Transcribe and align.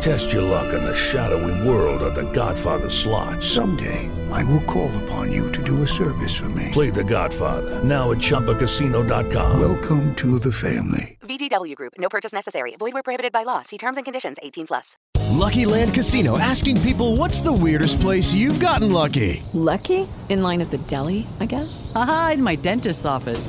Test 0.00 0.32
your 0.32 0.42
luck 0.42 0.72
in 0.74 0.84
the 0.84 0.94
shadowy 0.94 1.68
world 1.68 2.02
of 2.02 2.14
The 2.14 2.30
Godfather 2.32 2.88
slot. 2.88 3.42
Someday, 3.42 4.10
I 4.30 4.44
will 4.44 4.62
call 4.64 4.90
upon 5.04 5.32
you 5.32 5.50
to 5.52 5.62
do 5.62 5.82
a 5.82 5.86
service 5.86 6.36
for 6.36 6.48
me. 6.50 6.68
Play 6.72 6.90
The 6.90 7.02
Godfather 7.04 7.82
now 7.82 8.12
at 8.12 8.18
ChumbaCasino.com. 8.18 9.58
Welcome 9.58 10.14
to 10.16 10.38
the 10.38 10.52
family. 10.52 11.18
VGW 11.22 11.74
Group. 11.74 11.94
No 11.98 12.08
purchase 12.08 12.32
necessary. 12.32 12.76
Void 12.78 12.92
where 12.94 13.02
prohibited 13.02 13.32
by 13.32 13.42
law. 13.42 13.62
See 13.62 13.78
terms 13.78 13.96
and 13.96 14.04
conditions. 14.04 14.36
18 14.42 14.66
plus. 14.66 14.96
Lucky 15.30 15.64
Land 15.64 15.92
Casino 15.92 16.38
asking 16.38 16.80
people, 16.82 17.16
"What's 17.16 17.40
the 17.40 17.52
weirdest 17.52 18.00
place 18.00 18.32
you've 18.32 18.60
gotten 18.60 18.92
lucky?" 18.92 19.42
Lucky? 19.54 20.06
In 20.28 20.42
line 20.42 20.60
at 20.60 20.70
the 20.70 20.78
deli, 20.78 21.26
I 21.40 21.46
guess. 21.46 21.90
Aha, 21.94 22.32
in 22.34 22.42
my 22.42 22.54
dentist's 22.56 23.04
office. 23.04 23.48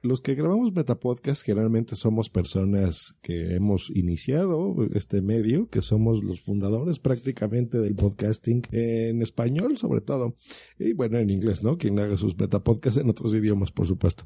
Los 0.00 0.20
que 0.20 0.36
grabamos 0.36 0.72
Metapodcast 0.72 1.44
generalmente 1.44 1.96
somos 1.96 2.30
personas 2.30 3.16
que 3.20 3.56
hemos 3.56 3.90
iniciado 3.90 4.76
este 4.94 5.22
medio, 5.22 5.68
que 5.68 5.82
somos 5.82 6.22
los 6.22 6.40
fundadores 6.40 7.00
prácticamente 7.00 7.78
del 7.78 7.96
podcasting 7.96 8.62
en 8.70 9.22
español 9.22 9.76
sobre 9.76 10.00
todo, 10.00 10.36
y 10.78 10.92
bueno 10.92 11.18
en 11.18 11.30
inglés, 11.30 11.64
¿no? 11.64 11.78
Quien 11.78 11.98
haga 11.98 12.16
sus 12.16 12.38
Metapodcasts 12.38 13.00
en 13.00 13.10
otros 13.10 13.34
idiomas, 13.34 13.72
por 13.72 13.88
supuesto. 13.88 14.24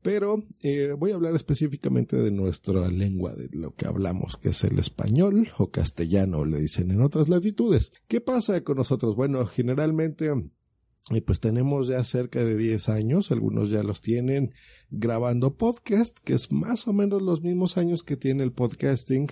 Pero 0.00 0.42
eh, 0.62 0.94
voy 0.98 1.10
a 1.10 1.16
hablar 1.16 1.34
específicamente 1.34 2.16
de 2.16 2.30
nuestra 2.30 2.88
lengua, 2.88 3.34
de 3.34 3.50
lo 3.52 3.74
que 3.74 3.86
hablamos, 3.86 4.38
que 4.38 4.48
es 4.48 4.64
el 4.64 4.78
español 4.78 5.48
o 5.58 5.70
castellano, 5.70 6.46
le 6.46 6.60
dicen 6.60 6.90
en 6.90 7.02
otras 7.02 7.28
latitudes. 7.28 7.92
¿Qué 8.08 8.22
pasa 8.22 8.64
con 8.64 8.78
nosotros? 8.78 9.16
Bueno, 9.16 9.44
generalmente 9.44 10.32
y 11.10 11.20
pues 11.22 11.40
tenemos 11.40 11.88
ya 11.88 12.04
cerca 12.04 12.44
de 12.44 12.56
10 12.56 12.88
años, 12.88 13.32
algunos 13.32 13.70
ya 13.70 13.82
los 13.82 14.00
tienen 14.00 14.52
grabando 14.90 15.56
podcast, 15.56 16.18
que 16.24 16.34
es 16.34 16.52
más 16.52 16.86
o 16.88 16.92
menos 16.92 17.22
los 17.22 17.42
mismos 17.42 17.76
años 17.78 18.02
que 18.02 18.16
tiene 18.16 18.42
el 18.42 18.52
podcasting. 18.52 19.28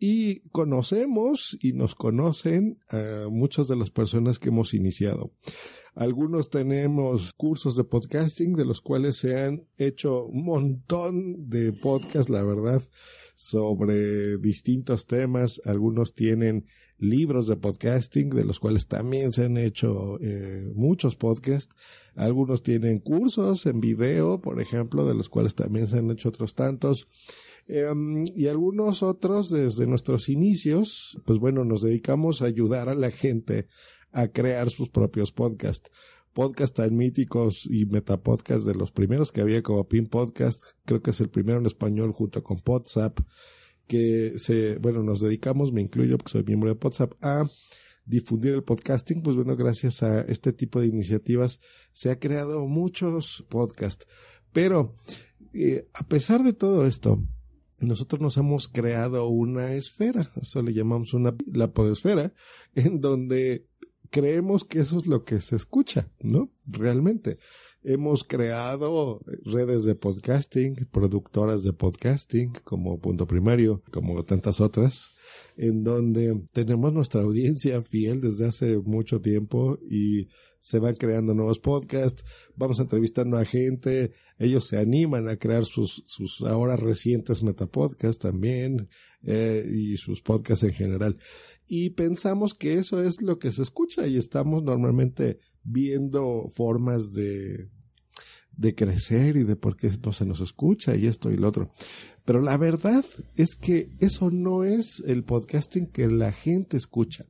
Y 0.00 0.48
conocemos 0.50 1.58
y 1.60 1.72
nos 1.72 1.96
conocen 1.96 2.78
a 2.88 3.26
muchas 3.28 3.66
de 3.66 3.74
las 3.74 3.90
personas 3.90 4.38
que 4.38 4.50
hemos 4.50 4.72
iniciado. 4.72 5.32
Algunos 5.94 6.50
tenemos 6.50 7.32
cursos 7.32 7.74
de 7.74 7.82
podcasting 7.82 8.52
de 8.52 8.64
los 8.64 8.80
cuales 8.80 9.16
se 9.16 9.40
han 9.40 9.66
hecho 9.76 10.26
un 10.26 10.44
montón 10.44 11.48
de 11.48 11.72
podcasts, 11.72 12.30
la 12.30 12.44
verdad, 12.44 12.80
sobre 13.34 14.38
distintos 14.38 15.06
temas. 15.06 15.60
Algunos 15.64 16.14
tienen 16.14 16.66
libros 16.98 17.46
de 17.46 17.56
podcasting, 17.56 18.30
de 18.30 18.44
los 18.44 18.60
cuales 18.60 18.86
también 18.86 19.32
se 19.32 19.46
han 19.46 19.56
hecho 19.56 20.18
eh, 20.20 20.70
muchos 20.74 21.16
podcasts. 21.16 21.74
Algunos 22.18 22.64
tienen 22.64 22.98
cursos 22.98 23.64
en 23.66 23.80
video, 23.80 24.40
por 24.40 24.60
ejemplo, 24.60 25.06
de 25.06 25.14
los 25.14 25.28
cuales 25.28 25.54
también 25.54 25.86
se 25.86 25.98
han 25.98 26.10
hecho 26.10 26.30
otros 26.30 26.56
tantos. 26.56 27.06
Um, 27.68 28.24
y 28.34 28.48
algunos 28.48 29.04
otros 29.04 29.50
desde 29.50 29.86
nuestros 29.86 30.28
inicios, 30.28 31.16
pues 31.24 31.38
bueno, 31.38 31.64
nos 31.64 31.82
dedicamos 31.82 32.42
a 32.42 32.46
ayudar 32.46 32.88
a 32.88 32.96
la 32.96 33.12
gente 33.12 33.68
a 34.10 34.26
crear 34.26 34.68
sus 34.68 34.88
propios 34.88 35.30
podcasts. 35.30 35.92
Podcasts 36.32 36.74
tan 36.74 36.96
míticos 36.96 37.68
y 37.70 37.86
metapodcasts 37.86 38.66
de 38.66 38.74
los 38.74 38.90
primeros 38.90 39.30
que 39.30 39.40
había 39.40 39.62
como 39.62 39.86
Pin 39.86 40.08
Podcast, 40.08 40.64
creo 40.86 41.00
que 41.00 41.10
es 41.10 41.20
el 41.20 41.30
primero 41.30 41.60
en 41.60 41.66
español 41.66 42.10
junto 42.10 42.42
con 42.42 42.58
WhatsApp 42.66 43.20
que 43.86 44.34
se, 44.38 44.78
bueno, 44.78 45.04
nos 45.04 45.20
dedicamos, 45.20 45.72
me 45.72 45.82
incluyo 45.82 46.18
porque 46.18 46.32
soy 46.32 46.42
miembro 46.42 46.74
de 46.74 46.78
WhatsApp, 46.82 47.12
a 47.22 47.48
difundir 48.08 48.54
el 48.54 48.64
podcasting, 48.64 49.22
pues 49.22 49.36
bueno, 49.36 49.56
gracias 49.56 50.02
a 50.02 50.22
este 50.22 50.52
tipo 50.52 50.80
de 50.80 50.86
iniciativas 50.86 51.60
se 51.92 52.10
ha 52.10 52.18
creado 52.18 52.66
muchos 52.66 53.44
podcasts. 53.48 54.06
Pero 54.52 54.96
eh, 55.52 55.88
a 55.94 56.06
pesar 56.08 56.42
de 56.42 56.54
todo 56.54 56.86
esto, 56.86 57.22
nosotros 57.80 58.20
nos 58.20 58.36
hemos 58.38 58.68
creado 58.68 59.28
una 59.28 59.74
esfera, 59.74 60.32
eso 60.40 60.62
le 60.62 60.72
llamamos 60.72 61.14
una 61.14 61.34
la 61.52 61.72
podesfera, 61.72 62.32
en 62.74 63.00
donde 63.00 63.68
creemos 64.10 64.64
que 64.64 64.80
eso 64.80 64.98
es 64.98 65.06
lo 65.06 65.22
que 65.22 65.40
se 65.40 65.56
escucha, 65.56 66.10
¿no? 66.20 66.50
Realmente. 66.66 67.38
Hemos 67.90 68.22
creado 68.22 69.22
redes 69.46 69.84
de 69.84 69.94
podcasting, 69.94 70.74
productoras 70.90 71.62
de 71.62 71.72
podcasting 71.72 72.52
como 72.62 73.00
Punto 73.00 73.26
Primario, 73.26 73.82
como 73.90 74.22
tantas 74.26 74.60
otras, 74.60 75.12
en 75.56 75.84
donde 75.84 76.38
tenemos 76.52 76.92
nuestra 76.92 77.22
audiencia 77.22 77.80
fiel 77.80 78.20
desde 78.20 78.46
hace 78.46 78.76
mucho 78.76 79.22
tiempo 79.22 79.78
y 79.90 80.28
se 80.58 80.80
van 80.80 80.96
creando 80.96 81.32
nuevos 81.32 81.60
podcasts, 81.60 82.26
vamos 82.56 82.78
entrevistando 82.78 83.38
a 83.38 83.46
gente, 83.46 84.12
ellos 84.38 84.66
se 84.66 84.76
animan 84.76 85.26
a 85.26 85.38
crear 85.38 85.64
sus, 85.64 86.02
sus 86.04 86.42
ahora 86.42 86.76
recientes 86.76 87.42
metapodcasts 87.42 88.18
también 88.18 88.90
eh, 89.22 89.66
y 89.66 89.96
sus 89.96 90.20
podcasts 90.20 90.64
en 90.64 90.74
general. 90.74 91.16
Y 91.66 91.88
pensamos 91.90 92.52
que 92.52 92.74
eso 92.74 93.02
es 93.02 93.22
lo 93.22 93.38
que 93.38 93.50
se 93.50 93.62
escucha 93.62 94.06
y 94.06 94.18
estamos 94.18 94.62
normalmente 94.62 95.38
viendo 95.64 96.48
formas 96.50 97.12
de, 97.12 97.68
de 98.58 98.74
crecer 98.74 99.36
y 99.36 99.44
de 99.44 99.56
por 99.56 99.76
qué 99.76 99.90
no 100.04 100.12
se 100.12 100.26
nos 100.26 100.40
escucha 100.40 100.94
y 100.96 101.06
esto 101.06 101.30
y 101.30 101.36
lo 101.36 101.48
otro. 101.48 101.70
Pero 102.24 102.42
la 102.42 102.58
verdad 102.58 103.04
es 103.36 103.56
que 103.56 103.88
eso 104.00 104.30
no 104.30 104.64
es 104.64 105.02
el 105.06 105.22
podcasting 105.24 105.86
que 105.86 106.08
la 106.08 106.32
gente 106.32 106.76
escucha. 106.76 107.24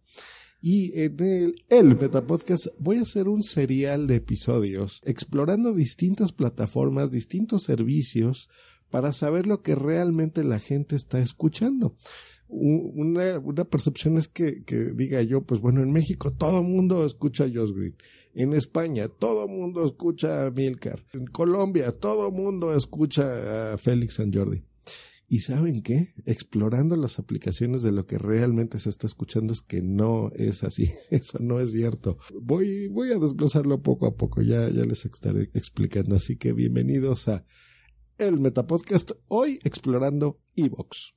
Y 0.60 0.98
en 1.00 1.20
el, 1.20 1.64
el 1.68 1.96
Metapodcast 1.96 2.66
voy 2.80 2.96
a 2.96 3.02
hacer 3.02 3.28
un 3.28 3.42
serial 3.42 4.08
de 4.08 4.16
episodios 4.16 5.00
explorando 5.04 5.72
distintas 5.72 6.32
plataformas, 6.32 7.12
distintos 7.12 7.62
servicios 7.62 8.48
para 8.90 9.12
saber 9.12 9.46
lo 9.46 9.62
que 9.62 9.76
realmente 9.76 10.42
la 10.42 10.58
gente 10.58 10.96
está 10.96 11.20
escuchando 11.20 11.94
una, 12.48 13.38
una 13.38 13.64
percepción 13.64 14.16
es 14.16 14.28
que, 14.28 14.64
que, 14.64 14.76
diga 14.94 15.22
yo, 15.22 15.42
pues 15.42 15.60
bueno, 15.60 15.82
en 15.82 15.92
México 15.92 16.30
todo 16.30 16.62
mundo 16.62 17.04
escucha 17.04 17.44
a 17.44 17.50
Josh 17.52 17.72
Green. 17.72 17.96
En 18.34 18.52
España 18.52 19.08
todo 19.08 19.48
mundo 19.48 19.84
escucha 19.84 20.46
a 20.46 20.50
Milcar. 20.50 21.04
En 21.12 21.26
Colombia 21.26 21.92
todo 21.92 22.30
mundo 22.30 22.74
escucha 22.76 23.72
a 23.72 23.78
Félix 23.78 24.14
San 24.14 24.32
Jordi. 24.32 24.62
Y 25.30 25.40
saben 25.40 25.82
qué? 25.82 26.14
Explorando 26.24 26.96
las 26.96 27.18
aplicaciones 27.18 27.82
de 27.82 27.92
lo 27.92 28.06
que 28.06 28.16
realmente 28.16 28.78
se 28.78 28.88
está 28.88 29.06
escuchando 29.06 29.52
es 29.52 29.60
que 29.60 29.82
no 29.82 30.30
es 30.34 30.64
así. 30.64 30.90
Eso 31.10 31.38
no 31.40 31.60
es 31.60 31.72
cierto. 31.72 32.16
Voy, 32.40 32.88
voy 32.88 33.12
a 33.12 33.18
desglosarlo 33.18 33.82
poco 33.82 34.06
a 34.06 34.16
poco. 34.16 34.40
Ya, 34.40 34.70
ya 34.70 34.84
les 34.84 35.04
estaré 35.04 35.50
explicando. 35.52 36.16
Así 36.16 36.36
que 36.36 36.54
bienvenidos 36.54 37.28
a 37.28 37.44
el 38.16 38.40
Metapodcast. 38.40 39.12
Hoy 39.28 39.58
explorando 39.64 40.40
Evox. 40.56 41.14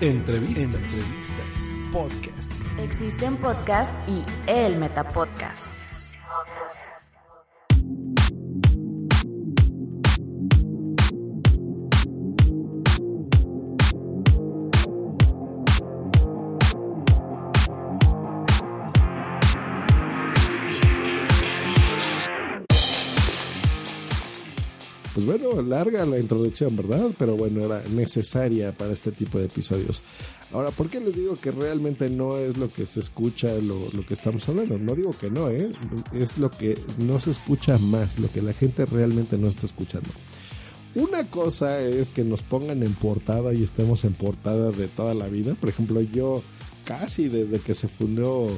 Entrevistas. 0.00 0.64
Entrevistas. 0.64 1.77
Podcast. 1.92 2.52
Existen 2.78 3.36
podcast 3.36 3.92
y 4.08 4.22
el 4.46 4.76
Metapodcast. 4.76 5.78
Pues 25.18 25.26
bueno, 25.26 25.62
larga 25.62 26.06
la 26.06 26.20
introducción, 26.20 26.76
¿verdad? 26.76 27.10
Pero 27.18 27.36
bueno, 27.36 27.64
era 27.64 27.82
necesaria 27.90 28.70
para 28.70 28.92
este 28.92 29.10
tipo 29.10 29.36
de 29.38 29.46
episodios. 29.46 30.00
Ahora, 30.52 30.70
¿por 30.70 30.88
qué 30.88 30.98
les 31.00 31.16
digo 31.16 31.36
que 31.36 31.50
realmente 31.50 32.08
no 32.08 32.38
es 32.38 32.56
lo 32.56 32.72
que 32.72 32.86
se 32.86 33.00
escucha 33.00 33.52
lo, 33.56 33.90
lo 33.90 34.06
que 34.06 34.14
estamos 34.14 34.48
hablando? 34.48 34.78
No 34.78 34.94
digo 34.94 35.10
que 35.10 35.30
no, 35.30 35.50
¿eh? 35.50 35.70
Es 36.14 36.38
lo 36.38 36.50
que 36.50 36.78
no 36.98 37.20
se 37.20 37.32
escucha 37.32 37.76
más, 37.78 38.18
lo 38.18 38.30
que 38.32 38.40
la 38.40 38.54
gente 38.54 38.86
realmente 38.86 39.36
no 39.36 39.48
está 39.48 39.66
escuchando. 39.66 40.08
una 40.94 41.24
cosa 41.24 41.80
es 41.80 42.10
que 42.12 42.24
nos 42.24 42.42
pongan 42.42 42.82
en 42.82 42.94
portada 42.94 43.52
y 43.52 43.62
estemos 43.62 44.04
en 44.04 44.14
portada 44.14 44.70
de 44.70 44.88
toda 44.88 45.12
la 45.12 45.26
vida. 45.26 45.54
Por 45.54 45.68
ejemplo, 45.68 46.00
yo 46.00 46.42
casi 46.84 47.28
desde 47.28 47.60
que 47.60 47.74
se 47.74 47.86
fundó 47.86 48.48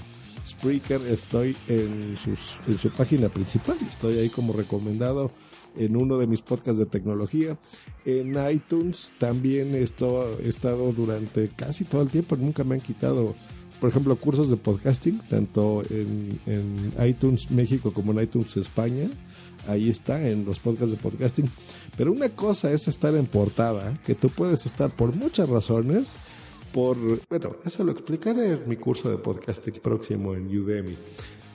Spreaker 0.47 1.05
estoy 1.07 1.57
en, 1.69 2.17
sus, 2.17 2.57
en 2.69 2.79
su 2.79 2.91
página 2.91 3.29
principal. 3.29 3.77
Estoy 3.89 4.19
ahí 4.19 4.29
como 4.29 4.53
recomendado 4.53 5.33
en 5.77 5.97
uno 5.97 6.19
de 6.19 6.27
mis 6.27 6.43
podcasts 6.43 6.79
de 6.79 6.87
tecnología. 6.87 7.59
En 8.05 8.37
iTunes 8.51 9.13
también 9.19 9.75
he 9.75 9.83
estado 9.83 10.93
durante 10.93 11.49
casi 11.49 11.85
todo 11.85 12.03
el 12.03 12.11
tiempo, 12.11 12.37
nunca 12.37 12.65
me 12.65 12.75
han 12.75 12.81
quitado, 12.81 13.35
por 13.81 13.91
ejemplo, 13.91 14.17
cursos 14.17 14.51
de 14.51 14.57
podcasting, 14.57 15.19
tanto 15.29 15.83
en, 15.91 16.41
en 16.47 16.93
iTunes 17.07 17.51
México 17.51 17.93
como 17.93 18.13
en 18.13 18.23
iTunes 18.23 18.57
España. 18.57 19.11
Ahí 19.67 19.91
está 19.91 20.27
en 20.27 20.45
los 20.45 20.59
podcasts 20.59 20.91
de 20.91 20.97
podcasting. 20.97 21.51
Pero 21.97 22.13
una 22.13 22.31
cosa 22.31 22.73
es 22.73 22.89
estar 22.89 23.15
en 23.15 23.27
portada, 23.27 23.95
que 24.07 24.15
tú 24.15 24.31
puedes 24.31 24.65
estar 24.67 24.91
por 24.91 25.15
muchas 25.15 25.49
razones. 25.49 26.17
Por, 26.73 26.97
bueno, 27.29 27.57
eso 27.65 27.85
lo 27.85 27.93
explicaré 27.93 28.53
en 28.53 28.69
mi 28.69 28.77
curso 28.77 29.11
de 29.11 29.19
podcasting 29.19 29.75
próximo 29.83 30.35
en 30.35 30.47
Udemy. 30.47 30.95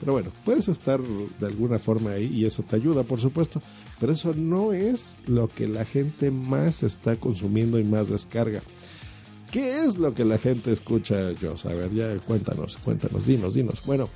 Pero 0.00 0.12
bueno, 0.12 0.30
puedes 0.44 0.68
estar 0.68 1.00
de 1.00 1.46
alguna 1.46 1.78
forma 1.78 2.10
ahí 2.10 2.26
y 2.26 2.44
eso 2.44 2.62
te 2.62 2.76
ayuda, 2.76 3.02
por 3.02 3.20
supuesto. 3.20 3.62
Pero 3.98 4.12
eso 4.12 4.34
no 4.34 4.72
es 4.72 5.18
lo 5.26 5.48
que 5.48 5.66
la 5.66 5.84
gente 5.84 6.30
más 6.30 6.82
está 6.82 7.16
consumiendo 7.16 7.78
y 7.78 7.84
más 7.84 8.08
descarga. 8.08 8.60
¿Qué 9.50 9.84
es 9.84 9.96
lo 9.96 10.12
que 10.12 10.24
la 10.24 10.38
gente 10.38 10.72
escucha, 10.72 11.32
Joss? 11.40 11.66
A 11.66 11.72
ver, 11.72 11.92
ya 11.94 12.16
cuéntanos, 12.18 12.76
cuéntanos, 12.78 13.26
dinos, 13.26 13.54
dinos. 13.54 13.82
Bueno, 13.86 14.08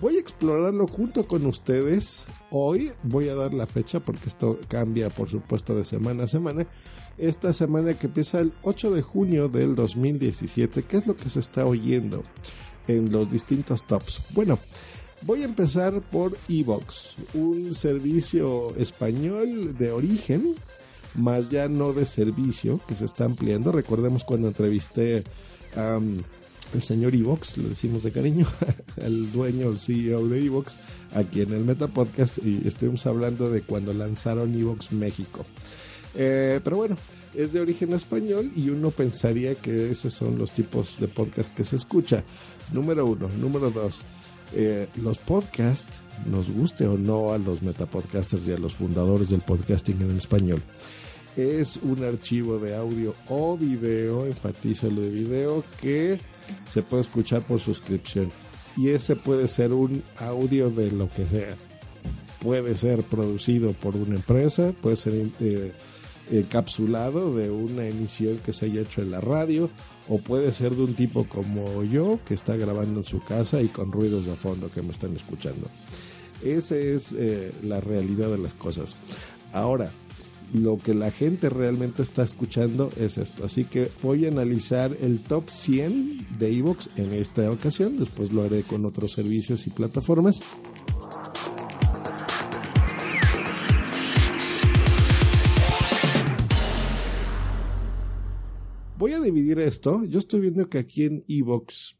voy 0.00 0.16
a 0.16 0.20
explorarlo 0.20 0.86
junto 0.86 1.26
con 1.26 1.44
ustedes. 1.46 2.26
Hoy 2.50 2.92
voy 3.02 3.28
a 3.28 3.34
dar 3.34 3.52
la 3.52 3.66
fecha 3.66 4.00
porque 4.00 4.28
esto 4.28 4.58
cambia, 4.68 5.10
por 5.10 5.28
supuesto, 5.28 5.74
de 5.74 5.84
semana 5.84 6.24
a 6.24 6.28
semana. 6.28 6.66
Esta 7.18 7.52
semana 7.52 7.94
que 7.94 8.06
empieza 8.06 8.40
el 8.40 8.52
8 8.62 8.92
de 8.92 9.02
junio 9.02 9.48
del 9.48 9.74
2017, 9.74 10.82
¿qué 10.82 10.98
es 10.98 11.06
lo 11.06 11.16
que 11.16 11.30
se 11.30 11.40
está 11.40 11.64
oyendo 11.64 12.22
en 12.86 13.10
los 13.10 13.30
distintos 13.30 13.86
tops? 13.86 14.22
Bueno, 14.34 14.58
Voy 15.22 15.42
a 15.42 15.46
empezar 15.46 16.00
por 16.02 16.36
Evox, 16.48 17.16
un 17.34 17.74
servicio 17.74 18.74
español 18.76 19.76
de 19.76 19.90
origen, 19.90 20.54
más 21.14 21.48
ya 21.48 21.68
no 21.68 21.92
de 21.92 22.04
servicio, 22.06 22.80
que 22.86 22.94
se 22.94 23.06
está 23.06 23.24
ampliando. 23.24 23.72
Recordemos 23.72 24.24
cuando 24.24 24.48
entrevisté 24.48 25.24
al 25.74 26.82
señor 26.82 27.14
Evox, 27.14 27.56
le 27.58 27.70
decimos 27.70 28.02
de 28.02 28.12
cariño, 28.12 28.46
al 29.02 29.32
dueño, 29.32 29.70
el 29.70 29.78
CEO 29.78 30.28
de 30.28 30.44
Evox, 30.44 30.78
aquí 31.14 31.40
en 31.40 31.52
el 31.52 31.64
Meta 31.64 31.88
Podcast, 31.88 32.38
y 32.44 32.66
estuvimos 32.66 33.06
hablando 33.06 33.50
de 33.50 33.62
cuando 33.62 33.92
lanzaron 33.92 34.54
Evox 34.54 34.92
México. 34.92 35.46
Eh, 36.14 36.60
pero 36.62 36.76
bueno, 36.76 36.96
es 37.34 37.52
de 37.52 37.60
origen 37.60 37.92
español 37.92 38.50
y 38.54 38.70
uno 38.70 38.90
pensaría 38.90 39.54
que 39.54 39.90
esos 39.90 40.14
son 40.14 40.38
los 40.38 40.52
tipos 40.52 40.98
de 41.00 41.08
podcast 41.08 41.52
que 41.54 41.64
se 41.64 41.76
escucha. 41.76 42.22
Número 42.72 43.06
uno. 43.06 43.28
Número 43.28 43.70
dos. 43.70 44.04
Eh, 44.58 44.88
los 44.96 45.18
podcasts, 45.18 46.00
nos 46.24 46.48
guste 46.50 46.86
o 46.86 46.96
no 46.96 47.34
a 47.34 47.38
los 47.38 47.60
metapodcasters 47.60 48.48
y 48.48 48.52
a 48.52 48.56
los 48.56 48.74
fundadores 48.74 49.28
del 49.28 49.42
podcasting 49.42 50.00
en 50.00 50.16
español, 50.16 50.62
es 51.36 51.76
un 51.82 52.02
archivo 52.02 52.58
de 52.58 52.74
audio 52.74 53.12
o 53.28 53.58
video, 53.58 54.24
enfatizo 54.24 54.90
lo 54.90 55.02
de 55.02 55.10
video, 55.10 55.62
que 55.82 56.18
se 56.64 56.82
puede 56.82 57.02
escuchar 57.02 57.46
por 57.46 57.60
suscripción. 57.60 58.32
Y 58.78 58.88
ese 58.88 59.14
puede 59.14 59.46
ser 59.46 59.74
un 59.74 60.02
audio 60.16 60.70
de 60.70 60.90
lo 60.90 61.10
que 61.10 61.26
sea. 61.26 61.54
Puede 62.40 62.74
ser 62.76 63.02
producido 63.02 63.74
por 63.74 63.94
una 63.94 64.14
empresa, 64.14 64.72
puede 64.80 64.96
ser 64.96 65.32
eh, 65.38 65.72
encapsulado 66.30 67.36
de 67.36 67.50
una 67.50 67.86
emisión 67.86 68.38
que 68.38 68.54
se 68.54 68.64
haya 68.64 68.80
hecho 68.80 69.02
en 69.02 69.10
la 69.10 69.20
radio 69.20 69.68
o 70.08 70.18
puede 70.18 70.52
ser 70.52 70.74
de 70.74 70.84
un 70.84 70.94
tipo 70.94 71.26
como 71.28 71.82
yo 71.84 72.18
que 72.24 72.34
está 72.34 72.56
grabando 72.56 73.00
en 73.00 73.04
su 73.04 73.22
casa 73.22 73.62
y 73.62 73.68
con 73.68 73.92
ruidos 73.92 74.26
de 74.26 74.34
fondo 74.34 74.70
que 74.70 74.82
me 74.82 74.90
están 74.90 75.14
escuchando. 75.14 75.68
Esa 76.44 76.76
es 76.76 77.14
eh, 77.18 77.52
la 77.62 77.80
realidad 77.80 78.28
de 78.28 78.38
las 78.38 78.54
cosas. 78.54 78.96
Ahora, 79.52 79.90
lo 80.52 80.78
que 80.78 80.94
la 80.94 81.10
gente 81.10 81.50
realmente 81.50 82.02
está 82.02 82.22
escuchando 82.22 82.90
es 82.96 83.18
esto. 83.18 83.44
Así 83.44 83.64
que 83.64 83.90
voy 84.02 84.26
a 84.26 84.28
analizar 84.28 84.96
el 85.00 85.20
top 85.20 85.48
100 85.48 86.38
de 86.38 86.56
Evox 86.56 86.90
en 86.96 87.12
esta 87.12 87.50
ocasión. 87.50 87.98
Después 87.98 88.32
lo 88.32 88.42
haré 88.42 88.62
con 88.62 88.84
otros 88.84 89.12
servicios 89.12 89.66
y 89.66 89.70
plataformas. 89.70 90.40
Voy 98.98 99.12
a 99.12 99.20
dividir 99.20 99.58
esto. 99.58 100.04
Yo 100.06 100.18
estoy 100.18 100.40
viendo 100.40 100.70
que 100.70 100.78
aquí 100.78 101.04
en 101.04 101.22
Evox 101.28 101.98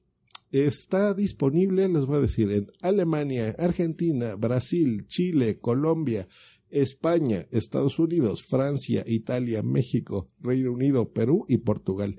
está 0.50 1.12
disponible, 1.12 1.86
les 1.90 2.06
voy 2.06 2.16
a 2.16 2.20
decir, 2.20 2.50
en 2.50 2.68
Alemania, 2.80 3.54
Argentina, 3.58 4.34
Brasil, 4.34 5.06
Chile, 5.06 5.58
Colombia, 5.58 6.26
España, 6.70 7.46
Estados 7.50 7.98
Unidos, 7.98 8.44
Francia, 8.44 9.04
Italia, 9.06 9.62
México, 9.62 10.26
Reino 10.40 10.72
Unido, 10.72 11.12
Perú 11.12 11.44
y 11.48 11.58
Portugal. 11.58 12.18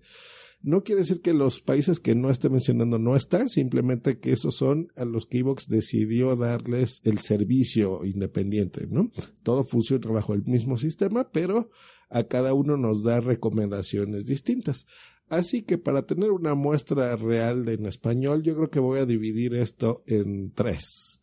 No 0.62 0.84
quiere 0.84 1.02
decir 1.02 1.22
que 1.22 1.34
los 1.34 1.60
países 1.60 2.00
que 2.00 2.14
no 2.14 2.30
esté 2.30 2.50
mencionando 2.50 3.00
no 3.00 3.16
están, 3.16 3.50
simplemente 3.50 4.20
que 4.20 4.32
esos 4.32 4.58
son 4.58 4.92
a 4.96 5.06
los 5.06 5.26
que 5.26 5.40
Evox 5.40 5.70
decidió 5.70 6.36
darles 6.36 7.02
el 7.04 7.18
servicio 7.18 8.06
independiente, 8.06 8.86
¿no? 8.88 9.10
Todo 9.42 9.64
funciona 9.64 10.12
bajo 10.12 10.36
el 10.36 10.44
mismo 10.46 10.78
sistema, 10.78 11.32
pero 11.32 11.72
a 12.10 12.24
cada 12.24 12.54
uno 12.54 12.78
nos 12.78 13.04
da 13.04 13.22
recomendaciones 13.22 14.26
distintas. 14.26 14.88
Así 15.30 15.64
que 15.64 15.78
para 15.78 16.06
tener 16.06 16.32
una 16.32 16.56
muestra 16.56 17.16
real 17.18 17.66
de 17.66 17.74
en 17.74 17.86
español, 17.86 18.44
yo 18.44 18.56
creo 18.56 18.70
que 18.70 18.80
voy 18.80 19.00
a 19.00 19.06
dividir 19.06 19.56
esto 19.56 20.04
en 20.08 20.52
tres. 20.54 21.22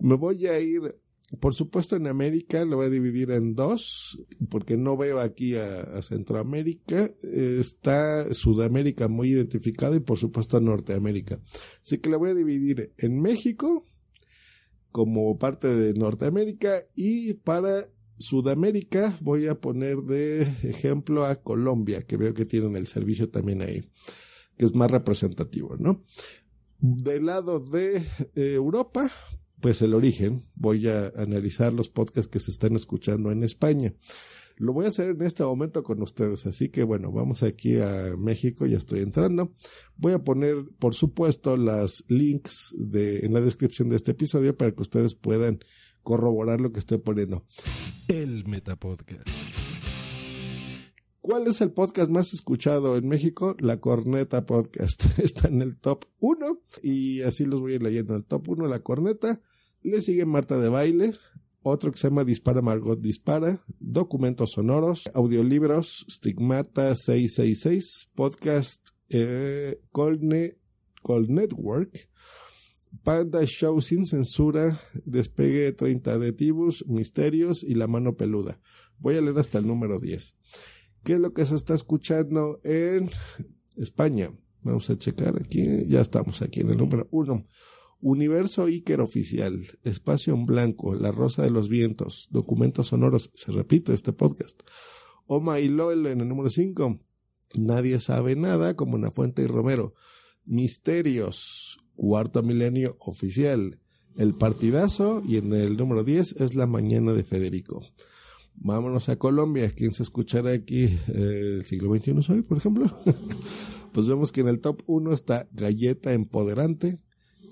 Me 0.00 0.16
voy 0.16 0.48
a 0.48 0.58
ir, 0.58 0.96
por 1.38 1.54
supuesto 1.54 1.94
en 1.94 2.08
América, 2.08 2.64
lo 2.64 2.76
voy 2.76 2.86
a 2.86 2.90
dividir 2.90 3.30
en 3.30 3.54
dos, 3.54 4.18
porque 4.50 4.76
no 4.76 4.96
veo 4.96 5.20
aquí 5.20 5.54
a, 5.54 6.02
Centroamérica. 6.02 7.12
está 7.22 8.32
Sudamérica 8.34 9.06
muy 9.06 9.30
identificado 9.30 9.94
y 9.94 10.00
por 10.00 10.18
supuesto 10.18 10.56
a 10.56 10.60
Norteamérica. 10.60 11.40
Así 11.80 11.98
que 11.98 12.10
lo 12.10 12.18
voy 12.18 12.30
a 12.30 12.34
dividir 12.34 12.92
en 12.98 13.20
México 13.20 13.84
como 14.90 15.38
parte 15.38 15.68
de 15.68 15.92
Norteamérica 15.94 16.80
y 16.96 17.34
para 17.34 17.84
Sudamérica, 18.24 19.16
voy 19.20 19.46
a 19.46 19.60
poner 19.60 19.98
de 19.98 20.42
ejemplo 20.62 21.24
a 21.24 21.36
Colombia, 21.36 22.02
que 22.02 22.16
veo 22.16 22.34
que 22.34 22.46
tienen 22.46 22.76
el 22.76 22.86
servicio 22.86 23.28
también 23.28 23.62
ahí, 23.62 23.88
que 24.56 24.64
es 24.64 24.74
más 24.74 24.90
representativo, 24.90 25.76
¿no? 25.78 26.02
Del 26.80 27.26
lado 27.26 27.60
de 27.60 27.96
eh, 27.96 28.54
Europa, 28.54 29.10
pues 29.60 29.80
el 29.82 29.94
origen, 29.94 30.42
voy 30.56 30.88
a 30.88 31.08
analizar 31.16 31.72
los 31.72 31.88
podcasts 31.88 32.30
que 32.30 32.40
se 32.40 32.50
están 32.50 32.74
escuchando 32.74 33.30
en 33.30 33.42
España. 33.44 33.94
Lo 34.56 34.72
voy 34.72 34.84
a 34.84 34.88
hacer 34.88 35.10
en 35.10 35.22
este 35.22 35.42
momento 35.42 35.82
con 35.82 36.00
ustedes, 36.00 36.46
así 36.46 36.68
que 36.68 36.84
bueno, 36.84 37.10
vamos 37.10 37.42
aquí 37.42 37.78
a 37.78 38.14
México, 38.16 38.66
ya 38.66 38.78
estoy 38.78 39.00
entrando. 39.00 39.52
Voy 39.96 40.12
a 40.12 40.22
poner, 40.22 40.56
por 40.78 40.94
supuesto, 40.94 41.56
las 41.56 42.04
links 42.08 42.74
de, 42.78 43.20
en 43.20 43.32
la 43.32 43.40
descripción 43.40 43.88
de 43.88 43.96
este 43.96 44.12
episodio 44.12 44.56
para 44.56 44.72
que 44.72 44.82
ustedes 44.82 45.14
puedan 45.16 45.58
corroborar 46.04 46.60
lo 46.60 46.70
que 46.72 46.78
estoy 46.78 46.98
poniendo. 46.98 47.44
El 48.06 48.46
Metapodcast. 48.46 49.28
¿Cuál 51.20 51.46
es 51.46 51.62
el 51.62 51.72
podcast 51.72 52.10
más 52.10 52.34
escuchado 52.34 52.98
en 52.98 53.08
México? 53.08 53.56
La 53.58 53.80
Corneta 53.80 54.44
Podcast. 54.44 55.18
Está 55.18 55.48
en 55.48 55.62
el 55.62 55.78
top 55.78 56.04
1 56.20 56.60
y 56.82 57.22
así 57.22 57.46
los 57.46 57.62
voy 57.62 57.72
a 57.72 57.74
ir 57.76 57.82
leyendo. 57.82 58.12
En 58.12 58.18
el 58.18 58.26
top 58.26 58.50
1 58.50 58.68
La 58.68 58.80
Corneta. 58.80 59.40
Le 59.80 60.02
sigue 60.02 60.26
Marta 60.26 60.58
de 60.58 60.68
Baile. 60.68 61.14
Otro 61.62 61.90
que 61.90 61.96
se 61.96 62.08
llama 62.08 62.24
Dispara 62.24 62.60
Margot 62.60 63.00
Dispara. 63.00 63.64
Documentos 63.80 64.52
sonoros. 64.52 65.08
Audiolibros. 65.14 66.04
Stigmata 66.10 66.94
666. 66.94 68.10
Podcast 68.14 68.90
eh, 69.08 69.80
Colne, 69.92 70.58
Col 71.02 71.32
Network. 71.32 72.10
Panda 73.02 73.44
Show 73.44 73.80
sin 73.80 74.06
censura, 74.06 74.78
Despegue 75.04 75.72
30 75.72 76.18
de 76.18 76.32
Tibus, 76.32 76.86
Misterios 76.86 77.62
y 77.62 77.74
La 77.74 77.86
Mano 77.86 78.16
Peluda. 78.16 78.60
Voy 78.98 79.16
a 79.16 79.20
leer 79.20 79.38
hasta 79.38 79.58
el 79.58 79.66
número 79.66 79.98
10. 79.98 80.36
¿Qué 81.02 81.14
es 81.14 81.20
lo 81.20 81.32
que 81.32 81.44
se 81.44 81.56
está 81.56 81.74
escuchando 81.74 82.60
en 82.64 83.10
España? 83.76 84.32
Vamos 84.62 84.88
a 84.88 84.96
checar 84.96 85.36
aquí. 85.40 85.86
Ya 85.86 86.00
estamos 86.00 86.40
aquí 86.40 86.60
en 86.60 86.70
el 86.70 86.78
número 86.78 87.08
1. 87.10 87.46
Universo 88.00 88.64
Iker 88.64 89.00
Oficial, 89.00 89.66
Espacio 89.82 90.34
en 90.34 90.44
Blanco, 90.44 90.94
La 90.94 91.10
Rosa 91.10 91.42
de 91.42 91.50
los 91.50 91.68
Vientos, 91.68 92.28
Documentos 92.30 92.88
Sonoros. 92.88 93.30
Se 93.34 93.50
repite 93.50 93.92
este 93.92 94.12
podcast. 94.12 94.60
Oma 95.26 95.58
y 95.58 95.68
Loel 95.68 96.06
en 96.06 96.20
el 96.20 96.28
número 96.28 96.50
5. 96.50 96.98
Nadie 97.54 97.98
sabe 98.00 98.36
nada, 98.36 98.74
como 98.74 99.10
Fuente 99.10 99.42
y 99.42 99.46
Romero. 99.46 99.94
Misterios, 100.44 101.78
cuarto 101.96 102.42
milenio 102.42 102.96
oficial. 103.00 103.78
El 104.16 104.34
partidazo 104.34 105.22
y 105.26 105.38
en 105.38 105.52
el 105.52 105.76
número 105.76 106.04
10 106.04 106.40
es 106.40 106.54
la 106.54 106.66
mañana 106.66 107.12
de 107.12 107.24
Federico. 107.24 107.82
Vámonos 108.54 109.08
a 109.08 109.16
Colombia. 109.16 109.70
¿Quién 109.74 109.92
se 109.92 110.04
escuchará 110.04 110.52
aquí 110.52 110.84
eh, 110.84 111.56
el 111.56 111.64
siglo 111.64 111.94
XXI 111.94 112.32
hoy, 112.32 112.42
por 112.42 112.58
ejemplo? 112.58 112.86
pues 113.92 114.06
vemos 114.06 114.30
que 114.30 114.42
en 114.42 114.48
el 114.48 114.60
top 114.60 114.82
1 114.86 115.12
está 115.12 115.48
Galleta 115.52 116.12
Empoderante. 116.12 117.00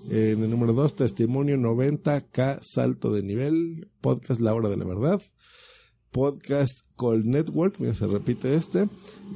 En 0.09 0.43
el 0.43 0.49
número 0.49 0.73
2, 0.73 0.95
Testimonio 0.95 1.55
90K 1.57 2.59
Salto 2.61 3.13
de 3.13 3.23
Nivel. 3.23 3.89
Podcast 4.01 4.41
La 4.41 4.53
Hora 4.53 4.69
de 4.69 4.77
la 4.77 4.85
Verdad. 4.85 5.21
Podcast 6.11 6.85
Call 6.97 7.27
Network, 7.27 7.79
mira, 7.79 7.93
se 7.93 8.05
repite 8.05 8.53
este. 8.55 8.87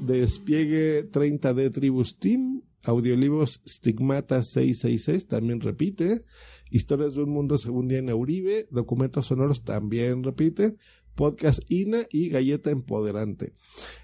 Despliegue 0.06 1.10
30D 1.10 1.74
Tribus 1.74 2.18
Team. 2.20 2.62
Audiolibros 2.84 3.62
Stigmata 3.68 4.44
666 4.44 5.28
también 5.28 5.62
repite. 5.62 6.24
Historias 6.70 7.16
de 7.16 7.24
un 7.24 7.30
mundo 7.30 7.58
según 7.58 7.88
Diana 7.88 8.16
Uribe. 8.16 8.68
Documentos 8.72 9.28
sonoros 9.28 9.64
también 9.64 10.24
repite. 10.24 10.76
Podcast 11.16 11.60
INA 11.68 12.06
y 12.12 12.30
Galleta 12.30 12.70
Empoderante. 12.70 13.54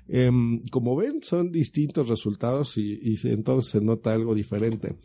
Em, 0.08 0.64
como 0.72 0.96
ven, 0.96 1.22
son 1.22 1.52
distintos 1.52 2.10
resultados 2.10 2.78
y, 2.78 3.18
entonces 3.26 3.72
se 3.72 3.82
nota 3.82 4.14
algo 4.14 4.34
diferente. 4.34 4.96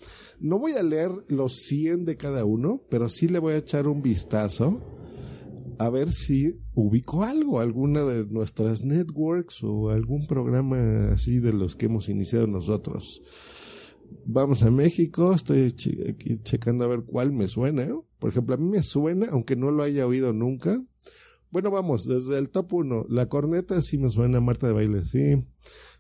No 0.41 0.59
voy 0.59 0.73
a 0.73 0.83
leer 0.83 1.11
los 1.29 1.57
100 1.57 2.07
de 2.07 2.17
cada 2.17 2.47
uno, 2.47 2.83
pero 2.89 3.11
sí 3.11 3.29
le 3.29 3.39
voy 3.39 3.53
a 3.55 3.59
echar 3.59 3.87
un 3.87 4.01
vistazo 4.01 4.81
a 5.79 5.91
ver 5.91 6.11
si 6.11 6.59
ubico 6.75 7.23
algo, 7.23 7.61
alguna 7.61 8.03
de 8.05 8.25
nuestras 8.27 8.85
networks 8.85 9.63
o 9.63 9.91
algún 9.91 10.27
programa 10.27 11.11
así 11.13 11.39
de 11.39 11.53
los 11.53 11.77
que 11.77 11.87
hemos 11.87 12.09
iniciado 12.09 12.47
nosotros. 12.47 13.23
Vamos 14.27 14.63
a 14.63 14.71
México, 14.71 15.33
estoy 15.33 15.75
aquí 16.09 16.39
checando 16.43 16.85
a 16.85 16.89
ver 16.89 17.03
cuál 17.03 17.33
me 17.33 17.49
suena. 17.49 17.89
Por 18.19 18.31
ejemplo, 18.31 18.55
a 18.55 18.59
mí 18.59 18.69
me 18.69 18.83
suena, 18.83 19.29
aunque 19.31 19.57
no 19.57 19.71
lo 19.71 19.83
haya 19.83 20.07
oído 20.07 20.33
nunca, 20.33 20.81
bueno, 21.51 21.71
vamos, 21.71 22.07
desde 22.07 22.39
el 22.39 22.51
top 22.51 22.75
1. 22.75 23.07
La 23.09 23.27
corneta 23.27 23.81
sí 23.81 23.97
me 23.97 24.11
suena, 24.11 24.41
Marta 24.41 24.67
de 24.67 24.75
Baile 24.75 25.05
sí. 25.05 25.43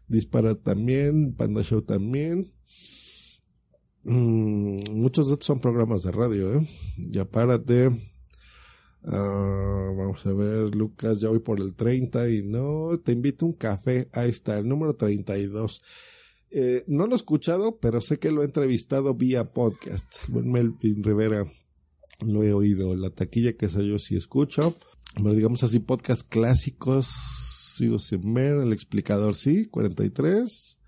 Dispara 0.06 0.54
también, 0.54 1.34
Panda 1.34 1.62
Show 1.62 1.82
también. 1.82 2.52
Mm, 4.04 4.78
muchos 4.94 5.28
de 5.28 5.34
estos 5.34 5.46
son 5.46 5.60
programas 5.60 6.02
de 6.02 6.12
radio, 6.12 6.54
¿eh? 6.54 6.66
Ya 6.98 7.24
párate. 7.24 7.90
Ah, 9.04 9.92
vamos 9.96 10.26
a 10.26 10.32
ver, 10.34 10.74
Lucas, 10.74 11.20
ya 11.20 11.30
voy 11.30 11.38
por 11.38 11.60
el 11.60 11.74
30 11.74 12.28
y 12.28 12.42
no, 12.42 12.98
te 13.02 13.12
invito 13.12 13.46
a 13.46 13.48
un 13.48 13.54
café. 13.54 14.08
Ahí 14.12 14.28
está, 14.28 14.58
el 14.58 14.68
número 14.68 14.96
32. 14.96 15.82
Eh, 16.50 16.84
no 16.86 17.06
lo 17.06 17.12
he 17.12 17.16
escuchado, 17.16 17.78
pero 17.78 18.00
sé 18.00 18.18
que 18.18 18.30
lo 18.30 18.42
he 18.42 18.46
entrevistado 18.46 19.14
vía 19.14 19.52
podcast. 19.52 20.28
Melvin 20.28 21.04
Rivera 21.04 21.46
lo 22.20 22.42
he 22.42 22.52
oído. 22.52 22.94
La 22.94 23.10
taquilla 23.10 23.56
que 23.56 23.68
soy 23.68 23.88
yo 23.88 23.98
sí 23.98 24.16
escucho 24.16 24.74
bueno, 25.16 25.34
digamos 25.34 25.64
así, 25.64 25.80
podcast 25.80 26.28
clásicos, 26.28 27.06
sigo 27.76 27.98
sin 27.98 28.34
ver, 28.34 28.58
el 28.58 28.72
explicador 28.72 29.34
sí, 29.34 29.66
43. 29.66 30.78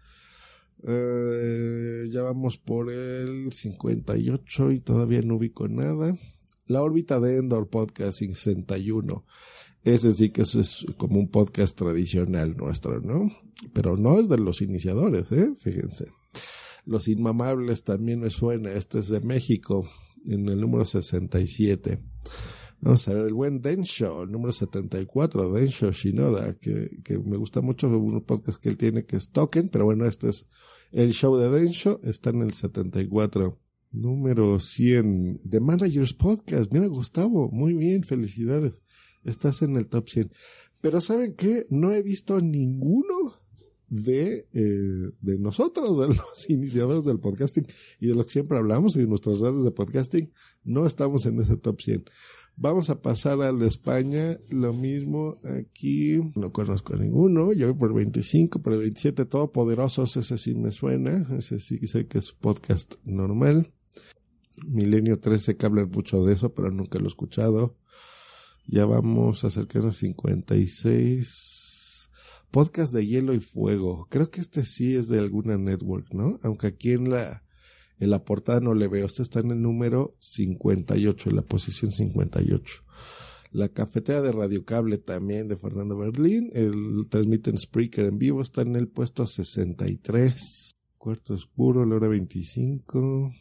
Eh, 0.86 2.08
ya 2.10 2.22
vamos 2.22 2.56
por 2.58 2.92
el 2.92 3.52
58 3.52 4.70
y 4.72 4.80
todavía 4.80 5.20
no 5.22 5.36
ubico 5.36 5.68
nada. 5.68 6.16
La 6.66 6.82
órbita 6.82 7.18
de 7.18 7.38
Endor 7.38 7.68
Podcast 7.68 8.18
61. 8.18 9.24
Ese 9.84 10.12
sí 10.12 10.30
que 10.30 10.42
eso 10.42 10.60
es 10.60 10.86
como 10.96 11.18
un 11.18 11.28
podcast 11.28 11.76
tradicional 11.78 12.56
nuestro, 12.56 13.00
¿no? 13.00 13.30
Pero 13.72 13.96
no 13.96 14.18
es 14.18 14.28
de 14.28 14.38
los 14.38 14.60
iniciadores, 14.60 15.32
¿eh? 15.32 15.52
Fíjense. 15.58 16.06
Los 16.84 17.08
Inmamables 17.08 17.84
también 17.84 18.20
me 18.20 18.30
suena. 18.30 18.72
Este 18.72 18.98
es 18.98 19.08
de 19.08 19.20
México, 19.20 19.88
en 20.26 20.48
el 20.48 20.60
número 20.60 20.84
67. 20.84 21.98
Vamos 22.82 23.06
a 23.08 23.14
ver, 23.14 23.26
el 23.26 23.34
buen 23.34 23.60
Densho, 23.60 24.22
el 24.22 24.32
número 24.32 24.52
74, 24.52 25.52
Densho 25.52 25.92
Shinoda, 25.92 26.54
que, 26.54 27.02
que 27.04 27.18
me 27.18 27.36
gusta 27.36 27.60
mucho 27.60 27.88
un 27.88 28.22
podcast 28.22 28.62
que 28.62 28.70
él 28.70 28.78
tiene 28.78 29.04
que 29.04 29.16
es 29.16 29.30
Token, 29.30 29.68
pero 29.68 29.84
bueno, 29.84 30.06
este 30.06 30.30
es 30.30 30.48
el 30.90 31.12
show 31.12 31.36
de 31.36 31.50
Densho, 31.50 32.00
está 32.04 32.30
en 32.30 32.42
el 32.42 32.52
74. 32.52 33.58
Número 33.92 34.60
100, 34.60 35.42
The 35.48 35.58
Managers 35.58 36.14
Podcast. 36.14 36.72
Mira, 36.72 36.86
Gustavo, 36.86 37.50
muy 37.50 37.74
bien, 37.74 38.04
felicidades. 38.04 38.82
Estás 39.24 39.62
en 39.62 39.76
el 39.76 39.88
top 39.88 40.08
100. 40.08 40.32
Pero 40.80 41.00
¿saben 41.00 41.34
qué? 41.34 41.66
No 41.70 41.92
he 41.92 42.02
visto 42.02 42.40
ninguno 42.40 43.34
de, 43.88 44.46
eh, 44.52 45.10
de 45.20 45.38
nosotros, 45.38 45.98
de 46.00 46.14
los 46.14 46.48
iniciadores 46.48 47.04
del 47.04 47.20
podcasting 47.20 47.66
y 48.00 48.06
de 48.06 48.14
lo 48.14 48.24
que 48.24 48.30
siempre 48.30 48.56
hablamos 48.56 48.96
y 48.96 49.00
de 49.00 49.06
nuestras 49.06 49.38
redes 49.38 49.64
de 49.64 49.72
podcasting. 49.72 50.32
No 50.64 50.86
estamos 50.86 51.26
en 51.26 51.40
ese 51.40 51.56
top 51.56 51.80
100. 51.80 52.04
Vamos 52.56 52.90
a 52.90 53.00
pasar 53.00 53.40
al 53.40 53.58
de 53.58 53.66
España. 53.66 54.38
Lo 54.50 54.72
mismo 54.72 55.36
aquí. 55.44 56.20
No 56.36 56.52
conozco 56.52 56.94
a 56.94 56.98
ninguno. 56.98 57.52
Yo 57.52 57.68
voy 57.68 57.78
por 57.78 57.94
25, 57.94 58.60
por 58.60 58.74
el 58.74 58.80
27 58.80 59.24
Todopoderosos. 59.24 60.16
Ese 60.16 60.36
sí 60.36 60.54
me 60.54 60.70
suena. 60.70 61.26
Ese 61.36 61.58
sí 61.58 61.78
sé 61.86 62.06
que 62.06 62.18
es 62.18 62.32
podcast 62.32 62.94
normal. 63.04 63.66
Milenio 64.68 65.18
13 65.18 65.56
que 65.56 65.66
hablan 65.66 65.90
mucho 65.90 66.22
de 66.24 66.34
eso, 66.34 66.52
pero 66.52 66.70
nunca 66.70 66.98
lo 66.98 67.06
he 67.06 67.08
escuchado. 67.08 67.78
Ya 68.72 68.86
vamos 68.86 69.42
a 69.42 69.48
acercarnos 69.48 69.96
a 69.96 70.00
56. 70.00 72.10
Podcast 72.52 72.94
de 72.94 73.04
hielo 73.04 73.34
y 73.34 73.40
fuego. 73.40 74.06
Creo 74.08 74.30
que 74.30 74.40
este 74.40 74.64
sí 74.64 74.94
es 74.94 75.08
de 75.08 75.18
alguna 75.18 75.58
network, 75.58 76.14
¿no? 76.14 76.38
Aunque 76.44 76.68
aquí 76.68 76.92
en 76.92 77.10
la 77.10 77.42
en 77.98 78.10
la 78.10 78.24
portada 78.24 78.60
no 78.60 78.74
le 78.74 78.86
veo. 78.86 79.06
Este 79.06 79.22
está 79.22 79.40
en 79.40 79.50
el 79.50 79.60
número 79.60 80.14
58, 80.20 81.30
en 81.30 81.36
la 81.36 81.42
posición 81.42 81.90
58. 81.90 82.84
La 83.50 83.70
cafetera 83.70 84.22
de 84.22 84.30
Radio 84.30 84.64
Cable 84.64 84.98
también 84.98 85.48
de 85.48 85.56
Fernando 85.56 85.96
Berlín. 85.96 86.52
El 86.54 87.08
transmiten 87.10 87.58
Spreaker 87.58 88.04
en 88.04 88.18
vivo 88.18 88.40
está 88.40 88.62
en 88.62 88.76
el 88.76 88.86
puesto 88.86 89.26
63. 89.26 90.76
Cuarto 90.96 91.34
oscuro, 91.34 91.84
la 91.84 91.96
hora 91.96 92.06
25. 92.06 93.32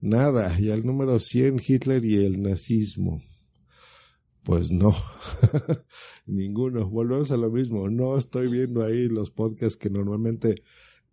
Nada. 0.00 0.58
Y 0.58 0.70
al 0.70 0.86
número 0.86 1.18
100, 1.18 1.60
Hitler 1.68 2.02
y 2.06 2.24
el 2.24 2.40
nazismo. 2.40 3.20
Pues 4.44 4.70
no. 4.70 4.94
Ninguno. 6.26 6.88
Volvemos 6.88 7.30
a 7.30 7.36
lo 7.36 7.50
mismo. 7.50 7.88
No 7.88 8.18
estoy 8.18 8.50
viendo 8.50 8.82
ahí 8.82 9.08
los 9.08 9.30
podcasts 9.30 9.76
que 9.76 9.90
normalmente 9.90 10.62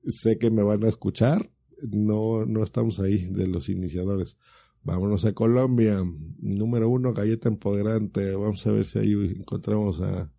sé 0.04 0.38
que 0.38 0.50
me 0.50 0.64
van 0.64 0.84
a 0.84 0.90
escuchar 0.90 1.52
no, 1.82 2.46
no 2.46 2.64
estamos 2.64 3.00
ahí 3.00 3.26
de 3.26 3.48
los 3.48 3.70
iniciadores. 3.70 4.38
Vámonos 4.84 5.26
a 5.26 5.34
Colombia. 5.34 6.04
Número 6.40 6.90
uno, 6.90 7.14
Galleta 7.14 7.50
Empoderante. 7.50 8.36
Vamos 8.36 8.66
a 8.66 8.72
ver 8.72 8.86
si 8.86 9.00
ahí 9.00 9.36
encontramos 9.40 10.02
a, 10.02 10.32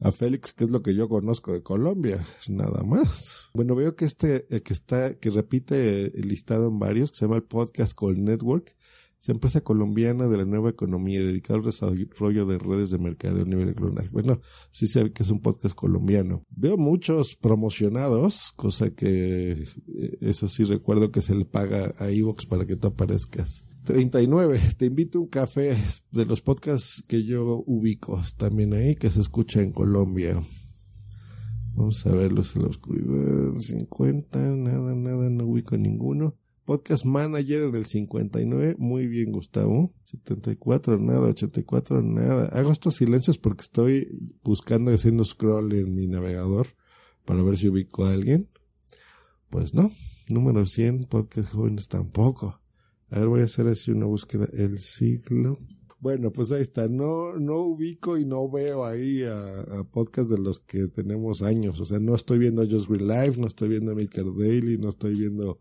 a 0.00 0.12
Félix, 0.12 0.52
que 0.52 0.64
es 0.64 0.70
lo 0.70 0.82
que 0.82 0.94
yo 0.94 1.08
conozco 1.08 1.52
de 1.52 1.62
Colombia. 1.62 2.24
Nada 2.48 2.82
más. 2.82 3.50
Bueno, 3.54 3.74
veo 3.74 3.96
que 3.96 4.04
este, 4.04 4.46
eh, 4.54 4.62
que 4.62 4.72
está, 4.72 5.18
que 5.18 5.30
repite 5.30 6.12
listado 6.14 6.68
en 6.68 6.78
varios, 6.78 7.10
que 7.10 7.18
se 7.18 7.24
llama 7.24 7.36
el 7.36 7.44
Podcast 7.44 7.98
Call 7.98 8.22
Network 8.24 8.76
es 9.24 9.30
empresa 9.30 9.62
colombiana 9.62 10.28
de 10.28 10.36
la 10.36 10.44
nueva 10.44 10.68
economía 10.68 11.18
dedicada 11.18 11.58
al 11.58 11.64
desarrollo 11.64 12.44
de 12.44 12.58
redes 12.58 12.90
de 12.90 12.98
mercado 12.98 13.40
a 13.40 13.44
nivel 13.44 13.72
global. 13.72 14.10
Bueno, 14.12 14.38
sí 14.70 14.86
sé 14.86 15.12
que 15.12 15.22
es 15.22 15.30
un 15.30 15.40
podcast 15.40 15.74
colombiano. 15.74 16.44
Veo 16.50 16.76
muchos 16.76 17.34
promocionados, 17.34 18.52
cosa 18.54 18.90
que 18.90 19.52
eh, 19.52 20.18
eso 20.20 20.46
sí 20.48 20.64
recuerdo 20.64 21.10
que 21.10 21.22
se 21.22 21.34
le 21.34 21.46
paga 21.46 21.94
a 21.98 22.10
Evox 22.10 22.44
para 22.44 22.66
que 22.66 22.76
tú 22.76 22.88
aparezcas. 22.88 23.64
39. 23.84 24.60
Te 24.76 24.84
invito 24.84 25.18
a 25.18 25.22
un 25.22 25.28
café 25.28 25.74
de 26.10 26.26
los 26.26 26.42
podcasts 26.42 27.02
que 27.08 27.24
yo 27.24 27.64
ubico 27.66 28.22
también 28.36 28.74
ahí, 28.74 28.94
que 28.94 29.08
se 29.08 29.22
escucha 29.22 29.62
en 29.62 29.70
Colombia. 29.70 30.38
Vamos 31.72 32.04
a 32.04 32.12
verlos 32.12 32.54
en 32.56 32.62
la 32.62 32.68
oscuridad. 32.68 33.58
50, 33.58 34.38
nada, 34.38 34.94
nada, 34.94 35.30
no 35.30 35.46
ubico 35.46 35.78
ninguno. 35.78 36.36
Podcast 36.64 37.04
Manager 37.04 37.62
en 37.62 37.74
el 37.74 37.84
59. 37.84 38.76
Muy 38.78 39.06
bien, 39.06 39.32
Gustavo. 39.32 39.92
74, 40.02 40.98
nada. 40.98 41.28
84, 41.28 42.02
nada. 42.02 42.46
Hago 42.46 42.72
estos 42.72 42.96
silencios 42.96 43.36
porque 43.36 43.62
estoy 43.62 44.08
buscando 44.42 44.90
y 44.90 44.94
haciendo 44.94 45.24
scroll 45.24 45.72
en 45.74 45.94
mi 45.94 46.06
navegador 46.06 46.68
para 47.26 47.42
ver 47.42 47.58
si 47.58 47.68
ubico 47.68 48.06
a 48.06 48.12
alguien. 48.12 48.48
Pues 49.50 49.74
no. 49.74 49.90
Número 50.30 50.64
100, 50.64 51.04
Podcast 51.04 51.52
Jóvenes 51.52 51.88
tampoco. 51.88 52.60
A 53.10 53.18
ver, 53.18 53.28
voy 53.28 53.42
a 53.42 53.44
hacer 53.44 53.66
así 53.66 53.90
una 53.90 54.06
búsqueda. 54.06 54.48
El 54.54 54.78
siglo. 54.78 55.58
Bueno, 56.00 56.32
pues 56.32 56.50
ahí 56.50 56.62
está. 56.62 56.88
No, 56.88 57.34
no 57.34 57.58
ubico 57.58 58.16
y 58.16 58.24
no 58.24 58.50
veo 58.50 58.86
ahí 58.86 59.22
a, 59.22 59.60
a 59.60 59.84
podcasts 59.84 60.30
de 60.30 60.38
los 60.38 60.60
que 60.60 60.88
tenemos 60.88 61.42
años. 61.42 61.78
O 61.78 61.84
sea, 61.84 61.98
no 61.98 62.14
estoy 62.14 62.38
viendo 62.38 62.62
a 62.62 62.66
Just 62.66 62.88
Real 62.88 63.06
Life, 63.06 63.38
no 63.38 63.48
estoy 63.48 63.68
viendo 63.68 63.92
a 63.92 63.94
Milker 63.94 64.24
Daily, 64.34 64.78
no 64.78 64.88
estoy 64.88 65.14
viendo 65.14 65.60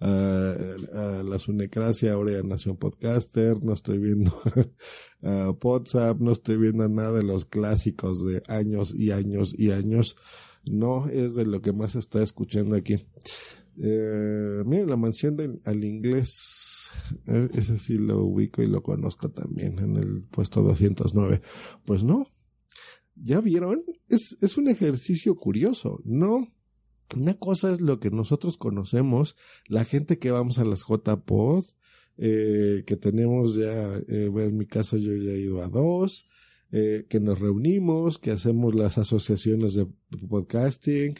a, 0.00 1.22
la 1.24 1.38
Sunecracia, 1.38 2.12
ahora 2.12 2.32
ya 2.32 2.42
Nación 2.42 2.76
Podcaster, 2.76 3.64
no 3.64 3.72
estoy 3.72 3.98
viendo 3.98 4.32
a 5.22 5.50
WhatsApp, 5.62 6.20
no 6.20 6.32
estoy 6.32 6.56
viendo 6.56 6.88
nada 6.88 7.12
de 7.18 7.22
los 7.22 7.44
clásicos 7.44 8.24
de 8.26 8.42
años 8.48 8.94
y 8.96 9.10
años 9.10 9.54
y 9.56 9.70
años. 9.70 10.16
No 10.64 11.08
es 11.08 11.34
de 11.34 11.44
lo 11.44 11.60
que 11.60 11.72
más 11.72 11.94
está 11.94 12.22
escuchando 12.22 12.74
aquí. 12.74 12.94
Eh, 13.82 14.62
miren, 14.64 14.88
la 14.88 14.96
mansión 14.96 15.36
del, 15.36 15.60
al 15.64 15.84
inglés, 15.84 16.90
eh, 17.26 17.48
ese 17.54 17.76
sí 17.76 17.98
lo 17.98 18.24
ubico 18.24 18.62
y 18.62 18.66
lo 18.66 18.82
conozco 18.82 19.30
también 19.30 19.78
en 19.78 19.96
el 19.96 20.24
puesto 20.30 20.62
209. 20.62 21.42
Pues 21.84 22.04
no, 22.04 22.26
¿Ya 23.16 23.40
vieron? 23.40 23.80
Es, 24.08 24.36
es 24.40 24.56
un 24.58 24.68
ejercicio 24.68 25.36
curioso, 25.36 26.00
¿no? 26.04 26.46
Una 27.16 27.34
cosa 27.34 27.72
es 27.72 27.80
lo 27.80 28.00
que 28.00 28.10
nosotros 28.10 28.56
conocemos, 28.56 29.36
la 29.66 29.84
gente 29.84 30.18
que 30.18 30.30
vamos 30.30 30.58
a 30.58 30.64
las 30.64 30.84
JPod, 30.86 31.64
eh, 32.16 32.84
que 32.86 32.96
tenemos 32.96 33.56
ya, 33.56 33.96
eh, 34.08 34.30
en 34.32 34.56
mi 34.56 34.66
caso 34.66 34.96
yo 34.96 35.14
ya 35.14 35.32
he 35.32 35.40
ido 35.40 35.62
a 35.62 35.68
dos, 35.68 36.28
eh, 36.70 37.06
que 37.08 37.20
nos 37.20 37.38
reunimos, 37.38 38.18
que 38.18 38.30
hacemos 38.30 38.74
las 38.74 38.98
asociaciones 38.98 39.74
de 39.74 39.86
podcasting, 40.28 41.14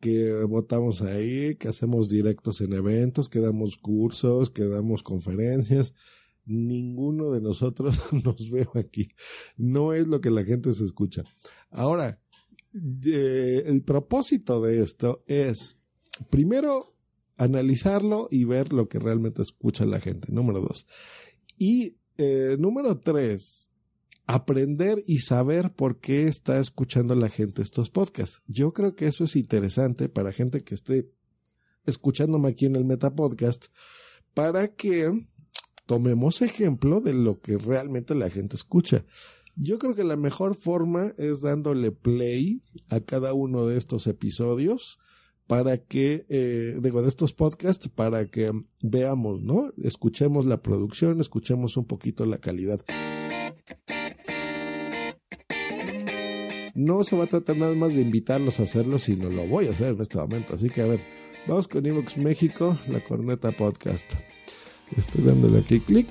que 0.00 0.32
votamos 0.44 1.02
ahí, 1.02 1.56
que 1.56 1.68
hacemos 1.68 2.08
directos 2.08 2.60
en 2.60 2.74
eventos, 2.74 3.28
que 3.28 3.40
damos 3.40 3.76
cursos, 3.76 4.50
que 4.50 4.64
damos 4.64 5.02
conferencias. 5.02 5.94
Ninguno 6.46 7.30
de 7.30 7.40
nosotros 7.40 8.02
nos 8.24 8.50
veo 8.50 8.70
aquí. 8.74 9.08
No 9.56 9.94
es 9.94 10.06
lo 10.06 10.20
que 10.20 10.30
la 10.30 10.44
gente 10.44 10.72
se 10.74 10.84
escucha. 10.84 11.24
Ahora, 11.70 12.20
el 12.74 13.82
propósito 13.82 14.60
de 14.60 14.82
esto 14.82 15.22
es, 15.26 15.78
primero, 16.30 16.94
analizarlo 17.36 18.28
y 18.30 18.44
ver 18.44 18.72
lo 18.72 18.88
que 18.88 18.98
realmente 18.98 19.42
escucha 19.42 19.86
la 19.86 20.00
gente. 20.00 20.32
Número 20.32 20.60
dos. 20.60 20.86
Y 21.58 21.96
eh, 22.16 22.56
número 22.58 22.98
tres, 22.98 23.70
aprender 24.26 25.04
y 25.06 25.18
saber 25.18 25.72
por 25.72 25.98
qué 25.98 26.26
está 26.26 26.58
escuchando 26.58 27.14
la 27.14 27.28
gente 27.28 27.62
estos 27.62 27.90
podcasts. 27.90 28.40
Yo 28.46 28.72
creo 28.72 28.94
que 28.94 29.06
eso 29.06 29.24
es 29.24 29.36
interesante 29.36 30.08
para 30.08 30.32
gente 30.32 30.62
que 30.62 30.74
esté 30.74 31.10
escuchándome 31.86 32.48
aquí 32.48 32.66
en 32.66 32.76
el 32.76 32.84
Meta 32.84 33.14
Podcast 33.14 33.66
para 34.32 34.68
que 34.68 35.12
tomemos 35.86 36.42
ejemplo 36.42 37.00
de 37.00 37.14
lo 37.14 37.40
que 37.40 37.58
realmente 37.58 38.14
la 38.14 38.30
gente 38.30 38.56
escucha. 38.56 39.04
Yo 39.56 39.78
creo 39.78 39.94
que 39.94 40.04
la 40.04 40.16
mejor 40.16 40.56
forma 40.56 41.12
es 41.16 41.42
dándole 41.42 41.92
play 41.92 42.60
a 42.88 43.00
cada 43.00 43.34
uno 43.34 43.66
de 43.66 43.78
estos 43.78 44.06
episodios 44.08 44.98
para 45.46 45.78
que, 45.78 46.24
eh, 46.28 46.78
digo, 46.80 47.02
de 47.02 47.08
estos 47.08 47.32
podcasts, 47.32 47.88
para 47.88 48.26
que 48.26 48.50
veamos, 48.82 49.42
¿no? 49.42 49.72
Escuchemos 49.82 50.46
la 50.46 50.60
producción, 50.60 51.20
escuchemos 51.20 51.76
un 51.76 51.84
poquito 51.84 52.26
la 52.26 52.38
calidad. 52.38 52.80
No 56.74 57.04
se 57.04 57.16
va 57.16 57.24
a 57.24 57.28
tratar 57.28 57.56
nada 57.56 57.74
más 57.74 57.94
de 57.94 58.02
invitarlos 58.02 58.58
a 58.58 58.64
hacerlo, 58.64 58.98
sino 58.98 59.30
lo 59.30 59.46
voy 59.46 59.68
a 59.68 59.70
hacer 59.70 59.92
en 59.92 60.00
este 60.00 60.18
momento. 60.18 60.54
Así 60.54 60.68
que 60.68 60.80
a 60.82 60.86
ver, 60.86 61.00
vamos 61.46 61.68
con 61.68 61.86
Evox 61.86 62.18
México, 62.18 62.76
la 62.88 63.04
Corneta 63.04 63.52
Podcast. 63.52 64.12
Estoy 64.96 65.22
dándole 65.22 65.60
aquí 65.60 65.78
clic. 65.78 66.08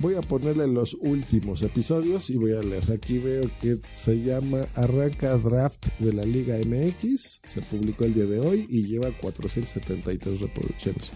Voy 0.00 0.14
a 0.14 0.20
ponerle 0.20 0.66
los 0.66 0.94
últimos 0.94 1.62
episodios 1.62 2.30
y 2.30 2.36
voy 2.36 2.52
a 2.52 2.62
leer. 2.62 2.90
Aquí 2.90 3.18
veo 3.18 3.48
que 3.60 3.78
se 3.92 4.20
llama 4.22 4.66
Arranca 4.74 5.36
Draft 5.38 5.88
de 5.98 6.12
la 6.12 6.24
Liga 6.24 6.56
MX. 6.56 7.40
Se 7.44 7.62
publicó 7.62 8.04
el 8.04 8.14
día 8.14 8.26
de 8.26 8.40
hoy 8.40 8.66
y 8.68 8.86
lleva 8.86 9.10
473 9.20 10.40
reproducciones. 10.40 11.12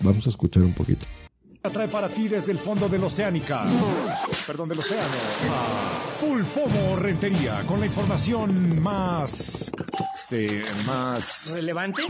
Vamos 0.00 0.26
a 0.26 0.30
escuchar 0.30 0.62
un 0.62 0.72
poquito. 0.72 1.06
Trae 1.72 1.88
para 1.88 2.08
ti 2.08 2.28
desde 2.28 2.52
el 2.52 2.58
fondo 2.58 2.88
del 2.88 3.02
Oceánica, 3.02 3.64
perdón, 4.46 4.68
del 4.68 4.78
océano, 4.78 5.04
a 5.50 6.20
Pulpomo 6.20 6.96
Rentería, 6.96 7.64
con 7.66 7.80
la 7.80 7.86
información 7.86 8.80
más, 8.80 9.72
este, 10.14 10.64
más... 10.86 11.52
¿Relevante? 11.54 12.02
Eh, 12.02 12.08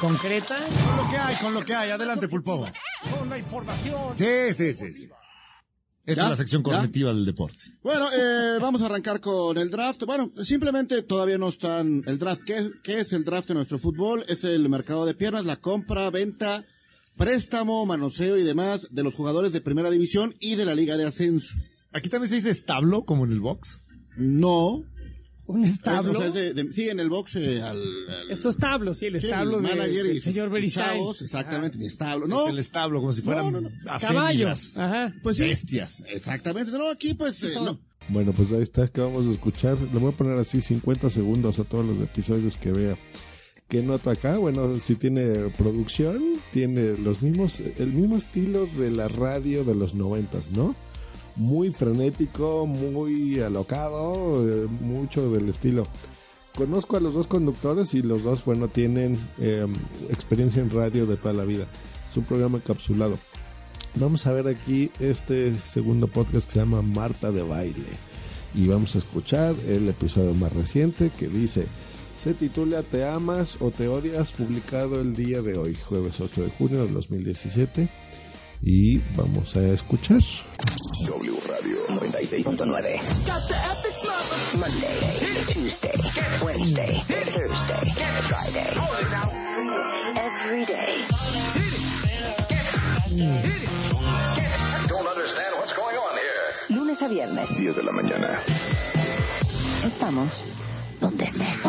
¿Concreta? 0.00 0.56
Con 0.56 0.96
lo 0.96 1.10
que 1.10 1.16
hay, 1.16 1.36
con 1.36 1.54
lo 1.54 1.64
que 1.64 1.74
hay. 1.74 1.90
Adelante, 1.90 2.28
Pulpomo. 2.28 2.66
Con 3.18 3.28
la 3.28 3.38
información. 3.38 4.14
Sí, 4.16 4.54
sí, 4.54 4.72
sí. 4.72 4.94
sí. 4.94 5.08
Esta 6.06 6.22
es 6.24 6.28
la 6.30 6.36
sección 6.36 6.62
cognitiva 6.62 7.12
del 7.12 7.26
deporte. 7.26 7.62
Bueno, 7.82 8.06
eh, 8.12 8.58
vamos 8.60 8.82
a 8.82 8.86
arrancar 8.86 9.20
con 9.20 9.58
el 9.58 9.70
draft. 9.70 10.02
Bueno, 10.04 10.32
simplemente 10.42 11.02
todavía 11.02 11.36
no 11.38 11.50
están 11.50 12.02
el 12.06 12.18
draft. 12.18 12.42
¿Qué, 12.42 12.70
¿Qué 12.82 13.00
es 13.00 13.12
el 13.12 13.24
draft 13.24 13.48
de 13.48 13.54
nuestro 13.54 13.78
fútbol? 13.78 14.24
Es 14.28 14.44
el 14.44 14.68
mercado 14.68 15.04
de 15.04 15.14
piernas, 15.14 15.44
la 15.44 15.56
compra, 15.56 16.10
venta, 16.10 16.64
préstamo, 17.24 17.84
manoseo 17.86 18.36
y 18.38 18.42
demás 18.42 18.88
de 18.90 19.02
los 19.02 19.14
jugadores 19.14 19.52
de 19.52 19.60
primera 19.60 19.90
división 19.90 20.34
y 20.40 20.54
de 20.56 20.64
la 20.64 20.74
liga 20.74 20.96
de 20.96 21.06
ascenso. 21.06 21.54
¿Aquí 21.92 22.08
también 22.08 22.28
se 22.30 22.36
dice 22.36 22.50
establo, 22.50 23.04
como 23.04 23.24
en 23.26 23.32
el 23.32 23.40
box? 23.40 23.84
No. 24.16 24.82
¿Un 25.46 25.64
establo? 25.64 26.12
Es- 26.12 26.16
o 26.16 26.32
sea, 26.32 26.48
es 26.48 26.54
de- 26.54 26.62
de- 26.64 26.72
sí, 26.72 26.88
en 26.88 27.00
el 27.00 27.08
box 27.08 27.34
eh, 27.36 27.60
al, 27.60 27.76
al- 28.08 28.30
Estos 28.30 28.56
tablos, 28.56 28.98
sí, 28.98 29.06
el 29.06 29.20
sí, 29.20 29.26
establo 29.26 29.58
el 29.58 29.64
de- 29.64 29.68
manager 29.68 30.06
del 30.06 30.16
y 30.16 30.20
señor 30.20 30.50
chavos, 30.68 31.22
exactamente, 31.22 31.76
mi 31.76 31.86
establo. 31.86 32.26
No. 32.28 32.48
El 32.48 32.58
establo, 32.58 33.00
como 33.00 33.12
si 33.12 33.20
fueran 33.22 33.52
No, 33.52 33.60
no, 33.60 33.68
no. 33.68 33.90
acémilas. 33.90 34.02
Caballos. 34.02 34.76
Ajá. 34.78 35.14
pues 35.22 35.36
sí. 35.38 35.42
Bestias. 35.48 36.04
Exactamente, 36.08 36.70
no, 36.72 36.88
aquí 36.88 37.14
pues 37.14 37.42
eh. 37.42 37.48
Bueno, 38.08 38.32
pues 38.32 38.52
ahí 38.52 38.62
está 38.62 38.88
que 38.88 39.00
vamos 39.00 39.26
a 39.26 39.30
escuchar. 39.30 39.76
Le 39.78 39.98
voy 39.98 40.12
a 40.12 40.16
poner 40.16 40.38
así 40.38 40.60
50 40.60 41.10
segundos 41.10 41.58
a 41.58 41.64
todos 41.64 41.84
los 41.84 41.98
episodios 41.98 42.56
que 42.56 42.72
vea. 42.72 42.96
¿Qué 43.70 43.84
nota 43.84 44.10
acá? 44.10 44.36
Bueno, 44.36 44.80
si 44.80 44.96
tiene 44.96 45.48
producción, 45.56 46.20
tiene 46.50 46.98
los 46.98 47.22
mismos, 47.22 47.60
el 47.60 47.92
mismo 47.92 48.16
estilo 48.16 48.66
de 48.66 48.90
la 48.90 49.06
radio 49.06 49.62
de 49.62 49.76
los 49.76 49.94
noventas, 49.94 50.50
¿no? 50.50 50.74
Muy 51.36 51.70
frenético, 51.70 52.66
muy 52.66 53.38
alocado, 53.38 54.44
eh, 54.44 54.66
mucho 54.80 55.30
del 55.30 55.48
estilo. 55.48 55.86
Conozco 56.56 56.96
a 56.96 57.00
los 57.00 57.14
dos 57.14 57.28
conductores 57.28 57.94
y 57.94 58.02
los 58.02 58.24
dos, 58.24 58.44
bueno, 58.44 58.66
tienen 58.66 59.16
eh, 59.38 59.64
experiencia 60.08 60.60
en 60.60 60.70
radio 60.70 61.06
de 61.06 61.16
toda 61.16 61.32
la 61.32 61.44
vida. 61.44 61.64
Es 62.10 62.16
un 62.16 62.24
programa 62.24 62.58
encapsulado. 62.58 63.18
Vamos 63.94 64.26
a 64.26 64.32
ver 64.32 64.48
aquí 64.48 64.90
este 64.98 65.56
segundo 65.64 66.08
podcast 66.08 66.46
que 66.46 66.54
se 66.54 66.58
llama 66.58 66.82
Marta 66.82 67.30
de 67.30 67.44
Baile. 67.44 67.86
Y 68.52 68.66
vamos 68.66 68.96
a 68.96 68.98
escuchar 68.98 69.54
el 69.68 69.88
episodio 69.88 70.34
más 70.34 70.52
reciente 70.52 71.12
que 71.16 71.28
dice, 71.28 71.68
se 72.20 72.34
titula 72.34 72.82
Te 72.82 73.08
amas 73.08 73.56
o 73.62 73.70
te 73.70 73.88
odias, 73.88 74.32
publicado 74.32 75.00
el 75.00 75.16
día 75.16 75.40
de 75.40 75.56
hoy, 75.56 75.74
jueves 75.74 76.20
8 76.20 76.42
de 76.42 76.50
junio 76.50 76.84
del 76.84 76.92
2017. 76.92 77.88
Y 78.60 78.98
vamos 79.16 79.56
a 79.56 79.66
escuchar. 79.68 80.20
W 81.08 81.40
Radio 81.48 81.86
96.9. 81.88 83.00
Monday, 84.54 85.46
Tuesday, 85.54 85.94
Wednesday, 86.44 87.02
Thursday, 87.08 87.94
Friday. 88.28 88.76
Every 90.16 90.66
day. 90.66 91.06
Don't 94.88 95.06
understand 95.08 95.54
what's 95.56 95.72
going 95.74 95.96
on 95.96 96.18
here. 96.18 96.76
Lunes 96.76 97.00
a 97.00 97.08
viernes. 97.08 97.48
10 97.56 97.76
de 97.76 97.82
la 97.82 97.92
mañana. 97.92 98.42
Estamos 99.86 100.44
donde 101.00 101.24
estés. 101.24 101.64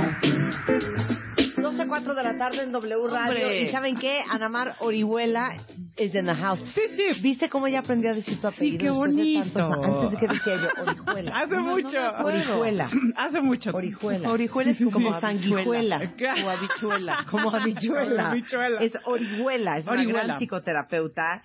12.04 1.58 2.14
de 2.16 2.24
la 2.24 2.38
tarde 2.38 2.64
en 2.64 2.72
W 2.72 2.96
Radio. 3.08 3.34
Hombre. 3.34 3.62
¿Y 3.64 3.72
saben 3.72 3.96
qué? 3.96 4.22
Anamar 4.30 4.76
Orihuela 4.80 5.54
is 5.98 6.14
in 6.16 6.26
the 6.26 6.34
house. 6.34 6.60
Sí, 6.74 6.82
sí. 6.96 7.22
¿Viste 7.22 7.50
cómo 7.50 7.68
ella 7.68 7.80
aprendió 7.80 8.12
a 8.12 8.14
decir 8.14 8.40
tu 8.40 8.48
apellido? 8.48 8.78
qué 8.80 8.86
después 8.88 9.16
de 9.16 9.22
bonito. 9.22 9.60
tantos? 9.60 9.86
Antes 9.86 10.12
de 10.12 10.18
que 10.18 10.28
decía 10.28 10.56
yo, 10.58 10.82
Orihuela. 10.84 11.32
Hace 11.40 11.56
No, 11.56 11.62
mucho. 11.64 12.02
no. 12.02 12.26
Orihuela. 12.26 12.90
Hace 13.18 13.42
mucho. 13.42 13.72
Orihuela. 13.74 14.30
Orihuela 14.32 14.72
es 14.72 14.78
como 14.80 14.92
como 14.92 15.20
sanguijuela. 15.20 15.98
O 16.46 16.50
habichuela. 16.50 17.26
Como 17.32 17.54
habichuela. 17.56 18.32
Habichuela. 18.32 18.82
Es 18.82 18.94
Orihuela. 19.06 19.78
Es 19.78 19.88
una 19.88 20.04
gran 20.04 20.38
psicoterapeuta. 20.38 21.44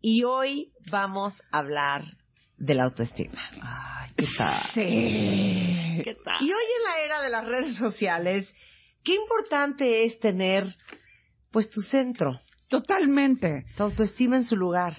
Y 0.00 0.24
hoy 0.24 0.68
vamos 0.90 1.40
a 1.50 1.58
hablar 1.58 2.02
de 2.56 2.74
la 2.74 2.84
autoestima. 2.84 3.40
Ay, 3.62 4.10
¿qué 4.16 4.26
tal? 4.38 4.62
Sí. 4.74 6.02
¿Qué 6.04 6.16
tal? 6.24 6.36
Y 6.40 6.44
hoy 6.44 6.64
en 6.78 6.84
la 6.84 7.04
era 7.04 7.22
de 7.22 7.30
las 7.30 7.44
redes 7.46 7.76
sociales, 7.76 8.54
qué 9.02 9.14
importante 9.14 10.04
es 10.06 10.18
tener, 10.20 10.74
pues, 11.50 11.70
tu 11.70 11.80
centro, 11.82 12.38
Totalmente. 12.68 13.64
tu 13.76 13.82
autoestima 13.84 14.36
en 14.36 14.44
su 14.44 14.56
lugar. 14.56 14.96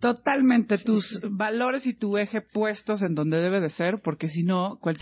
Totalmente. 0.00 0.76
Tus 0.78 1.20
valores 1.30 1.86
y 1.86 1.94
tu 1.94 2.18
eje 2.18 2.40
puestos 2.42 3.02
en 3.02 3.14
donde 3.14 3.38
debe 3.38 3.60
de 3.60 3.70
ser, 3.70 4.00
porque 4.02 4.28
si 4.28 4.42
no, 4.42 4.78
cual- 4.80 4.98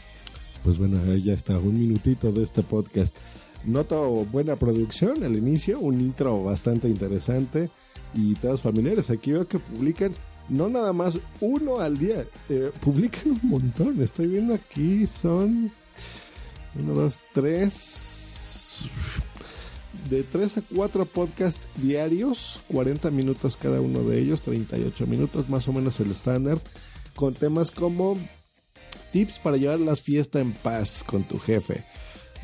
Pues 0.63 0.79
bueno, 0.79 0.99
ahí 1.13 1.23
ya 1.23 1.33
está, 1.33 1.59
un 1.59 1.75
minutito 1.79 2.31
de 2.33 2.43
este 2.45 2.63
podcast. 2.63 3.19
Noto 3.65 4.25
buena 4.27 4.55
producción 4.57 5.25
al 5.25 5.35
inicio, 5.37 5.81
un 5.81 6.01
intro 6.01 6.43
bastante 6.45 6.89
interesante 6.89 7.69
y 8.15 8.35
todos 8.37 8.63
familiares. 8.63 9.11
Aquí 9.11 9.33
veo 9.33 9.49
que 9.49 9.59
publican 9.59 10.13
no 10.49 10.69
nada 10.69 10.93
más 10.93 11.19
uno 11.41 11.81
al 11.81 11.99
día, 11.99 12.25
eh, 12.49 12.71
publican 12.81 13.33
un 13.43 13.49
montón. 13.51 14.03
Estoy 14.03 14.29
viendo 14.29 14.55
aquí 14.55 15.07
son 15.07 15.73
uno, 16.75 16.95
dos, 16.95 17.25
tres, 17.33 18.81
de 20.11 20.23
tres 20.23 20.59
a 20.59 20.63
cuatro 20.63 21.07
podcasts 21.07 21.69
diarios, 21.77 22.61
40 22.69 23.11
minutos 23.11 23.57
cada 23.57 23.81
uno 23.81 24.03
de 24.03 24.21
ellos, 24.21 24.43
38 24.43 25.07
minutos 25.07 25.49
más 25.49 25.67
o 25.69 25.73
menos 25.73 25.99
el 26.01 26.11
estándar, 26.11 26.59
con 27.15 27.35
temas 27.35 27.71
como 27.71 28.19
Tips 29.13 29.39
para 29.39 29.57
llevar 29.57 29.81
las 29.81 30.03
fiestas 30.03 30.43
en 30.43 30.53
paz 30.53 31.03
con 31.05 31.25
tu 31.25 31.39
jefe. 31.39 31.85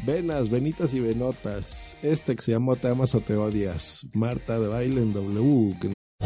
Venas, 0.06 0.50
venitas 0.50 0.94
y 0.94 1.00
venotas. 1.00 1.98
Este 2.02 2.34
que 2.34 2.42
se 2.42 2.52
llamó 2.52 2.76
Te 2.76 2.88
amas 2.88 3.14
o 3.14 3.20
te 3.20 3.36
odias. 3.36 4.06
Marta 4.14 4.58
de 4.58 4.68
baile 4.68 5.02
en 5.02 5.12
W. 5.12 5.92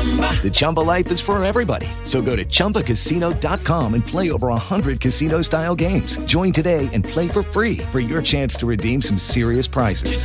The 0.00 0.50
Chumba 0.50 0.80
life 0.80 1.10
is 1.12 1.20
for 1.20 1.42
everybody. 1.44 1.86
So 2.04 2.22
go 2.22 2.34
to 2.34 2.44
ChumbaCasino.com 2.44 3.94
and 3.94 4.06
play 4.06 4.30
over 4.30 4.48
100 4.48 4.98
casino 4.98 5.42
style 5.42 5.74
games. 5.74 6.16
Join 6.24 6.52
today 6.52 6.88
and 6.94 7.04
play 7.04 7.28
for 7.28 7.42
free 7.42 7.78
for 7.92 8.00
your 8.00 8.22
chance 8.22 8.54
to 8.56 8.66
redeem 8.66 9.02
some 9.02 9.18
serious 9.18 9.66
prizes. 9.66 10.24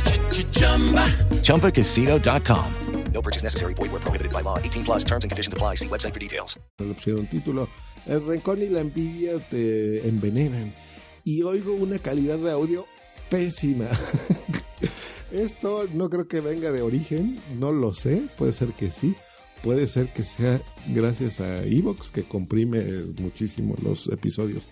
ChumbaCasino.com. 1.42 2.72
No 3.12 3.22
purchase 3.22 3.42
necessary. 3.42 3.74
Void 3.74 3.92
where 3.92 4.00
prohibited 4.00 4.32
by 4.32 4.42
law. 4.42 4.58
18 4.58 4.84
plus 4.84 5.04
terms 5.04 5.24
and 5.24 5.30
conditions 5.30 5.52
apply. 5.52 5.76
See 5.76 5.88
website 5.88 6.12
for 6.12 6.20
details. 6.20 6.58
Le 6.78 6.94
pusieron 6.94 7.26
título. 7.28 7.68
El 8.06 8.20
rencor 8.20 8.58
y 8.58 8.68
la 8.68 8.80
envidia 8.80 9.38
te 9.50 10.06
envenenan. 10.08 10.72
Y 11.24 11.42
oigo 11.42 11.74
una 11.74 11.98
calidad 11.98 12.38
de 12.38 12.50
audio 12.52 12.86
pésima. 13.28 13.88
Esto 15.32 15.86
no 15.92 16.08
creo 16.08 16.28
que 16.28 16.40
venga 16.40 16.70
de 16.70 16.82
origen, 16.82 17.38
no 17.58 17.72
lo 17.72 17.92
sé, 17.92 18.22
puede 18.38 18.52
ser 18.52 18.72
que 18.72 18.92
sí, 18.92 19.16
puede 19.66 19.88
ser 19.88 20.12
que 20.12 20.22
sea 20.22 20.60
gracias 20.86 21.40
a 21.40 21.64
Evox 21.64 22.12
que 22.12 22.22
comprime 22.22 22.84
muchísimo 23.18 23.74
los 23.82 24.06
episodios. 24.06 24.62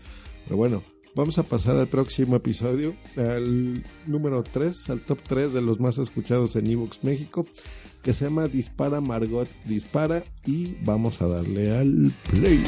Pero 0.44 0.56
bueno, 0.56 0.84
vamos 1.16 1.36
a 1.38 1.42
pasar 1.42 1.74
al 1.74 1.88
próximo 1.88 2.36
episodio, 2.36 2.94
al 3.16 3.82
número 4.06 4.44
3, 4.44 4.90
al 4.90 5.00
top 5.00 5.18
3 5.26 5.52
de 5.52 5.62
los 5.62 5.80
más 5.80 5.98
escuchados 5.98 6.54
en 6.54 6.68
Evox 6.68 7.02
México, 7.02 7.44
que 8.02 8.14
se 8.14 8.26
llama 8.26 8.46
Dispara 8.46 9.00
Margot 9.00 9.48
Dispara 9.64 10.22
y 10.46 10.76
vamos 10.84 11.20
a 11.22 11.26
darle 11.26 11.76
al 11.76 12.12
play. 12.30 12.62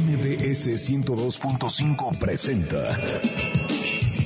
MBS 0.00 0.68
102.5 0.90 2.18
presenta 2.18 2.98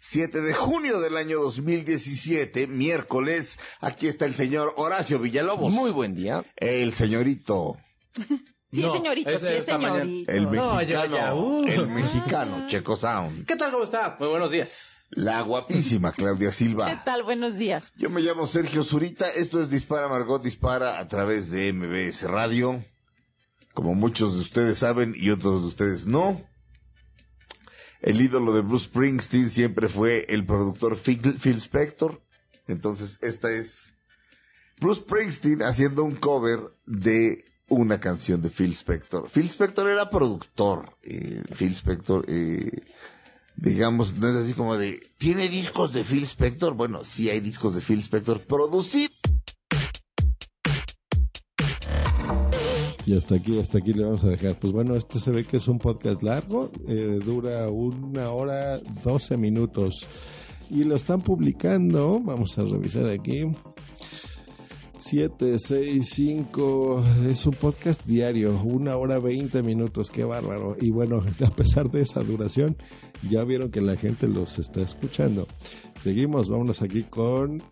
7 0.00 0.40
de 0.40 0.54
junio 0.54 1.00
del 1.00 1.16
año 1.16 1.40
2017, 1.40 2.66
miércoles. 2.66 3.58
Aquí 3.80 4.06
está 4.06 4.24
el 4.26 4.34
señor 4.34 4.74
Horacio 4.76 5.18
Villalobos. 5.18 5.72
Muy 5.72 5.90
buen 5.90 6.14
día. 6.14 6.44
El 6.56 6.94
señorito. 6.94 7.76
Sí, 8.70 8.82
No, 8.82 8.92
señorito, 8.92 9.30
sí, 9.38 9.62
señorito. 9.62 10.30
El 10.30 10.44
No, 10.52 10.74
mexicano. 10.74 10.82
ya, 10.82 11.06
ya, 11.06 11.34
uh. 11.34 11.64
El 11.66 11.88
mexicano, 11.88 12.66
Checo 12.66 12.96
Sound. 12.96 13.46
¿Qué 13.46 13.56
tal? 13.56 13.70
¿Cómo 13.72 13.82
está? 13.84 14.18
Muy 14.20 14.28
buenos 14.28 14.50
días. 14.50 14.90
La 15.08 15.40
guapísima 15.40 16.12
Claudia 16.12 16.50
¿Qué 16.50 16.54
Silva. 16.54 17.02
tal? 17.02 17.22
Buenos 17.22 17.56
días. 17.56 17.94
Yo 17.96 18.10
me 18.10 18.20
llamo 18.20 18.46
Sergio 18.46 18.84
Zurita. 18.84 19.30
Esto 19.30 19.62
es 19.62 19.70
Dispara 19.70 20.08
Margot, 20.10 20.42
dispara 20.42 20.98
a 20.98 21.08
través 21.08 21.50
de 21.50 21.72
MBS 21.72 22.24
Radio. 22.24 22.84
Como 23.72 23.94
muchos 23.94 24.34
de 24.34 24.40
ustedes 24.40 24.76
saben 24.76 25.14
y 25.16 25.30
otros 25.30 25.62
de 25.62 25.68
ustedes 25.68 26.06
no. 26.06 26.38
El 28.00 28.20
ídolo 28.20 28.52
de 28.52 28.60
Bruce 28.60 28.86
Springsteen 28.86 29.50
siempre 29.50 29.88
fue 29.88 30.26
el 30.28 30.44
productor 30.46 30.96
Phil, 30.96 31.20
Spector. 31.60 32.22
Entonces, 32.66 33.18
esta 33.22 33.50
es 33.50 33.94
Bruce 34.80 35.00
Springsteen 35.00 35.62
haciendo 35.62 36.04
un 36.04 36.14
cover 36.14 36.60
de 36.86 37.44
una 37.68 38.00
canción 38.00 38.40
de 38.40 38.50
Phil 38.50 38.72
Spector. 38.72 39.28
Phil 39.28 39.46
Spector 39.46 39.88
era 39.88 40.10
productor. 40.10 40.96
eh, 41.02 41.42
Phil 41.56 41.72
Spector, 41.72 42.24
eh, 42.28 42.84
digamos, 43.56 44.14
no 44.14 44.28
es 44.28 44.36
así 44.36 44.54
como 44.54 44.76
de, 44.76 45.00
¿tiene 45.18 45.48
discos 45.48 45.92
de 45.92 46.04
Phil 46.04 46.24
Spector? 46.24 46.74
Bueno, 46.74 47.04
sí 47.04 47.28
hay 47.30 47.40
discos 47.40 47.74
de 47.74 47.80
Phil 47.80 48.00
Spector 48.00 48.40
producidos. 48.42 49.10
Y 53.08 53.16
hasta 53.16 53.36
aquí, 53.36 53.58
hasta 53.58 53.78
aquí 53.78 53.94
le 53.94 54.04
vamos 54.04 54.22
a 54.24 54.28
dejar. 54.28 54.58
Pues 54.58 54.70
bueno, 54.70 54.94
este 54.94 55.18
se 55.18 55.30
ve 55.30 55.44
que 55.44 55.56
es 55.56 55.66
un 55.66 55.78
podcast 55.78 56.22
largo, 56.22 56.70
eh, 56.86 57.18
dura 57.24 57.70
una 57.70 58.28
hora 58.32 58.78
12 59.02 59.38
minutos. 59.38 60.06
Y 60.68 60.84
lo 60.84 60.94
están 60.94 61.22
publicando, 61.22 62.20
vamos 62.20 62.58
a 62.58 62.64
revisar 62.64 63.06
aquí. 63.06 63.46
7, 64.98 65.58
6, 65.58 66.06
5, 66.06 67.02
es 67.30 67.46
un 67.46 67.54
podcast 67.54 68.04
diario, 68.04 68.60
una 68.62 68.98
hora 68.98 69.18
20 69.18 69.62
minutos, 69.62 70.10
qué 70.10 70.24
bárbaro. 70.24 70.76
Y 70.78 70.90
bueno, 70.90 71.24
a 71.46 71.50
pesar 71.50 71.90
de 71.90 72.02
esa 72.02 72.22
duración, 72.22 72.76
ya 73.30 73.42
vieron 73.44 73.70
que 73.70 73.80
la 73.80 73.96
gente 73.96 74.28
los 74.28 74.58
está 74.58 74.82
escuchando. 74.82 75.48
Seguimos, 75.98 76.50
vámonos 76.50 76.82
aquí 76.82 77.04
con 77.04 77.62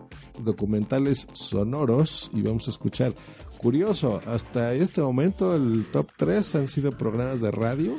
documentales 0.42 1.26
sonoros 1.34 2.30
y 2.32 2.40
vamos 2.40 2.68
a 2.68 2.70
escuchar. 2.70 3.14
Curioso, 3.58 4.20
hasta 4.26 4.74
este 4.74 5.00
momento 5.00 5.54
el 5.54 5.86
top 5.90 6.08
3 6.16 6.54
han 6.54 6.68
sido 6.68 6.92
programas 6.92 7.40
de 7.40 7.50
radio. 7.50 7.98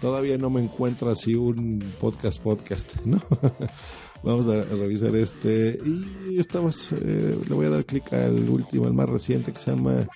Todavía 0.00 0.38
no 0.38 0.50
me 0.50 0.62
encuentro 0.62 1.10
así 1.10 1.34
un 1.34 1.80
podcast 2.00 2.40
podcast. 2.40 2.94
Vamos 4.22 4.48
a 4.48 4.62
revisar 4.62 5.14
este 5.16 5.78
y 5.84 6.38
estamos, 6.38 6.92
eh, 6.92 7.38
le 7.46 7.54
voy 7.54 7.66
a 7.66 7.70
dar 7.70 7.84
clic 7.84 8.12
al 8.14 8.48
último, 8.48 8.86
el 8.86 8.94
más 8.94 9.08
reciente 9.08 9.52
que 9.52 9.58
se 9.58 9.70
llama 9.70 10.06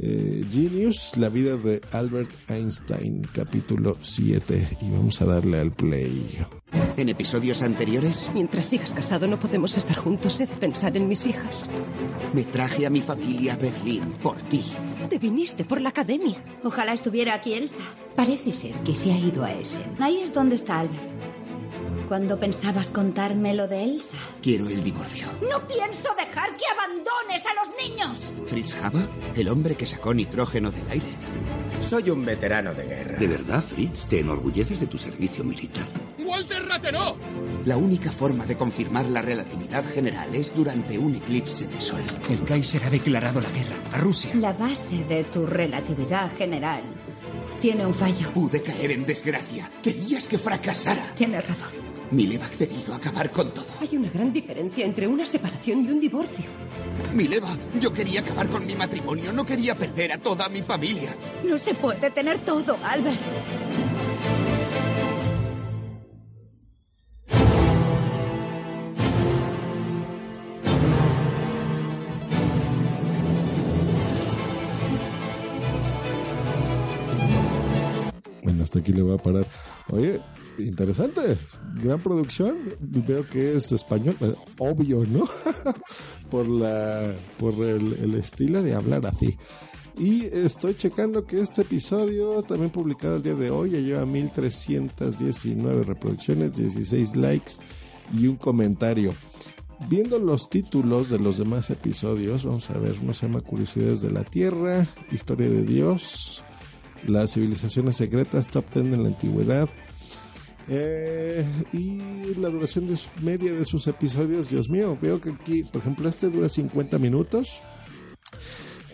eh, 0.00 0.44
Genius, 0.52 1.16
la 1.16 1.30
vida 1.30 1.56
de 1.56 1.80
Albert 1.92 2.30
Einstein, 2.50 3.22
capítulo 3.32 3.96
7 4.00 4.78
y 4.82 4.90
vamos 4.90 5.22
a 5.22 5.26
darle 5.26 5.58
al 5.58 5.72
play. 5.72 6.46
En 6.98 7.08
episodios 7.08 7.62
anteriores, 7.62 8.28
Mientras 8.34 8.66
sigas 8.66 8.92
casado 8.92 9.28
no 9.28 9.38
podemos 9.38 9.76
estar 9.76 9.96
juntos. 9.96 10.40
He 10.40 10.46
de 10.48 10.56
pensar 10.56 10.96
en 10.96 11.06
mis 11.06 11.26
hijas. 11.26 11.70
me 12.32 12.42
traje 12.42 12.86
a 12.86 12.90
mi 12.90 13.00
familia 13.00 13.54
a 13.54 13.56
Berlín 13.56 14.16
por 14.20 14.36
ti. 14.48 14.64
Te 15.08 15.20
viniste 15.20 15.64
por 15.64 15.80
la 15.80 15.90
academia. 15.90 16.42
Ojalá 16.64 16.92
estuviera 16.92 17.34
aquí 17.34 17.54
Elsa. 17.54 17.84
Parece 18.16 18.52
ser 18.52 18.74
que 18.82 18.96
se 18.96 19.12
ha 19.12 19.16
ido 19.16 19.44
a 19.44 19.52
ese. 19.52 19.78
Ahí 20.00 20.18
es 20.18 20.34
donde 20.34 20.56
está 20.56 20.80
Albert. 20.80 21.00
¿Cuándo 22.08 22.40
pensabas 22.40 22.90
contarme 22.90 23.54
lo 23.54 23.68
de 23.68 23.84
Elsa? 23.84 24.18
Quiero 24.42 24.68
el 24.68 24.82
divorcio. 24.82 25.28
No 25.48 25.68
pienso 25.68 26.08
dejar 26.16 26.56
que 26.56 26.64
abandones 26.66 27.44
a 27.46 27.54
los 27.54 27.76
niños. 27.78 28.32
Fritz 28.46 28.76
Haber, 28.82 29.08
el 29.36 29.48
hombre 29.48 29.76
que 29.76 29.86
sacó 29.86 30.12
nitrógeno 30.12 30.72
del 30.72 30.90
aire. 30.90 31.06
Soy 31.80 32.10
un 32.10 32.24
veterano 32.24 32.74
de 32.74 32.86
guerra. 32.86 33.18
¿De 33.18 33.28
verdad, 33.28 33.62
Fritz? 33.62 34.06
¿Te 34.06 34.18
enorgulleces 34.18 34.80
de 34.80 34.88
tu 34.88 34.98
servicio 34.98 35.44
militar? 35.44 35.86
¡Walter 36.18 36.66
Rathenau! 36.66 37.16
La 37.64 37.76
única 37.76 38.10
forma 38.10 38.46
de 38.46 38.56
confirmar 38.56 39.06
la 39.06 39.20
relatividad 39.20 39.84
general 39.84 40.34
es 40.34 40.54
durante 40.54 40.98
un 40.98 41.14
eclipse 41.14 41.66
de 41.66 41.80
sol. 41.80 42.02
El 42.30 42.44
Kaiser 42.44 42.82
ha 42.84 42.90
declarado 42.90 43.40
la 43.40 43.50
guerra 43.50 43.76
a 43.92 43.98
Rusia. 43.98 44.30
La 44.36 44.52
base 44.52 45.04
de 45.04 45.24
tu 45.24 45.46
relatividad 45.46 46.34
general 46.36 46.82
tiene 47.60 47.84
un 47.84 47.94
fallo. 47.94 48.32
Pude 48.32 48.62
caer 48.62 48.92
en 48.92 49.04
desgracia. 49.04 49.70
Querías 49.82 50.26
que 50.28 50.38
fracasara. 50.38 51.02
Tienes 51.14 51.46
razón. 51.46 51.70
Mileva 52.10 52.44
ha 52.44 52.48
accedido 52.48 52.94
a 52.94 52.96
acabar 52.96 53.30
con 53.30 53.52
todo. 53.52 53.66
Hay 53.80 53.96
una 53.96 54.08
gran 54.08 54.32
diferencia 54.32 54.86
entre 54.86 55.06
una 55.06 55.26
separación 55.26 55.84
y 55.84 55.90
un 55.90 56.00
divorcio. 56.00 56.46
Mileva, 57.12 57.48
yo 57.80 57.92
quería 57.92 58.20
acabar 58.20 58.48
con 58.48 58.66
mi 58.66 58.74
matrimonio. 58.74 59.32
No 59.32 59.44
quería 59.44 59.76
perder 59.76 60.12
a 60.12 60.18
toda 60.18 60.48
mi 60.48 60.62
familia. 60.62 61.14
No 61.44 61.58
se 61.58 61.74
puede 61.74 62.10
tener 62.10 62.38
todo, 62.38 62.78
Albert. 62.82 63.18
Aquí 78.88 78.96
le 78.96 79.02
voy 79.02 79.14
a 79.14 79.18
parar. 79.18 79.46
Oye, 79.90 80.20
interesante, 80.58 81.36
gran 81.82 82.00
producción. 82.00 82.56
Veo 82.80 83.24
que 83.28 83.56
es 83.56 83.70
español, 83.72 84.16
eh, 84.20 84.32
obvio, 84.58 85.04
¿no? 85.06 85.28
por 86.30 86.48
la, 86.48 87.14
por 87.38 87.54
el, 87.54 87.94
el 87.94 88.14
estilo 88.14 88.62
de 88.62 88.74
hablar 88.74 89.06
así. 89.06 89.36
Y 89.98 90.24
estoy 90.26 90.74
checando 90.74 91.26
que 91.26 91.40
este 91.40 91.62
episodio, 91.62 92.42
también 92.42 92.70
publicado 92.70 93.16
el 93.16 93.22
día 93.22 93.34
de 93.34 93.50
hoy, 93.50 93.70
ya 93.70 93.80
lleva 93.80 94.06
1319 94.06 95.82
reproducciones, 95.82 96.56
16 96.56 97.16
likes 97.16 97.52
y 98.16 98.28
un 98.28 98.36
comentario. 98.36 99.12
Viendo 99.88 100.18
los 100.18 100.50
títulos 100.50 101.10
de 101.10 101.18
los 101.18 101.38
demás 101.38 101.70
episodios, 101.70 102.44
vamos 102.44 102.70
a 102.70 102.78
ver, 102.78 102.96
uno 103.02 103.12
se 103.12 103.26
llama 103.26 103.40
Curiosidades 103.40 104.00
de 104.00 104.10
la 104.10 104.24
Tierra, 104.24 104.86
Historia 105.10 105.48
de 105.48 105.64
Dios, 105.64 106.44
Las 107.06 107.32
civilizaciones 107.34 107.96
secretas, 107.96 108.48
Top 108.48 108.64
10 108.72 108.86
en 108.86 109.02
la 109.02 109.08
Antigüedad. 109.08 109.68
Eh, 110.70 111.46
y 111.72 112.34
la 112.38 112.50
duración 112.50 112.86
de 112.86 112.96
su- 112.96 113.08
media 113.22 113.52
de 113.54 113.64
sus 113.64 113.86
episodios, 113.86 114.50
Dios 114.50 114.68
mío, 114.68 114.98
veo 115.00 115.20
que 115.20 115.30
aquí, 115.30 115.62
por 115.62 115.80
ejemplo, 115.80 116.08
este 116.08 116.28
dura 116.30 116.48
50 116.48 116.98
minutos. 116.98 117.60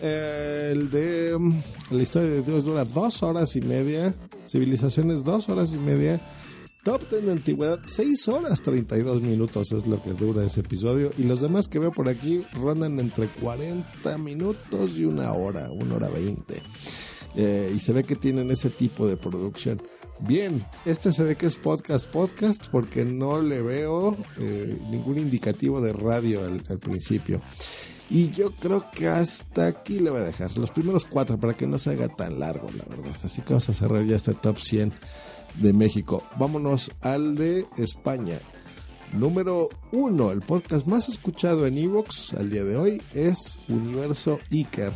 Eh, 0.01 0.69
el 0.73 0.89
de 0.89 1.35
mm, 1.37 1.53
la 1.91 2.01
historia 2.03 2.29
de 2.29 2.41
Dios 2.43 2.63
dura 2.65 2.85
dos 2.85 3.23
horas 3.23 3.55
y 3.55 3.61
media. 3.61 4.13
Civilizaciones 4.47 5.23
dos 5.23 5.49
horas 5.49 5.71
y 5.73 5.77
media. 5.77 6.21
Top 6.83 7.01
10 7.09 7.25
de 7.25 7.31
antigüedad, 7.31 7.79
6 7.83 8.27
horas 8.27 8.61
32 8.61 9.19
minutos 9.23 9.71
es 9.71 9.87
lo 9.87 10.01
que 10.03 10.11
dura 10.13 10.45
ese 10.45 10.59
episodio. 10.59 11.11
Y 11.17 11.23
los 11.23 11.41
demás 11.41 11.67
que 11.67 11.79
veo 11.79 11.91
por 11.91 12.07
aquí 12.07 12.45
rondan 12.53 12.99
entre 12.99 13.27
40 13.27 14.17
minutos 14.19 14.91
y 14.95 15.03
una 15.05 15.33
hora, 15.33 15.71
una 15.71 15.95
hora 15.95 16.09
20. 16.09 16.61
Eh, 17.35 17.73
y 17.75 17.79
se 17.79 17.91
ve 17.91 18.03
que 18.03 18.15
tienen 18.15 18.51
ese 18.51 18.69
tipo 18.69 19.07
de 19.07 19.17
producción. 19.17 19.81
Bien, 20.19 20.65
este 20.85 21.11
se 21.11 21.23
ve 21.23 21.35
que 21.35 21.45
es 21.45 21.57
podcast, 21.57 22.07
podcast, 22.07 22.67
porque 22.69 23.03
no 23.03 23.41
le 23.41 23.61
veo 23.61 24.15
eh, 24.39 24.79
ningún 24.89 25.17
indicativo 25.17 25.81
de 25.81 25.91
radio 25.91 26.45
al, 26.45 26.63
al 26.69 26.79
principio. 26.79 27.41
Y 28.09 28.29
yo 28.29 28.51
creo 28.51 28.85
que 28.91 29.07
hasta 29.07 29.67
aquí 29.67 29.99
le 29.99 30.11
voy 30.11 30.21
a 30.21 30.25
dejar 30.25 30.57
los 30.57 30.71
primeros 30.71 31.05
cuatro 31.05 31.39
para 31.39 31.55
que 31.55 31.67
no 31.67 31.79
se 31.79 31.91
haga 31.91 32.07
tan 32.07 32.39
largo, 32.39 32.69
la 32.77 32.85
verdad. 32.85 33.15
Así 33.23 33.41
que 33.41 33.49
vamos 33.49 33.67
a 33.67 33.73
cerrar 33.73 34.05
ya 34.05 34.15
este 34.15 34.33
top 34.33 34.59
100 34.59 34.93
de 35.55 35.73
México. 35.73 36.23
Vámonos 36.37 36.91
al 37.01 37.35
de 37.35 37.65
España. 37.77 38.39
Número 39.13 39.69
uno, 39.91 40.31
el 40.31 40.41
podcast 40.41 40.87
más 40.87 41.09
escuchado 41.09 41.65
en 41.65 41.77
Evox 41.77 42.33
al 42.33 42.49
día 42.49 42.63
de 42.63 42.75
hoy 42.75 43.01
es 43.13 43.59
Universo 43.69 44.39
Iker. 44.51 44.91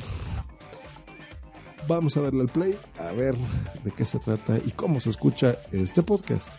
Vamos 1.88 2.18
a 2.18 2.22
darle 2.22 2.42
al 2.42 2.50
play 2.50 2.78
a 3.00 3.12
ver 3.14 3.36
de 3.84 3.92
qué 3.92 4.06
se 4.06 4.20
trata 4.20 4.58
y 4.58 4.72
cómo 4.72 5.00
se 5.02 5.10
escucha 5.10 5.58
este 5.72 6.04
podcast. 6.04 6.50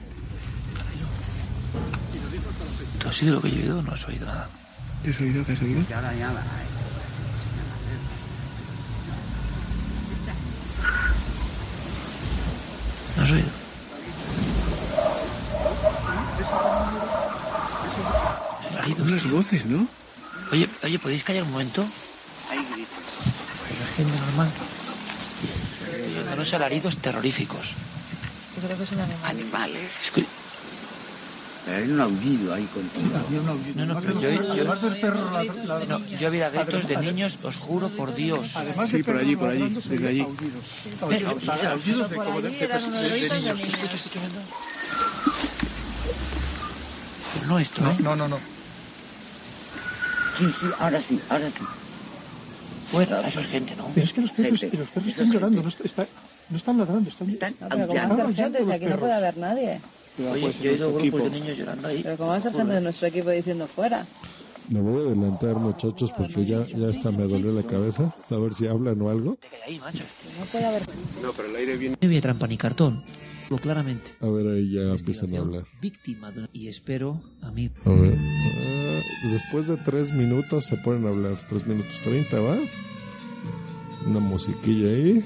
¿Tú 3.01 3.09
has 3.09 3.23
oído 3.23 3.35
lo 3.37 3.43
que 3.43 3.51
yo 3.51 3.57
he 3.57 3.61
oído 3.61 3.83
no 3.83 3.93
has 3.93 4.09
oído 4.09 4.27
nada? 4.27 4.49
¿Te 5.03 5.11
has 5.11 5.21
oído? 5.21 5.45
¿Te 5.45 5.53
has 5.53 5.63
oído? 5.63 5.81
¿No 13.17 13.23
has 13.23 13.31
oído? 13.31 13.61
Unas 19.03 19.31
voces, 19.31 19.67
¿no? 19.67 19.87
Oye, 20.53 20.69
oye, 20.85 20.99
¿podéis 20.99 21.25
callar 21.25 21.45
un 21.45 21.53
momento? 21.53 21.85
Hay 22.51 22.59
gritos. 22.73 22.99
Pues 23.67 23.81
la 23.81 23.87
gente 23.97 24.21
normal. 24.21 24.49
Unos 26.41 26.55
alaridos 26.55 26.97
terroríficos. 26.97 27.67
Yo 28.57 28.63
creo 28.67 28.79
que 28.79 28.87
son 28.87 28.99
animales. 28.99 29.29
Animales. 29.29 29.91
Escu- 30.09 30.25
Hay 31.69 31.91
un 31.91 32.01
aullido 32.01 32.55
ahí 32.55 32.65
contigo. 32.65 33.11
Había 33.27 33.41
un 33.43 33.49
aullido. 33.51 33.75
No, 33.85 33.93
no, 33.93 34.01
pero 34.01 34.21
yo, 34.23 34.31
yo, 34.55 34.65
no, 35.87 35.99
yo 36.09 36.27
había 36.29 36.49
gritos 36.49 36.89
de 36.89 36.97
niños, 36.97 37.35
os 37.43 37.57
juro 37.57 37.91
por 37.91 38.15
Dios. 38.15 38.55
Sí, 38.89 39.03
por 39.03 39.19
allí, 39.19 39.37
por 39.37 39.51
allí, 39.51 39.69
desde 39.85 40.09
allí. 40.09 40.21
Aullidos 41.69 42.09
de 42.09 42.17
como 42.17 42.41
niños. 42.41 42.71
no 47.47 47.59
esto, 47.59 47.83
¿eh? 47.83 47.97
No, 48.01 48.17
no, 48.17 48.29
no. 48.29 48.39
Sí, 50.39 50.47
sí, 50.59 50.67
ahora 50.79 51.03
sí, 51.07 51.21
ahora 51.29 51.49
sí. 51.51 51.65
Fuera, 52.91 53.21
eso 53.29 53.39
es 53.41 53.47
gente, 53.47 53.77
¿no? 53.77 53.87
Pero 53.95 54.05
es 54.07 54.13
que 54.13 54.21
los 54.21 54.31
perros, 54.33 54.63
los 54.63 54.89
perros 54.89 55.09
están 55.09 55.31
llorando, 55.31 55.63
no, 55.63 55.69
está- 55.69 56.07
no 56.51 56.57
están 56.57 56.79
ladrando, 56.79 57.09
están, 57.11 57.55
Pero 57.69 57.87
¿cómo 57.87 57.95
va 57.99 58.03
a 58.05 58.17
ser 58.27 58.35
gente 58.35 58.65
si 58.65 58.73
aquí 58.73 58.85
no 58.87 58.97
puede 58.97 59.13
haber 59.13 59.37
nadie? 59.37 59.81
Oye, 60.19 60.53
yo 60.61 60.71
he 60.71 60.73
oído 60.75 60.93
grupos 60.95 61.25
de 61.25 61.31
niños 61.41 61.57
llorando 61.59 61.89
ahí. 61.89 62.01
Pero 62.03 62.17
¿cómo 62.17 62.31
va 62.31 62.37
a 62.37 62.41
ser 62.41 62.53
gente 62.53 62.75
de 62.75 62.81
nuestro 62.81 63.07
equipo 63.07 63.31
diciendo 63.31 63.67
fuera? 63.67 64.07
Me 64.69 64.81
voy 64.81 65.03
a 65.03 65.07
adelantar, 65.13 65.57
muchachos, 65.57 66.13
porque 66.17 66.45
ya, 66.47 66.65
ya 66.67 66.89
hasta 66.89 67.11
me 67.11 67.25
dolió 67.25 67.53
la 67.53 67.63
cabeza. 67.63 68.15
A 68.31 68.37
ver 68.37 68.55
si 68.55 68.67
hablan 68.69 69.01
o 69.03 69.11
algo. 69.11 69.37
Ahí, 69.67 69.79
macho. 69.79 70.05
No 70.39 70.45
puede 70.47 70.65
haber 70.65 70.83
No, 71.23 71.33
pero 71.33 71.49
el 71.49 71.57
aire 71.57 71.77
viene. 71.77 71.97
No 72.01 72.07
había 72.07 72.21
trampa 72.21 72.47
ni 72.47 72.57
cartón. 72.57 73.03
Lo 73.49 73.59
claramente. 73.59 74.13
A 74.21 74.29
ver, 74.29 74.47
ahí 74.47 74.73
ya 74.73 74.83
empiezan 74.93 75.35
a 75.35 75.39
hablar. 75.41 75.65
Víctima 75.81 76.31
de 76.31 76.49
Y 76.53 76.69
espero, 76.69 77.21
a 77.43 77.51
mí, 77.51 77.69
A 77.85 77.91
ver. 77.91 78.17
ah, 78.17 79.29
después 79.33 79.67
de 79.67 79.77
tres 79.79 80.13
minutos 80.13 80.67
se 80.67 80.77
ponen 80.77 81.05
a 81.07 81.09
hablar. 81.09 81.37
Tres 81.49 81.67
minutos 81.67 81.99
treinta, 82.05 82.39
¿va? 82.39 82.57
Una 84.07 84.21
musiquilla 84.21 84.89
ahí. 84.89 85.25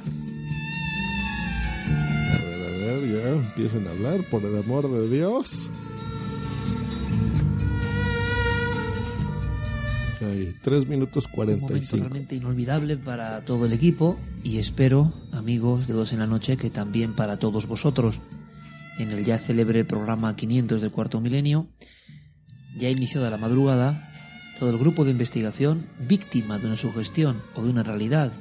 A 1.87 2.43
ver, 2.43 2.63
a 2.63 2.71
ver, 2.71 3.23
ya 3.23 3.29
empiecen 3.31 3.87
a 3.87 3.91
hablar, 3.91 4.25
por 4.29 4.45
el 4.45 4.57
amor 4.59 4.91
de 4.91 5.09
Dios. 5.09 5.71
Ahí, 10.21 10.55
tres 10.63 10.87
minutos 10.89 11.27
un 11.27 11.33
cuarenta 11.33 11.65
y 11.65 11.77
momento 11.77 11.97
realmente 11.97 12.35
inolvidable 12.37 12.97
para 12.97 13.45
todo 13.45 13.67
el 13.67 13.73
equipo 13.73 14.19
y 14.43 14.59
espero, 14.59 15.13
amigos 15.33 15.87
de 15.87 15.93
Dos 15.93 16.13
en 16.13 16.21
la 16.21 16.27
Noche, 16.27 16.57
que 16.57 16.71
también 16.71 17.15
para 17.15 17.39
todos 17.39 17.67
vosotros. 17.67 18.21
En 18.99 19.11
el 19.11 19.25
ya 19.25 19.39
célebre 19.39 19.85
programa 19.85 20.37
500 20.37 20.81
del 20.81 20.93
cuarto 20.93 21.21
milenio, 21.21 21.67
ya 22.77 22.89
iniciada 22.89 23.29
la 23.29 23.37
madrugada, 23.37 24.13
todo 24.59 24.71
el 24.71 24.79
grupo 24.79 25.05
de 25.05 25.11
investigación, 25.11 25.87
víctima 26.09 26.59
de 26.59 26.67
una 26.67 26.77
sugestión 26.77 27.41
o 27.55 27.63
de 27.63 27.71
una 27.71 27.83
realidad, 27.83 28.33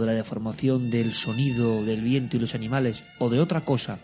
de 0.00 0.06
la 0.06 0.12
deformación 0.12 0.90
del 0.90 1.12
sonido, 1.12 1.84
del 1.84 2.02
viento 2.02 2.36
y 2.36 2.40
los 2.40 2.54
animales, 2.54 3.04
o 3.18 3.30
de 3.30 3.40
otra 3.40 3.62
cosa, 3.62 3.98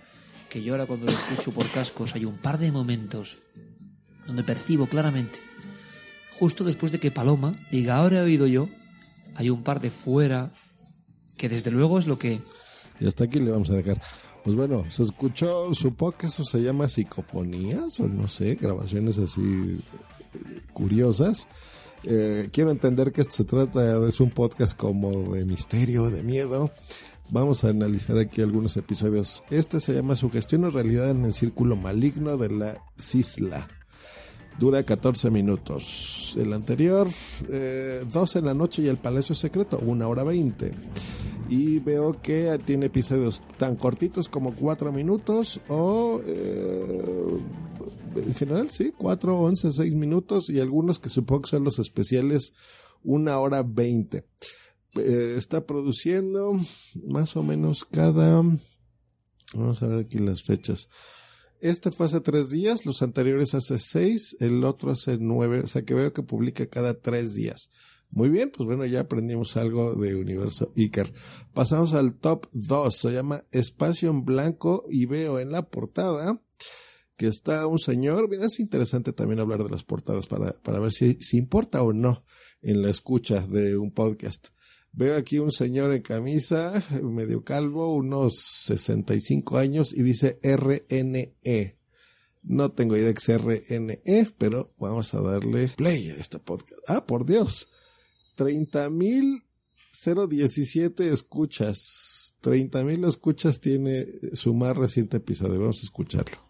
que 0.48 0.62
yo 0.62 0.74
ahora 0.74 0.87
cuando 0.87 1.07
lo 1.07 1.12
escucho 1.12 1.52
por 1.52 1.68
cascos 1.70 2.14
hay 2.14 2.24
un 2.24 2.37
par 2.37 2.59
de 2.59 2.72
momentos 2.72 3.38
donde 4.26 4.44
percibo 4.44 4.87
claramente 4.87 5.40
justo 6.42 6.64
después 6.64 6.90
de 6.90 6.98
que 6.98 7.12
Paloma 7.12 7.55
diga 7.70 7.98
ahora 7.98 8.18
he 8.18 8.22
oído 8.22 8.48
yo, 8.48 8.68
hay 9.37 9.48
un 9.48 9.62
par 9.62 9.81
de 9.81 9.90
fuera 9.90 10.50
que 11.37 11.48
desde 11.48 11.70
luego 11.70 12.00
es 12.00 12.09
lo 12.09 12.18
que 12.18 12.40
Y 12.98 13.07
hasta 13.07 13.22
aquí 13.22 13.38
le 13.38 13.52
vamos 13.52 13.70
a 13.70 13.74
dejar. 13.74 14.02
Pues 14.42 14.57
bueno, 14.57 14.85
se 14.90 15.05
escuchó, 15.05 15.72
supongo 15.72 16.18
que 16.18 16.26
eso 16.26 16.44
se 16.44 16.61
llama 16.61 16.88
psicofonías 16.88 18.00
o 18.00 18.09
no 18.09 18.28
sé, 18.28 18.57
grabaciones 18.57 19.18
así 19.18 19.40
eh, 19.40 20.61
curiosas. 20.72 21.46
Eh, 22.04 22.48
quiero 22.52 22.70
entender 22.70 23.12
que 23.12 23.20
esto 23.20 23.34
se 23.34 23.44
trata 23.44 23.98
de 23.98 24.12
un 24.20 24.30
podcast 24.30 24.76
como 24.76 25.34
de 25.34 25.44
misterio, 25.44 26.10
de 26.10 26.22
miedo. 26.22 26.70
Vamos 27.30 27.64
a 27.64 27.68
analizar 27.68 28.18
aquí 28.18 28.42
algunos 28.42 28.76
episodios. 28.76 29.42
Este 29.50 29.80
se 29.80 29.94
llama 29.94 30.16
Sugestión 30.16 30.64
o 30.64 30.70
Realidad 30.70 31.10
en 31.10 31.24
el 31.24 31.32
Círculo 31.32 31.76
Maligno 31.76 32.36
de 32.36 32.50
la 32.50 32.84
Cisla. 32.98 33.68
Dura 34.58 34.82
14 34.82 35.30
minutos. 35.30 36.36
El 36.38 36.52
anterior, 36.52 37.08
eh, 37.48 38.04
12 38.12 38.40
en 38.40 38.44
la 38.44 38.54
noche 38.54 38.82
y 38.82 38.88
el 38.88 38.98
Palacio 38.98 39.34
Secreto, 39.34 39.80
1 39.82 40.08
hora 40.08 40.24
20. 40.24 40.72
Y 41.48 41.78
veo 41.78 42.20
que 42.20 42.58
tiene 42.64 42.86
episodios 42.86 43.42
tan 43.56 43.76
cortitos 43.76 44.28
como 44.28 44.54
4 44.54 44.92
minutos 44.92 45.60
o 45.68 46.20
eh, 46.26 47.38
en 48.16 48.35
general 48.35 48.70
sí, 48.70 48.92
4, 48.96 49.38
11, 49.38 49.72
6 49.72 49.94
minutos 49.94 50.51
y 50.51 50.61
algunos 50.61 50.98
que 50.98 51.09
supongo 51.09 51.42
que 51.42 51.51
son 51.51 51.64
los 51.64 51.79
especiales 51.79 52.53
1 53.05 53.40
hora 53.40 53.62
20. 53.62 54.25
Eh, 54.96 55.35
está 55.38 55.66
produciendo 55.66 56.59
más 57.07 57.37
o 57.37 57.42
menos 57.42 57.85
cada... 57.85 58.42
Vamos 59.55 59.83
a 59.83 59.87
ver 59.87 60.01
aquí 60.01 60.18
las 60.18 60.42
fechas. 60.42 60.88
Este 61.61 61.92
fue 61.92 62.07
hace 62.07 62.20
tres 62.20 62.51
días, 62.51 62.87
los 62.87 63.03
anteriores 63.03 63.55
hace 63.55 63.79
seis, 63.79 64.37
el 64.40 64.64
otro 64.64 64.90
hace 64.90 65.18
nueve, 65.20 65.61
o 65.61 65.68
sea 65.68 65.83
que 65.83 65.94
veo 65.94 66.12
que 66.12 66.25
publica 66.25 66.66
cada 66.66 67.01
tres 67.01 67.35
días. 67.35 67.70
Muy 68.11 68.29
bien, 68.29 68.51
pues 68.51 68.66
bueno, 68.66 68.85
ya 68.85 69.01
aprendimos 69.01 69.57
algo 69.57 69.94
de 69.94 70.16
Universo 70.16 70.72
Iker. 70.77 71.12
Pasamos 71.55 71.94
al 71.94 72.14
top 72.14 72.46
2, 72.53 72.94
se 72.94 73.12
llama 73.12 73.44
Espacio 73.53 74.11
en 74.11 74.25
Blanco 74.25 74.85
y 74.90 75.07
veo 75.07 75.38
en 75.38 75.53
la 75.53 75.62
portada 75.70 76.42
que 77.16 77.27
está 77.27 77.66
un 77.66 77.79
señor, 77.79 78.29
mira, 78.29 78.44
es 78.46 78.61
interesante 78.61 79.12
también 79.12 79.40
hablar 79.40 79.64
de 79.64 79.70
las 79.70 79.85
portadas 79.85 80.27
para, 80.27 80.53
para 80.55 80.81
ver 80.81 80.92
si, 80.92 81.18
importa 81.33 81.83
o 81.83 81.92
no 81.92 82.25
en 82.62 82.81
la 82.83 82.88
escucha 82.90 83.46
de 83.46 83.77
un 83.77 83.90
podcast. 83.90 84.48
Veo 84.92 85.16
aquí 85.16 85.38
un 85.38 85.53
señor 85.53 85.94
en 85.94 86.03
camisa, 86.03 86.83
medio 87.03 87.44
calvo, 87.44 87.94
unos 87.94 88.35
65 88.64 89.59
años 89.59 89.92
y 89.92 90.03
dice 90.03 90.40
RNE. 90.42 91.77
No 92.42 92.72
tengo 92.72 92.96
idea 92.96 93.14
que 93.14 93.20
sea 93.20 93.38
RNE, 93.38 94.33
pero 94.37 94.75
vamos 94.79 95.14
a 95.14 95.20
darle 95.20 95.68
play 95.68 96.11
a 96.11 96.16
este 96.16 96.40
podcast. 96.40 96.81
Ah, 96.88 97.07
por 97.07 97.25
Dios. 97.25 97.68
30.017 98.37 101.03
escuchas. 101.03 102.35
30.000 102.42 103.09
escuchas 103.09 103.61
tiene 103.61 104.09
su 104.33 104.55
más 104.55 104.77
reciente 104.77 105.18
episodio. 105.18 105.61
Vamos 105.61 105.83
a 105.83 105.87
escucharlo. 105.87 106.41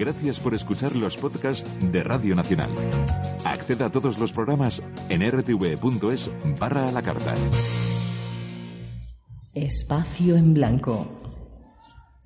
Gracias 0.00 0.40
por 0.40 0.54
escuchar 0.54 0.96
los 0.96 1.18
podcasts 1.18 1.70
de 1.92 2.02
Radio 2.02 2.34
Nacional. 2.34 2.70
Acceda 3.44 3.84
a 3.84 3.90
todos 3.90 4.18
los 4.18 4.32
programas 4.32 4.82
en 5.10 5.20
rtv.es 5.30 6.30
barra 6.58 6.88
a 6.88 6.90
la 6.90 7.02
carta. 7.02 7.34
Espacio 9.52 10.36
en 10.36 10.54
Blanco. 10.54 11.06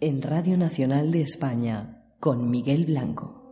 En 0.00 0.22
Radio 0.22 0.56
Nacional 0.56 1.10
de 1.10 1.22
España, 1.22 2.04
con 2.20 2.48
Miguel 2.48 2.86
Blanco. 2.86 3.42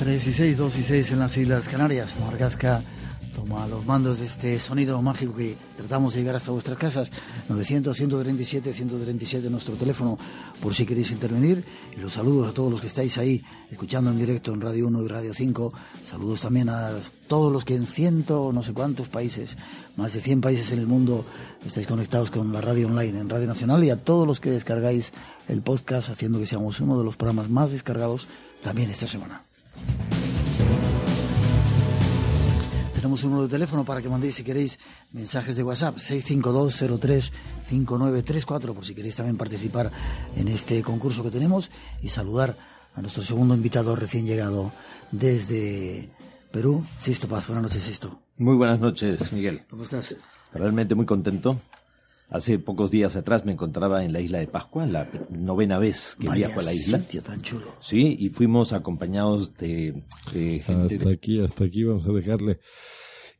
Tres 0.00 0.26
y 0.26 0.32
seis, 0.32 0.56
dos 0.56 0.76
y 0.76 0.82
seis 0.82 1.12
en 1.12 1.20
las 1.20 1.36
Islas 1.36 1.68
Canarias. 1.68 2.18
Margasca 2.18 2.82
toma 3.32 3.66
los 3.66 3.84
mandos 3.86 4.20
de 4.20 4.26
este 4.26 4.60
sonido 4.60 5.00
mágico 5.02 5.34
que 5.34 5.56
tratamos 5.76 6.14
de 6.14 6.20
llegar 6.20 6.36
hasta 6.36 6.50
vuestras 6.50 6.78
casas. 6.78 7.10
900-137-137 7.48 9.50
nuestro 9.50 9.74
teléfono 9.74 10.18
por 10.60 10.74
si 10.74 10.86
queréis 10.86 11.10
intervenir. 11.10 11.64
Y 11.96 12.00
los 12.00 12.12
saludos 12.12 12.50
a 12.50 12.54
todos 12.54 12.70
los 12.70 12.80
que 12.80 12.86
estáis 12.86 13.18
ahí 13.18 13.42
escuchando 13.70 14.10
en 14.10 14.18
directo 14.18 14.52
en 14.52 14.60
Radio 14.60 14.86
1 14.86 15.02
y 15.02 15.08
Radio 15.08 15.34
5. 15.34 15.72
Saludos 16.04 16.42
también 16.42 16.68
a 16.68 16.90
todos 17.26 17.52
los 17.52 17.64
que 17.64 17.74
en 17.74 17.86
ciento, 17.86 18.52
no 18.52 18.62
sé 18.62 18.72
cuántos 18.72 19.08
países, 19.08 19.56
más 19.96 20.12
de 20.12 20.20
100 20.20 20.40
países 20.40 20.70
en 20.72 20.78
el 20.78 20.86
mundo, 20.86 21.24
estáis 21.66 21.86
conectados 21.86 22.30
con 22.30 22.52
la 22.52 22.60
radio 22.60 22.86
online 22.86 23.18
en 23.18 23.28
Radio 23.28 23.46
Nacional 23.46 23.82
y 23.84 23.90
a 23.90 23.96
todos 23.96 24.26
los 24.26 24.40
que 24.40 24.50
descargáis 24.50 25.12
el 25.48 25.62
podcast 25.62 26.10
haciendo 26.10 26.38
que 26.38 26.46
seamos 26.46 26.80
uno 26.80 26.98
de 26.98 27.04
los 27.04 27.16
programas 27.16 27.50
más 27.50 27.72
descargados 27.72 28.28
también 28.62 28.90
esta 28.90 29.06
semana. 29.06 29.42
Tenemos 33.02 33.24
un 33.24 33.30
número 33.30 33.48
de 33.48 33.50
teléfono 33.50 33.84
para 33.84 34.00
que 34.00 34.08
mandéis, 34.08 34.36
si 34.36 34.44
queréis, 34.44 34.78
mensajes 35.10 35.56
de 35.56 35.64
WhatsApp, 35.64 35.96
652-03-5934, 35.96 38.72
por 38.72 38.84
si 38.84 38.94
queréis 38.94 39.16
también 39.16 39.36
participar 39.36 39.90
en 40.36 40.46
este 40.46 40.84
concurso 40.84 41.24
que 41.24 41.32
tenemos 41.32 41.72
y 42.00 42.10
saludar 42.10 42.56
a 42.94 43.00
nuestro 43.00 43.24
segundo 43.24 43.56
invitado 43.56 43.96
recién 43.96 44.24
llegado 44.24 44.70
desde 45.10 46.10
Perú, 46.52 46.84
Sisto 46.96 47.26
Paz. 47.26 47.48
Buenas 47.48 47.64
noches, 47.64 47.82
Sisto. 47.82 48.20
Muy 48.38 48.54
buenas 48.54 48.78
noches, 48.78 49.32
Miguel. 49.32 49.64
¿Cómo 49.68 49.82
estás? 49.82 50.14
Realmente 50.54 50.94
muy 50.94 51.04
contento. 51.04 51.58
Hace 52.32 52.58
pocos 52.58 52.90
días 52.90 53.14
atrás 53.14 53.44
me 53.44 53.52
encontraba 53.52 54.04
en 54.04 54.12
la 54.12 54.20
isla 54.20 54.38
de 54.38 54.46
Pascua, 54.46 54.86
la 54.86 55.10
novena 55.30 55.78
vez 55.78 56.16
que 56.18 56.28
Vaya 56.28 56.46
viajo 56.46 56.60
a 56.60 56.62
la 56.64 56.72
isla. 56.72 56.98
sitio 56.98 57.22
tan 57.22 57.42
chulo. 57.42 57.66
Sí, 57.78 58.16
y 58.18 58.30
fuimos 58.30 58.72
acompañados 58.72 59.54
de, 59.56 60.02
de 60.32 60.62
gente. 60.64 60.96
Hasta 60.96 61.10
aquí, 61.10 61.40
hasta 61.40 61.64
aquí 61.64 61.84
vamos 61.84 62.06
a 62.06 62.12
dejarle. 62.12 62.58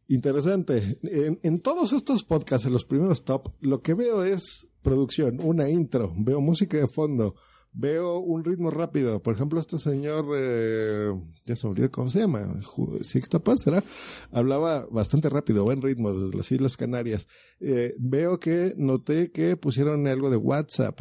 Interesante. 0.09 0.99
En, 1.05 1.41
en 1.43 1.61
todos 1.61 1.93
estos 1.93 2.25
podcasts, 2.25 2.67
en 2.67 2.73
los 2.75 2.85
primeros 2.85 3.25
top, 3.25 3.49
lo 3.61 3.81
que 3.81 3.95
veo 3.95 4.25
es 4.25 4.69
producción, 4.83 5.41
una 5.43 5.71
intro, 5.71 6.13
veo 6.19 6.41
música 6.41 6.77
de 6.77 6.89
fondo, 6.89 7.35
veo 7.73 8.19
un 8.19 8.45
ritmo 8.45 8.71
rápido. 8.71 9.23
Por 9.23 9.35
ejemplo, 9.35 9.61
este 9.61 9.79
señor, 9.79 10.27
eh, 10.35 11.13
ya 11.47 11.57
se 11.57 11.67
olvidó 11.67 11.91
cómo 11.91 12.09
se 12.09 12.21
llama, 12.21 12.61
Sixto 13.03 13.43
Paz, 13.43 13.63
¿será? 13.63 13.83
Hablaba 14.31 14.87
bastante 14.91 15.29
rápido, 15.29 15.65
buen 15.65 15.83
ritmo 15.83 16.13
desde 16.13 16.37
las 16.37 16.51
Islas 16.53 16.77
Canarias. 16.77 17.29
Eh, 17.61 17.95
veo 17.99 18.39
que 18.39 18.75
noté 18.77 19.31
que 19.31 19.57
pusieron 19.57 20.07
algo 20.07 20.31
de 20.31 20.37
WhatsApp. 20.37 21.01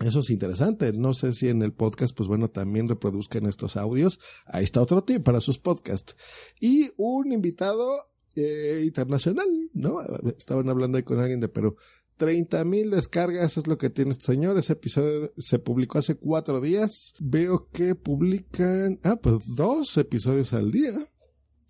Eso 0.00 0.20
es 0.20 0.30
interesante. 0.30 0.92
No 0.92 1.14
sé 1.14 1.32
si 1.32 1.48
en 1.48 1.62
el 1.62 1.72
podcast, 1.72 2.16
pues 2.16 2.28
bueno, 2.28 2.48
también 2.48 2.88
reproduzcan 2.88 3.46
estos 3.46 3.76
audios. 3.76 4.18
Ahí 4.46 4.64
está 4.64 4.80
otro 4.80 5.04
tip 5.04 5.22
para 5.22 5.40
sus 5.40 5.58
podcasts. 5.58 6.16
Y 6.60 6.90
un 6.96 7.30
invitado 7.32 8.12
eh, 8.34 8.82
internacional, 8.84 9.46
¿no? 9.74 10.00
Estaban 10.38 10.68
hablando 10.68 10.96
ahí 10.96 11.04
con 11.04 11.20
alguien 11.20 11.40
de 11.40 11.48
Perú. 11.48 11.76
30 12.22 12.64
mil 12.66 12.90
descargas 12.90 13.56
es 13.56 13.66
lo 13.66 13.78
que 13.78 13.90
tiene 13.90 14.12
este 14.12 14.26
señor. 14.26 14.56
Ese 14.56 14.74
episodio 14.74 15.32
se 15.38 15.58
publicó 15.58 15.98
hace 15.98 16.14
cuatro 16.14 16.60
días. 16.60 17.14
Veo 17.18 17.68
que 17.72 17.96
publican, 17.96 19.00
ah, 19.02 19.16
pues 19.20 19.38
dos 19.56 19.96
episodios 19.96 20.52
al 20.52 20.70
día. 20.70 20.92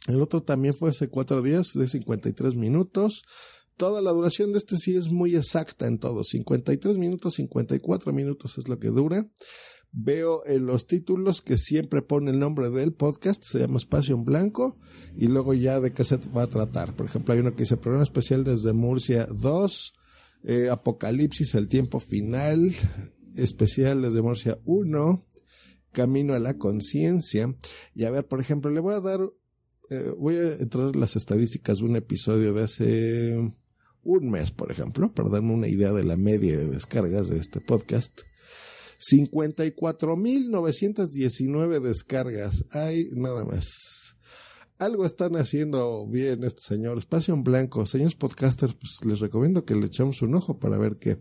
El 0.08 0.20
otro 0.20 0.42
también 0.42 0.74
fue 0.74 0.90
hace 0.90 1.08
cuatro 1.08 1.40
días 1.40 1.72
de 1.72 1.88
53 1.88 2.54
minutos. 2.54 3.22
Toda 3.78 4.02
la 4.02 4.10
duración 4.10 4.52
de 4.52 4.58
este 4.58 4.76
sí 4.76 4.94
es 4.94 5.10
muy 5.10 5.36
exacta 5.36 5.86
en 5.86 5.98
todo. 5.98 6.22
53 6.22 6.98
minutos, 6.98 7.36
54 7.36 8.12
minutos 8.12 8.58
es 8.58 8.68
lo 8.68 8.78
que 8.78 8.88
dura. 8.88 9.26
Veo 9.90 10.44
en 10.44 10.66
los 10.66 10.86
títulos 10.86 11.40
que 11.40 11.56
siempre 11.56 12.02
pone 12.02 12.30
el 12.30 12.38
nombre 12.38 12.68
del 12.68 12.92
podcast, 12.92 13.42
se 13.42 13.60
llama 13.60 13.78
Espacio 13.78 14.16
en 14.16 14.22
Blanco, 14.22 14.78
y 15.16 15.28
luego 15.28 15.54
ya 15.54 15.80
de 15.80 15.94
qué 15.94 16.04
se 16.04 16.18
va 16.36 16.42
a 16.42 16.46
tratar. 16.46 16.94
Por 16.94 17.06
ejemplo, 17.06 17.32
hay 17.32 17.40
uno 17.40 17.52
que 17.52 17.62
dice 17.62 17.78
Programa 17.78 18.02
Especial 18.02 18.44
desde 18.44 18.74
Murcia 18.74 19.26
2, 19.30 19.94
eh, 20.44 20.68
Apocalipsis, 20.70 21.54
el 21.54 21.68
tiempo 21.68 22.00
final, 22.00 22.72
especial 23.36 24.02
desde 24.02 24.22
Murcia 24.22 24.58
1, 24.64 25.24
Camino 25.92 26.34
a 26.34 26.38
la 26.38 26.58
conciencia. 26.58 27.54
Y 27.94 28.04
a 28.04 28.10
ver, 28.10 28.26
por 28.26 28.40
ejemplo, 28.40 28.70
le 28.70 28.80
voy 28.80 28.94
a 28.94 29.00
dar, 29.00 29.20
eh, 29.90 30.12
voy 30.18 30.36
a 30.36 30.54
entrar 30.54 30.96
las 30.96 31.16
estadísticas 31.16 31.78
de 31.78 31.84
un 31.84 31.96
episodio 31.96 32.54
de 32.54 32.62
hace 32.62 33.52
un 34.02 34.30
mes, 34.30 34.50
por 34.50 34.72
ejemplo, 34.72 35.12
para 35.12 35.28
darme 35.28 35.52
una 35.52 35.68
idea 35.68 35.92
de 35.92 36.04
la 36.04 36.16
media 36.16 36.56
de 36.56 36.68
descargas 36.68 37.28
de 37.28 37.36
este 37.38 37.60
podcast. 37.60 38.22
54.919 38.98 41.80
descargas. 41.80 42.64
Hay 42.70 43.10
nada 43.12 43.44
más. 43.44 44.16
Algo 44.82 45.06
están 45.06 45.36
haciendo 45.36 46.08
bien 46.08 46.42
este 46.42 46.60
señor. 46.60 46.98
Espacio 46.98 47.34
en 47.34 47.44
blanco. 47.44 47.86
Señores 47.86 48.16
podcasters, 48.16 48.74
pues 48.74 48.98
les 49.04 49.20
recomiendo 49.20 49.64
que 49.64 49.76
le 49.76 49.86
echamos 49.86 50.22
un 50.22 50.34
ojo 50.34 50.58
para 50.58 50.76
ver 50.76 50.96
qué. 50.96 51.18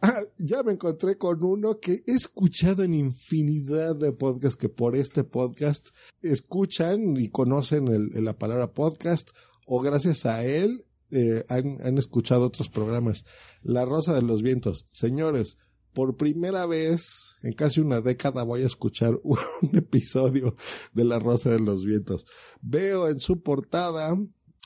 Ah, 0.00 0.22
ya 0.38 0.62
me 0.62 0.72
encontré 0.72 1.18
con 1.18 1.44
uno 1.44 1.80
que 1.80 2.02
he 2.06 2.12
escuchado 2.12 2.84
en 2.84 2.94
infinidad 2.94 3.94
de 3.94 4.12
podcasts 4.12 4.56
que 4.56 4.70
por 4.70 4.96
este 4.96 5.22
podcast 5.22 5.88
escuchan 6.22 7.18
y 7.18 7.28
conocen 7.28 8.24
la 8.24 8.38
palabra 8.38 8.72
podcast 8.72 9.32
o 9.66 9.80
gracias 9.82 10.24
a 10.24 10.46
él 10.46 10.86
eh, 11.10 11.44
han 11.50 11.98
escuchado 11.98 12.46
otros 12.46 12.70
programas. 12.70 13.26
La 13.60 13.84
Rosa 13.84 14.14
de 14.14 14.22
los 14.22 14.40
Vientos. 14.40 14.86
Señores, 14.92 15.58
por 15.92 16.16
primera 16.16 16.66
vez 16.66 17.36
en 17.42 17.52
casi 17.54 17.80
una 17.80 18.00
década 18.00 18.42
voy 18.44 18.62
a 18.62 18.66
escuchar 18.66 19.18
un 19.24 19.38
episodio 19.76 20.54
de 20.92 21.04
La 21.04 21.18
Rosa 21.18 21.50
de 21.50 21.60
los 21.60 21.84
Vientos. 21.84 22.26
Veo 22.60 23.08
en 23.08 23.18
su 23.20 23.42
portada 23.42 24.16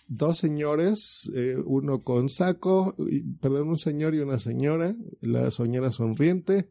dos 0.08 0.38
señores, 0.38 1.30
eh, 1.34 1.56
uno 1.64 2.02
con 2.02 2.28
saco, 2.28 2.94
y- 3.10 3.34
perdón, 3.38 3.68
un 3.70 3.78
señor 3.78 4.14
y 4.14 4.18
una 4.18 4.38
señora, 4.38 4.94
la 5.20 5.50
señora 5.50 5.90
sonriente, 5.92 6.70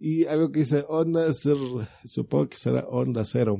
y 0.00 0.24
algo 0.26 0.50
que 0.50 0.60
dice 0.60 0.84
onda 0.88 1.32
cero, 1.32 1.86
supongo 2.04 2.48
que 2.48 2.56
será 2.58 2.80
onda 2.88 3.24
cero. 3.24 3.58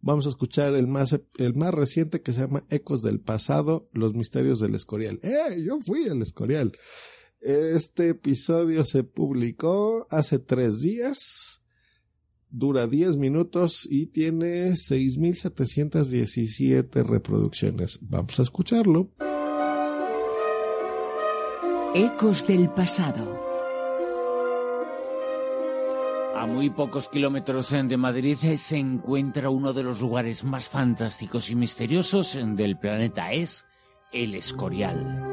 Vamos 0.00 0.24
a 0.26 0.30
escuchar 0.30 0.72
el 0.74 0.86
más, 0.86 1.14
el 1.36 1.54
más 1.54 1.74
reciente 1.74 2.22
que 2.22 2.32
se 2.32 2.40
llama 2.40 2.64
Ecos 2.70 3.02
del 3.02 3.20
Pasado, 3.20 3.90
Los 3.92 4.14
Misterios 4.14 4.58
del 4.60 4.74
Escorial. 4.74 5.20
¡Eh! 5.22 5.62
Yo 5.62 5.78
fui 5.78 6.08
al 6.08 6.22
Escorial. 6.22 6.72
Este 7.40 8.10
episodio 8.10 8.84
se 8.84 9.02
publicó 9.02 10.06
hace 10.10 10.38
tres 10.38 10.80
días. 10.80 11.62
Dura 12.50 12.86
10 12.86 13.16
minutos 13.16 13.88
y 13.88 14.08
tiene 14.08 14.72
6.717 14.72 17.06
reproducciones. 17.06 17.98
Vamos 18.02 18.38
a 18.40 18.42
escucharlo. 18.42 19.08
Ecos 21.94 22.46
del 22.46 22.68
pasado. 22.70 23.40
A 26.36 26.46
muy 26.46 26.68
pocos 26.70 27.08
kilómetros 27.08 27.70
de 27.70 27.96
Madrid 27.96 28.36
se 28.56 28.76
encuentra 28.76 29.50
uno 29.50 29.72
de 29.72 29.82
los 29.82 30.00
lugares 30.00 30.44
más 30.44 30.68
fantásticos 30.68 31.50
y 31.50 31.54
misteriosos 31.54 32.38
del 32.56 32.78
planeta. 32.78 33.32
Es 33.32 33.64
el 34.12 34.34
Escorial. 34.34 35.29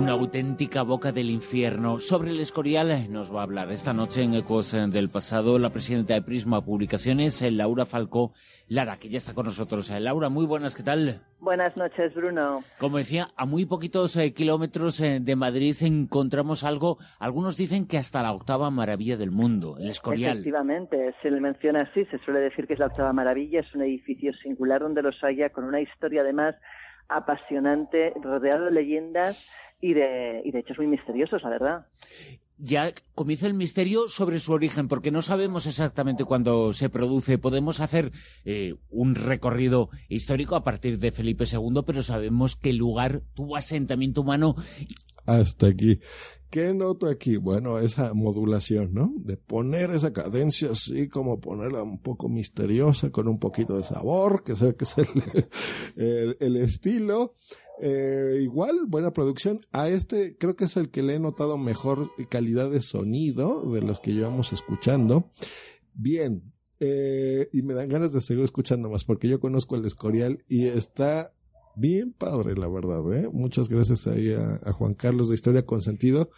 Una 0.00 0.12
auténtica 0.12 0.82
boca 0.82 1.12
del 1.12 1.28
infierno. 1.28 1.98
Sobre 1.98 2.30
el 2.30 2.40
Escorial 2.40 2.90
eh, 2.90 3.06
nos 3.10 3.34
va 3.34 3.40
a 3.40 3.42
hablar 3.42 3.70
esta 3.70 3.92
noche 3.92 4.22
en 4.22 4.32
Ecos 4.32 4.72
eh, 4.72 4.86
del 4.86 5.10
Pasado 5.10 5.58
la 5.58 5.68
presidenta 5.68 6.14
de 6.14 6.22
Prisma 6.22 6.64
Publicaciones, 6.64 7.42
eh, 7.42 7.50
Laura 7.50 7.84
Falcó 7.84 8.32
Lara, 8.66 8.96
que 8.96 9.10
ya 9.10 9.18
está 9.18 9.34
con 9.34 9.44
nosotros. 9.44 9.90
Laura, 9.90 10.30
muy 10.30 10.46
buenas, 10.46 10.74
¿qué 10.74 10.82
tal? 10.82 11.20
Buenas 11.38 11.76
noches, 11.76 12.14
Bruno. 12.14 12.60
Como 12.78 12.96
decía, 12.96 13.28
a 13.36 13.44
muy 13.44 13.66
poquitos 13.66 14.16
kilómetros 14.34 14.98
de 14.98 15.36
Madrid 15.36 15.76
encontramos 15.82 16.64
algo, 16.64 16.96
algunos 17.18 17.58
dicen 17.58 17.86
que 17.86 17.98
hasta 17.98 18.22
la 18.22 18.32
octava 18.32 18.70
maravilla 18.70 19.18
del 19.18 19.30
mundo, 19.30 19.76
el 19.78 19.90
Escorial. 19.90 20.38
Efectivamente, 20.38 21.14
se 21.20 21.30
le 21.30 21.40
menciona 21.40 21.82
así, 21.82 22.06
se 22.06 22.18
suele 22.20 22.40
decir 22.40 22.66
que 22.66 22.72
es 22.72 22.78
la 22.78 22.86
octava 22.86 23.12
maravilla, 23.12 23.60
es 23.60 23.74
un 23.74 23.82
edificio 23.82 24.32
singular 24.32 24.80
donde 24.80 25.02
los 25.02 25.22
haya, 25.22 25.50
con 25.50 25.64
una 25.64 25.82
historia 25.82 26.22
además 26.22 26.54
apasionante, 27.10 28.14
rodeado 28.22 28.66
de 28.66 28.70
leyendas 28.70 29.52
y 29.80 29.94
de, 29.94 30.42
y 30.44 30.50
de 30.50 30.58
hechos 30.60 30.78
muy 30.78 30.86
misteriosos, 30.86 31.42
la 31.42 31.50
verdad. 31.50 31.86
Ya 32.62 32.92
comienza 33.14 33.46
el 33.46 33.54
misterio 33.54 34.08
sobre 34.08 34.38
su 34.38 34.52
origen, 34.52 34.86
porque 34.86 35.10
no 35.10 35.22
sabemos 35.22 35.66
exactamente 35.66 36.24
cuándo 36.24 36.74
se 36.74 36.90
produce. 36.90 37.38
Podemos 37.38 37.80
hacer 37.80 38.12
eh, 38.44 38.74
un 38.90 39.14
recorrido 39.14 39.88
histórico 40.10 40.56
a 40.56 40.62
partir 40.62 40.98
de 40.98 41.10
Felipe 41.10 41.44
II, 41.50 41.80
pero 41.86 42.02
sabemos 42.02 42.56
que 42.56 42.70
el 42.70 42.76
lugar 42.76 43.22
tuvo 43.32 43.56
asentamiento 43.56 44.20
humano. 44.20 44.56
Hasta 45.30 45.68
aquí. 45.68 46.00
¿Qué 46.50 46.74
noto 46.74 47.06
aquí? 47.06 47.36
Bueno, 47.36 47.78
esa 47.78 48.12
modulación, 48.14 48.92
¿no? 48.92 49.12
De 49.18 49.36
poner 49.36 49.92
esa 49.92 50.12
cadencia 50.12 50.72
así 50.72 51.08
como 51.08 51.38
ponerla 51.38 51.84
un 51.84 52.00
poco 52.00 52.28
misteriosa, 52.28 53.10
con 53.10 53.28
un 53.28 53.38
poquito 53.38 53.76
de 53.76 53.84
sabor, 53.84 54.42
que 54.42 54.56
sé 54.56 54.74
que 54.74 54.84
es 54.84 54.96
el, 55.96 56.36
el 56.40 56.56
estilo. 56.56 57.36
Eh, 57.80 58.40
igual, 58.42 58.86
buena 58.88 59.12
producción. 59.12 59.60
A 59.70 59.88
este 59.88 60.36
creo 60.36 60.56
que 60.56 60.64
es 60.64 60.76
el 60.76 60.90
que 60.90 61.04
le 61.04 61.14
he 61.14 61.20
notado 61.20 61.56
mejor 61.56 62.10
calidad 62.28 62.68
de 62.68 62.80
sonido 62.80 63.70
de 63.72 63.82
los 63.82 64.00
que 64.00 64.12
llevamos 64.12 64.52
escuchando. 64.52 65.30
Bien, 65.94 66.52
eh, 66.80 67.48
y 67.52 67.62
me 67.62 67.74
dan 67.74 67.88
ganas 67.88 68.12
de 68.12 68.20
seguir 68.20 68.42
escuchando 68.42 68.90
más 68.90 69.04
porque 69.04 69.28
yo 69.28 69.38
conozco 69.38 69.76
el 69.76 69.84
Escorial 69.84 70.44
y 70.48 70.66
está 70.66 71.32
bien 71.80 72.12
padre, 72.12 72.54
la 72.54 72.68
verdad. 72.68 73.00
¿eh? 73.14 73.28
Muchas 73.32 73.68
gracias 73.68 74.06
ahí 74.06 74.32
a, 74.32 74.72
Juan 74.72 74.94
Carlos 74.94 75.28
de 75.28 75.34
Historia 75.34 75.64
con 75.64 75.82
Sentido 75.82 76.30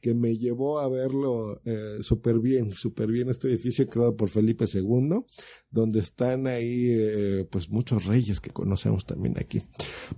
que 0.00 0.14
me 0.14 0.36
llevó 0.36 0.78
a 0.80 0.88
verlo 0.88 1.60
eh, 1.64 1.98
súper 2.00 2.38
bien, 2.38 2.72
súper 2.72 3.10
bien 3.10 3.28
este 3.28 3.48
edificio 3.48 3.86
creado 3.86 4.16
por 4.16 4.30
Felipe 4.30 4.64
II, 4.72 5.24
donde 5.70 6.00
están 6.00 6.46
ahí 6.46 6.86
eh, 6.88 7.46
pues 7.50 7.68
muchos 7.70 8.06
reyes 8.06 8.40
que 8.40 8.50
conocemos 8.50 9.04
también 9.04 9.38
aquí. 9.38 9.62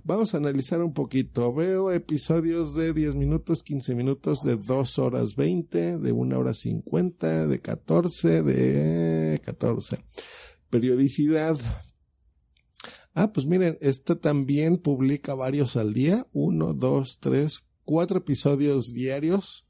Vamos 0.03 0.33
a 0.33 0.37
analizar 0.37 0.81
un 0.81 0.93
poquito. 0.93 1.53
Veo 1.53 1.91
episodios 1.91 2.75
de 2.75 2.93
10 2.93 3.15
minutos, 3.15 3.63
15 3.63 3.95
minutos, 3.95 4.43
de 4.43 4.55
2 4.55 4.99
horas 4.99 5.35
20, 5.35 5.97
de 5.99 6.11
1 6.11 6.39
hora 6.39 6.53
50, 6.53 7.47
de 7.47 7.59
14, 7.59 8.43
de 8.43 9.41
14. 9.43 9.97
Periodicidad, 10.69 11.57
Ah, 13.13 13.31
pues 13.31 13.45
miren, 13.45 13.77
este 13.81 14.15
también 14.15 14.77
publica 14.77 15.35
varios 15.35 15.75
al 15.75 15.93
día, 15.93 16.27
uno, 16.33 16.73
dos, 16.73 17.19
tres, 17.19 17.61
cuatro 17.85 18.19
episodios 18.19 18.93
diarios 18.93 19.65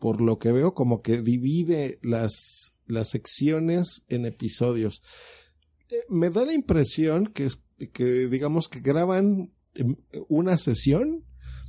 por 0.00 0.20
lo 0.20 0.38
que 0.38 0.50
veo, 0.50 0.74
como 0.74 1.02
que 1.02 1.20
divide 1.20 1.98
las, 2.02 2.78
las 2.86 3.10
secciones 3.10 4.04
en 4.08 4.24
episodios. 4.24 5.02
Eh, 5.90 6.02
me 6.08 6.30
da 6.30 6.44
la 6.46 6.54
impresión 6.54 7.26
que, 7.26 7.48
que, 7.92 8.26
digamos, 8.28 8.68
que 8.68 8.80
graban 8.80 9.50
una 10.28 10.58
sesión, 10.58 11.24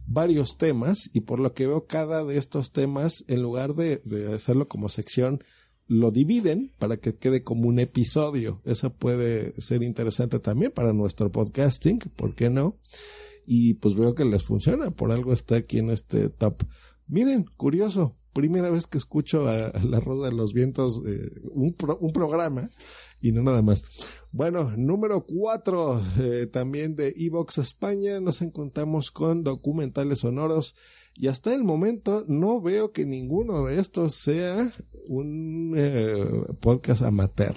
varios 0.07 0.57
temas, 0.57 1.09
y 1.13 1.22
por 1.22 1.39
lo 1.39 1.53
que 1.53 1.67
veo, 1.67 1.86
cada 1.86 2.24
de 2.24 2.38
estos 2.38 2.72
temas, 2.72 3.26
en 3.28 3.43
lugar 3.43 3.76
de, 3.76 3.97
de 4.05 4.34
hacerlo 4.34 4.67
como 4.67 4.89
sección, 4.89 5.43
lo 5.91 6.09
dividen 6.09 6.71
para 6.79 6.95
que 6.95 7.17
quede 7.17 7.43
como 7.43 7.67
un 7.67 7.77
episodio. 7.77 8.61
Eso 8.63 8.91
puede 8.91 9.51
ser 9.61 9.83
interesante 9.83 10.39
también 10.39 10.71
para 10.71 10.93
nuestro 10.93 11.29
podcasting, 11.29 11.99
¿por 12.15 12.33
qué 12.33 12.49
no? 12.49 12.75
Y 13.45 13.73
pues 13.73 13.95
veo 13.95 14.15
que 14.15 14.23
les 14.23 14.41
funciona, 14.41 14.91
por 14.91 15.11
algo 15.11 15.33
está 15.33 15.57
aquí 15.57 15.79
en 15.79 15.89
este 15.89 16.29
top. 16.29 16.55
Miren, 17.07 17.43
curioso, 17.57 18.15
primera 18.31 18.69
vez 18.69 18.87
que 18.87 18.97
escucho 18.97 19.49
a, 19.49 19.73
La 19.83 19.99
Rosa 19.99 20.29
de 20.29 20.33
los 20.33 20.53
Vientos, 20.53 21.01
eh, 21.05 21.29
un, 21.51 21.75
un, 21.99 22.13
programa 22.13 22.69
y 23.19 23.33
no 23.33 23.43
nada 23.43 23.61
más. 23.61 23.83
Bueno, 24.31 24.71
número 24.77 25.25
cuatro, 25.25 26.01
eh, 26.21 26.47
también 26.49 26.95
de 26.95 27.13
Evox 27.17 27.57
España, 27.57 28.21
nos 28.21 28.41
encontramos 28.41 29.11
con 29.11 29.43
documentales 29.43 30.19
sonoros 30.19 30.73
y 31.16 31.28
hasta 31.28 31.53
el 31.53 31.64
momento 31.64 32.24
no 32.28 32.62
veo 32.62 32.91
que 32.91 33.05
ninguno 33.05 33.66
de 33.66 33.80
estos 33.80 34.16
sea 34.16 34.72
un 35.07 35.74
eh, 35.78 36.26
podcast 36.59 37.01
amateur. 37.03 37.55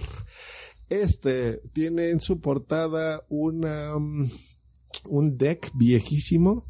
Este 0.88 1.62
tiene 1.72 2.10
en 2.10 2.20
su 2.20 2.40
portada 2.40 3.24
una, 3.28 3.96
um, 3.96 4.28
un 5.08 5.36
deck 5.36 5.70
viejísimo 5.74 6.66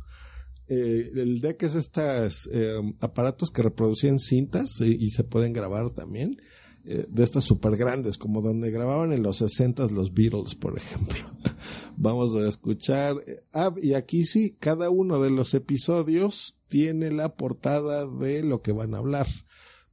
eh, 0.66 1.11
el 1.14 1.41
deck 1.41 1.62
es 1.64 1.74
estos 1.74 2.49
eh, 2.51 2.80
aparatos 3.01 3.51
que 3.51 3.62
reproducían 3.62 4.18
cintas 4.18 4.80
y, 4.80 5.11
se 5.11 5.22
pueden 5.24 5.53
grabar 5.53 5.91
también. 5.91 6.41
De 6.85 7.24
estas 7.24 7.45
super 7.45 7.78
grandes, 7.78 8.18
como 8.18 8.43
donde 8.43 8.70
grababan 8.70 9.14
en 9.14 9.22
los 9.22 9.39
60 9.39 9.87
los 9.87 10.12
Beatles, 10.12 10.55
por 10.55 10.76
ejemplo. 10.76 11.16
Vamos 11.97 12.35
a 12.35 12.47
escuchar. 12.47 13.16
Ah, 13.55 13.74
y 13.82 13.95
aquí 13.95 14.26
sí, 14.26 14.55
cada 14.61 14.91
uno 14.91 15.18
de 15.22 15.30
los 15.30 15.55
episodios 15.55 16.59
tiene 16.74 17.12
la 17.12 17.36
portada 17.36 18.04
de 18.04 18.42
lo 18.42 18.60
que 18.60 18.72
van 18.72 18.96
a 18.96 18.98
hablar. 18.98 19.28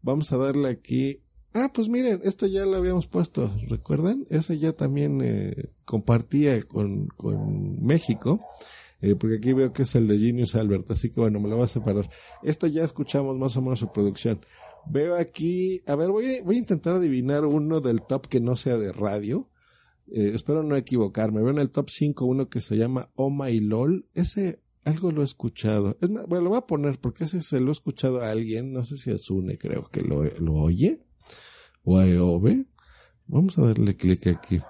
Vamos 0.02 0.32
a 0.32 0.38
darle 0.38 0.68
aquí. 0.68 1.22
Ah, 1.54 1.70
pues 1.72 1.90
miren, 1.90 2.22
este 2.24 2.50
ya 2.50 2.66
lo 2.66 2.76
habíamos 2.76 3.06
puesto, 3.06 3.56
¿recuerdan? 3.68 4.26
Ese 4.32 4.58
ya 4.58 4.74
también 4.74 5.22
compartía 5.86 6.60
con, 6.64 7.06
con 7.10 7.86
México. 7.86 8.40
Eh, 9.00 9.14
porque 9.14 9.36
aquí 9.36 9.54
veo 9.54 9.72
que 9.72 9.84
es 9.84 9.94
el 9.94 10.08
de 10.08 10.18
Genius 10.18 10.56
Albert, 10.56 10.90
así 10.90 11.12
que 11.12 11.20
bueno, 11.20 11.40
me 11.40 11.50
lo 11.50 11.58
voy 11.58 11.66
a 11.66 11.68
separar. 11.68 12.10
Esta 12.42 12.68
ya 12.68 12.84
escuchamos 12.84 13.38
más 13.38 13.56
o 13.58 13.62
menos 13.62 13.78
su 13.78 13.92
producción. 13.92 14.44
Veo 14.90 15.14
aquí, 15.14 15.84
a 15.86 15.96
ver, 15.96 16.10
voy 16.10 16.38
a, 16.38 16.44
voy 16.44 16.56
a 16.56 16.60
intentar 16.60 16.96
adivinar 16.96 17.46
uno 17.46 17.80
del 17.80 18.02
top 18.02 18.26
que 18.26 18.40
no 18.40 18.56
sea 18.56 18.80
de 18.80 18.92
radio. 18.92 19.52
Eh, 20.08 20.32
espero 20.34 20.64
no 20.64 20.76
equivocarme. 20.76 21.44
Veo 21.44 21.52
en 21.52 21.60
el 21.60 21.70
top 21.70 21.92
5 21.92 22.26
uno 22.26 22.50
que 22.50 22.60
se 22.60 22.76
llama 22.76 23.12
Oh 23.14 23.30
My 23.30 23.60
LOL. 23.60 24.08
Ese 24.16 24.62
algo 24.86 25.12
lo 25.12 25.22
he 25.22 25.26
escuchado. 25.26 25.98
Es 26.02 26.10
bueno, 26.10 26.42
lo 26.42 26.50
voy 26.50 26.58
a 26.58 26.68
poner 26.68 27.00
porque 27.00 27.26
ese 27.26 27.42
se 27.42 27.60
lo 27.60 27.70
he 27.70 27.72
escuchado 27.72 28.22
a 28.22 28.32
alguien. 28.32 28.74
No 28.74 28.86
sé 28.86 28.98
si 28.98 29.12
a 29.12 29.18
Sune 29.18 29.58
creo 29.58 29.90
que 29.92 30.02
lo, 30.02 30.24
lo 30.24 30.54
oye. 30.54 31.04
O 31.84 31.98
a 31.98 32.08
Eove. 32.08 32.66
Vamos 33.28 33.58
a 33.58 33.64
darle 33.64 33.96
clic 33.96 34.28
aquí. 34.28 34.62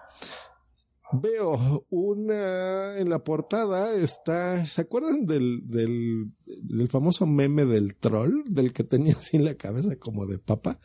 Veo 1.14 1.86
una 1.90 2.98
en 2.98 3.10
la 3.10 3.22
portada 3.22 3.94
está, 3.96 4.66
¿se 4.66 4.82
acuerdan 4.82 5.26
del, 5.26 5.68
del, 5.68 6.88
famoso 6.88 7.26
meme 7.26 7.66
del 7.66 7.98
troll? 7.98 8.44
Del 8.46 8.72
que 8.72 8.86
tenía 8.86 9.14
así 9.14 9.38
la 9.38 9.56
cabeza 9.56 9.98
como 9.98 10.26
de 10.26 10.38
papa. 10.38 10.80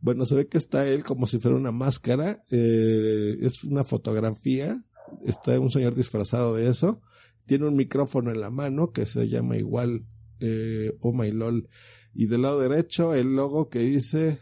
Bueno, 0.00 0.26
se 0.26 0.34
ve 0.34 0.48
que 0.48 0.58
está 0.58 0.88
él 0.88 1.04
como 1.04 1.26
si 1.28 1.38
fuera 1.38 1.56
una 1.56 1.70
máscara. 1.70 2.42
Eh, 2.50 3.38
es 3.40 3.62
una 3.62 3.84
fotografía. 3.84 4.84
Está 5.24 5.58
un 5.60 5.70
señor 5.70 5.94
disfrazado 5.94 6.56
de 6.56 6.68
eso. 6.68 7.00
Tiene 7.48 7.66
un 7.66 7.76
micrófono 7.76 8.30
en 8.30 8.42
la 8.42 8.50
mano 8.50 8.92
que 8.92 9.06
se 9.06 9.26
llama 9.26 9.56
igual 9.56 10.02
eh, 10.38 10.94
Oh 11.00 11.14
My 11.14 11.32
LOL. 11.32 11.66
Y 12.12 12.26
del 12.26 12.42
lado 12.42 12.60
derecho 12.60 13.14
el 13.14 13.36
logo 13.36 13.70
que 13.70 13.78
dice, 13.78 14.38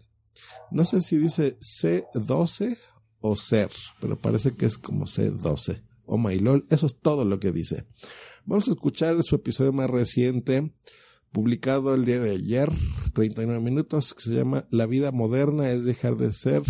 no 0.73 0.85
sé 0.85 1.01
si 1.03 1.17
dice 1.17 1.57
C12 1.61 2.77
o 3.21 3.37
ser, 3.37 3.71
pero 4.01 4.17
parece 4.17 4.57
que 4.57 4.67
es 4.67 4.77
como 4.77 5.07
C12 5.07 5.85
o 6.05 6.19
My 6.19 6.37
LOL. 6.41 6.67
Eso 6.69 6.87
es 6.87 6.99
todo 6.99 7.25
lo 7.25 7.39
que 7.39 7.53
dice. 7.53 7.87
Vamos 8.45 8.67
a 8.67 8.73
escuchar 8.73 9.23
su 9.23 9.37
episodio 9.37 9.73
más 9.73 9.89
reciente, 9.89 10.75
publicado 11.31 11.95
el 11.95 12.07
día 12.07 12.19
de 12.19 12.33
ayer, 12.33 12.69
39 13.15 13.61
minutos, 13.63 14.15
que 14.15 14.23
se 14.23 14.35
llama 14.35 14.67
La 14.71 14.87
vida 14.87 15.13
moderna 15.13 15.71
es 15.71 15.85
dejar 15.85 16.17
de 16.17 16.33
ser 16.33 16.63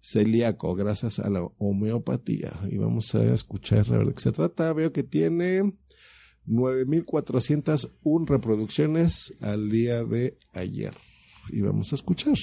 celíaco 0.00 0.74
gracias 0.74 1.18
a 1.18 1.30
la 1.30 1.42
homeopatía. 1.58 2.52
Y 2.70 2.78
vamos 2.78 3.14
a 3.14 3.22
escuchar 3.32 3.86
a 3.88 3.98
ver 3.98 4.06
de 4.06 4.14
qué 4.14 4.20
se 4.20 4.32
trata. 4.32 4.72
Veo 4.72 4.92
que 4.92 5.02
tiene 5.02 5.74
9.401 6.46 8.26
reproducciones 8.26 9.34
al 9.40 9.70
día 9.70 10.04
de 10.04 10.36
ayer. 10.54 10.94
Y 11.50 11.60
vamos 11.60 11.92
a 11.92 11.96
escuchar. 11.96 12.36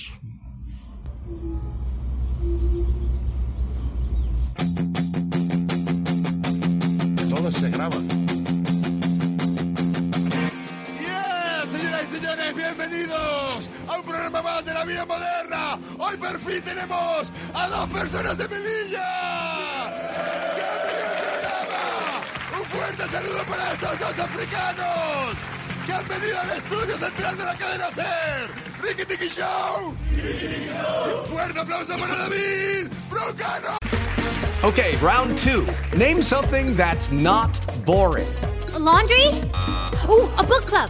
Todo 7.30 7.51
se 7.51 7.70
graba. 7.70 7.97
Señores, 12.20 12.55
bienvenidos 12.55 13.70
a 13.88 13.95
un 13.95 14.03
programa 14.03 14.41
más 14.41 14.65
de 14.65 14.74
la 14.74 14.84
vida 14.86 15.05
moderna. 15.05 15.78
Hoy 15.99 16.18
por 16.18 16.39
fin 16.39 16.61
tenemos 16.63 17.32
a 17.53 17.68
dos 17.68 17.89
personas 17.89 18.38
de 18.38 18.47
Melilla. 18.47 19.89
¡Bienvenidos 20.55 21.18
al 21.22 21.68
programa! 21.68 22.59
Un 22.59 22.65
fuerte 22.65 23.03
saludo 23.11 23.43
para 23.43 23.74
estos 23.74 23.99
dos 23.99 24.20
africanos 24.20 25.36
que 25.86 25.93
han 25.93 26.07
Bienvenido 26.07 26.39
al 26.39 26.57
estudio 26.57 26.97
central 26.97 27.38
de 27.38 27.43
la 27.43 27.55
cadena 27.55 27.91
SER, 27.91 28.49
Ricky 28.82 29.05
Tiki 29.05 29.30
Show. 29.30 29.95
Un 31.22 31.26
fuerte 31.28 31.59
aplauso 31.59 31.97
para 31.97 32.15
David 32.15 32.88
Broncano. 33.11 33.78
Okay, 34.63 34.95
round 34.97 35.38
two. 35.38 35.68
Name 35.95 36.24
something 36.24 36.76
that's 36.76 37.11
not 37.11 37.59
boring. 37.86 38.28
A 38.74 38.80
laundry? 38.80 39.28
Ooh, 40.09 40.30
a 40.38 40.43
book 40.43 40.65
club. 40.65 40.89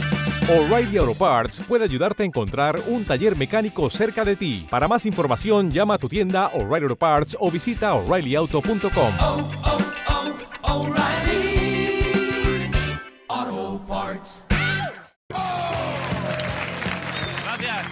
O'Reilly 0.49 0.97
Auto 0.97 1.13
Parts 1.15 1.61
puede 1.67 1.85
ayudarte 1.85 2.23
a 2.23 2.25
encontrar 2.25 2.79
un 2.87 3.05
taller 3.05 3.37
mecánico 3.37 3.89
cerca 3.89 4.25
de 4.25 4.35
ti. 4.35 4.67
Para 4.69 4.87
más 4.87 5.05
información, 5.05 5.71
llama 5.71 5.93
a 5.93 5.97
tu 5.97 6.09
tienda 6.09 6.47
O'Reilly 6.47 6.83
Auto 6.85 6.95
Parts 6.97 7.37
o 7.39 7.49
visita 7.49 7.93
oreillyauto.com. 7.93 9.13
Auto 13.27 13.81
Parts. 13.87 14.43
Gracias. 17.43 17.85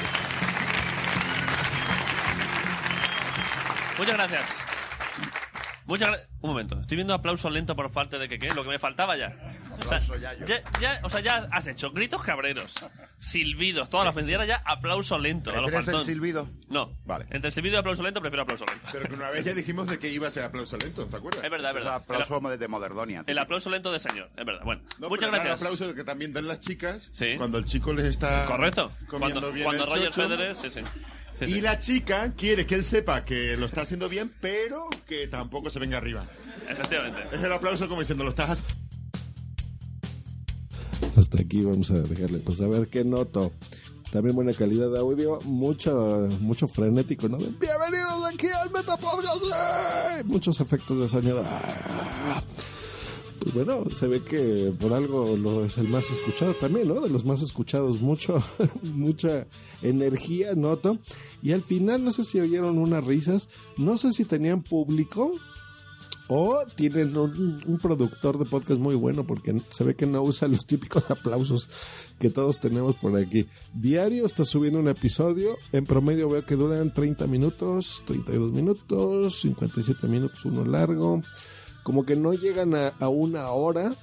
Muchas 3.98 4.14
gracias. 4.18 4.66
Muchas 5.86 6.10
gra- 6.10 6.20
Un 6.42 6.50
momento, 6.52 6.80
estoy 6.80 6.96
viendo 6.98 7.14
aplauso 7.14 7.50
lento 7.50 7.76
por 7.76 7.92
parte 7.92 8.18
de 8.20 8.30
que 8.30 8.40
qué, 8.40 8.54
lo 8.54 8.64
que 8.64 8.70
me 8.70 8.80
faltaba 8.80 9.18
ya. 9.18 9.34
O 9.80 9.88
sea, 9.90 10.00
ya, 10.46 10.62
ya- 10.80 11.00
o 11.04 11.10
sea, 11.10 11.22
ya 11.22 11.48
has 11.52 11.68
hecho 11.68 11.92
gritos 11.92 12.22
cabreros, 12.22 12.74
silbidos, 13.18 13.90
toda 13.90 14.04
la 14.06 14.10
ofensa. 14.12 14.32
Y 14.32 14.34
ahora 14.34 14.46
ya 14.46 14.62
aplauso 14.66 15.18
lento. 15.18 15.52
a 15.52 15.56
lo 15.56 15.68
¿Prefieres 15.68 15.88
el 15.88 16.04
silbido? 16.04 16.50
No. 16.68 16.92
Vale. 17.06 17.26
Entre 17.30 17.52
silbido 17.52 17.76
y 17.76 17.80
aplauso 17.80 18.04
lento 18.04 18.22
prefiero 18.22 18.44
aplauso 18.44 18.66
lento. 18.66 18.88
Pero 18.92 19.08
que 19.08 19.14
una 19.16 19.30
vez 19.30 19.46
ya 19.46 19.54
dijimos 19.54 19.88
de 19.88 20.00
que 20.00 20.10
iba 20.10 20.28
a 20.28 20.30
ser 20.30 20.44
aplauso 20.44 20.78
lento, 20.78 21.06
¿te 21.06 21.16
acuerdas? 21.18 21.44
Es 21.44 21.50
verdad, 21.50 21.70
es 21.70 21.76
verdad. 21.76 21.96
aplauso 21.96 22.40
el, 22.52 22.60
de 22.60 22.68
Moderdonia. 22.68 23.24
el 23.28 23.38
aplauso 23.38 23.70
lento 23.70 23.92
de 23.92 24.00
señor, 24.00 24.30
es 24.38 24.46
verdad. 24.46 24.62
Bueno, 24.64 24.82
No, 25.00 25.10
muchas 25.10 25.30
pero 25.30 25.36
era 25.36 25.44
gracias. 25.46 25.62
El 25.62 25.74
aplauso 25.76 25.96
que 25.96 26.04
también 26.04 26.34
dan 26.34 26.48
las 26.48 26.60
chicas 26.60 27.10
Sí. 27.12 27.36
cuando 27.38 27.58
el 27.58 27.66
chico 27.66 27.94
les 27.94 28.06
está 28.06 28.46
Correcto. 28.46 28.92
comiendo 29.08 29.40
Cuando, 29.42 29.52
bien 29.54 29.64
cuando 29.66 29.84
el 29.86 29.90
Roger 29.90 30.10
chocho. 30.10 30.22
Federer, 30.22 30.56
sí, 30.56 30.70
sí. 30.70 30.82
Sí, 31.36 31.46
y 31.46 31.54
sí. 31.54 31.62
la 31.62 31.80
chica 31.80 32.34
quiere 32.36 32.66
que 32.66 32.76
él 32.76 32.84
sepa 32.84 33.24
que 33.24 33.56
lo 33.56 33.66
está 33.66 33.82
haciendo 33.82 34.10
bien, 34.10 34.34
pero 34.42 34.90
que 35.08 35.28
tampoco 35.28 35.70
se 35.70 35.80
venga 35.80 35.98
arriba. 35.98 36.26
Efectivamente. 36.68 37.34
Es 37.36 37.42
el 37.42 37.54
aplauso 37.54 37.88
como 37.88 38.02
diciendo, 38.02 38.24
lo 38.26 38.32
estás 38.32 38.50
haciendo. 38.50 38.74
Hasta 41.16 41.42
aquí 41.42 41.62
vamos 41.62 41.92
a 41.92 42.02
dejarle. 42.02 42.40
Pues 42.40 42.62
a 42.62 42.68
ver 42.68 42.88
qué 42.90 43.04
noto. 43.04 43.52
También 44.12 44.36
buena 44.36 44.54
calidad 44.54 44.90
de 44.90 44.98
audio, 44.98 45.40
mucho, 45.46 46.28
mucho 46.40 46.68
frenético, 46.68 47.30
¿no? 47.30 47.38
Bienvenidos 47.38 48.26
aquí 48.34 48.48
al 48.48 48.72
Metapodcast. 48.72 49.44
¡eh! 49.46 50.24
Muchos 50.26 50.60
efectos 50.60 50.98
de 50.98 51.08
sonido. 51.08 51.44
¡ah! 51.46 52.42
Pues 53.40 53.54
bueno, 53.54 53.84
se 53.94 54.08
ve 54.08 54.24
que 54.24 54.74
por 54.80 54.94
algo 54.94 55.38
lo 55.38 55.64
es 55.64 55.78
el 55.78 55.88
más 55.88 56.10
escuchado 56.10 56.54
también, 56.56 56.88
¿no? 56.88 57.00
De 57.00 57.10
los 57.10 57.24
más 57.24 57.42
escuchados, 57.42 58.02
mucho, 58.02 58.44
mucha 58.82 59.46
energía 59.84 60.56
noto. 60.56 60.98
Y 61.44 61.52
al 61.52 61.62
final, 61.62 62.04
no 62.04 62.12
sé 62.12 62.24
si 62.24 62.40
oyeron 62.40 62.80
unas 62.80 63.06
risas, 63.06 63.50
no 63.78 63.98
sé 63.98 64.12
si 64.12 64.26
tenían 64.26 64.64
público, 64.64 65.34
o 66.32 66.64
tienen 66.76 67.18
un, 67.18 67.80
productor 67.82 68.38
de 68.38 68.46
podcast 68.46 68.80
muy 68.80 68.94
bueno 68.94 69.26
porque 69.26 69.60
se 69.72 69.84
ve 69.84 69.96
que 69.96 70.06
no 70.06 70.22
usa 70.22 70.48
los 70.48 70.64
típicos 70.68 71.10
aplausos 71.10 71.70
que 72.20 72.30
todos 72.30 72.60
tenemos 72.60 72.96
por 72.96 73.18
aquí. 73.18 73.48
Diario 73.74 74.28
está 74.28 74.46
subiendo 74.46 74.80
un 74.80 74.88
episodio. 74.88 75.58
En 75.72 75.86
promedio 75.86 76.30
veo 76.30 76.46
que 76.46 76.56
duran 76.56 76.94
30 76.94 77.26
minutos, 77.26 78.04
32 78.06 78.52
minutos, 78.52 79.42
57 79.42 80.08
minutos 80.08 80.46
uno 80.46 80.64
largo. 80.66 81.24
Como 81.82 82.06
que 82.06 82.16
no 82.16 82.34
llegan 82.34 82.76
a, 82.76 82.90
a 83.00 83.10
una 83.10 83.50
hora. 83.50 83.96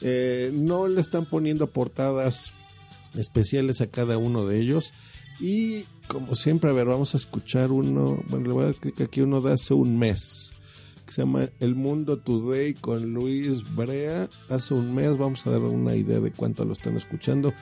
Eh, 0.00 0.50
no 0.52 0.88
le 0.88 1.00
están 1.00 1.24
poniendo 1.24 1.68
portadas 1.68 2.52
especiales 3.14 3.80
a 3.80 3.86
cada 3.86 4.18
uno 4.18 4.44
de 4.44 4.60
ellos. 4.60 4.92
Y 5.38 5.84
como 6.08 6.34
siempre, 6.34 6.70
a 6.70 6.72
ver, 6.72 6.86
vamos 6.86 7.14
a 7.14 7.18
escuchar 7.18 7.70
uno. 7.70 8.20
Bueno, 8.26 8.46
le 8.48 8.52
voy 8.52 8.62
a 8.62 8.66
dar 8.66 8.74
clic 8.74 9.00
aquí, 9.02 9.20
uno 9.20 9.40
de 9.40 9.52
hace 9.52 9.72
un 9.72 9.96
mes 9.96 10.56
se 11.10 11.22
llama 11.22 11.48
El 11.58 11.74
Mundo 11.74 12.18
Today 12.18 12.74
con 12.74 13.12
Luis 13.12 13.64
Brea. 13.74 14.28
Hace 14.48 14.74
un 14.74 14.94
mes, 14.94 15.18
vamos 15.18 15.46
a 15.46 15.50
dar 15.50 15.60
una 15.60 15.96
idea 15.96 16.20
de 16.20 16.30
cuánto 16.30 16.64
lo 16.64 16.72
están 16.72 16.96
escuchando. 16.96 17.52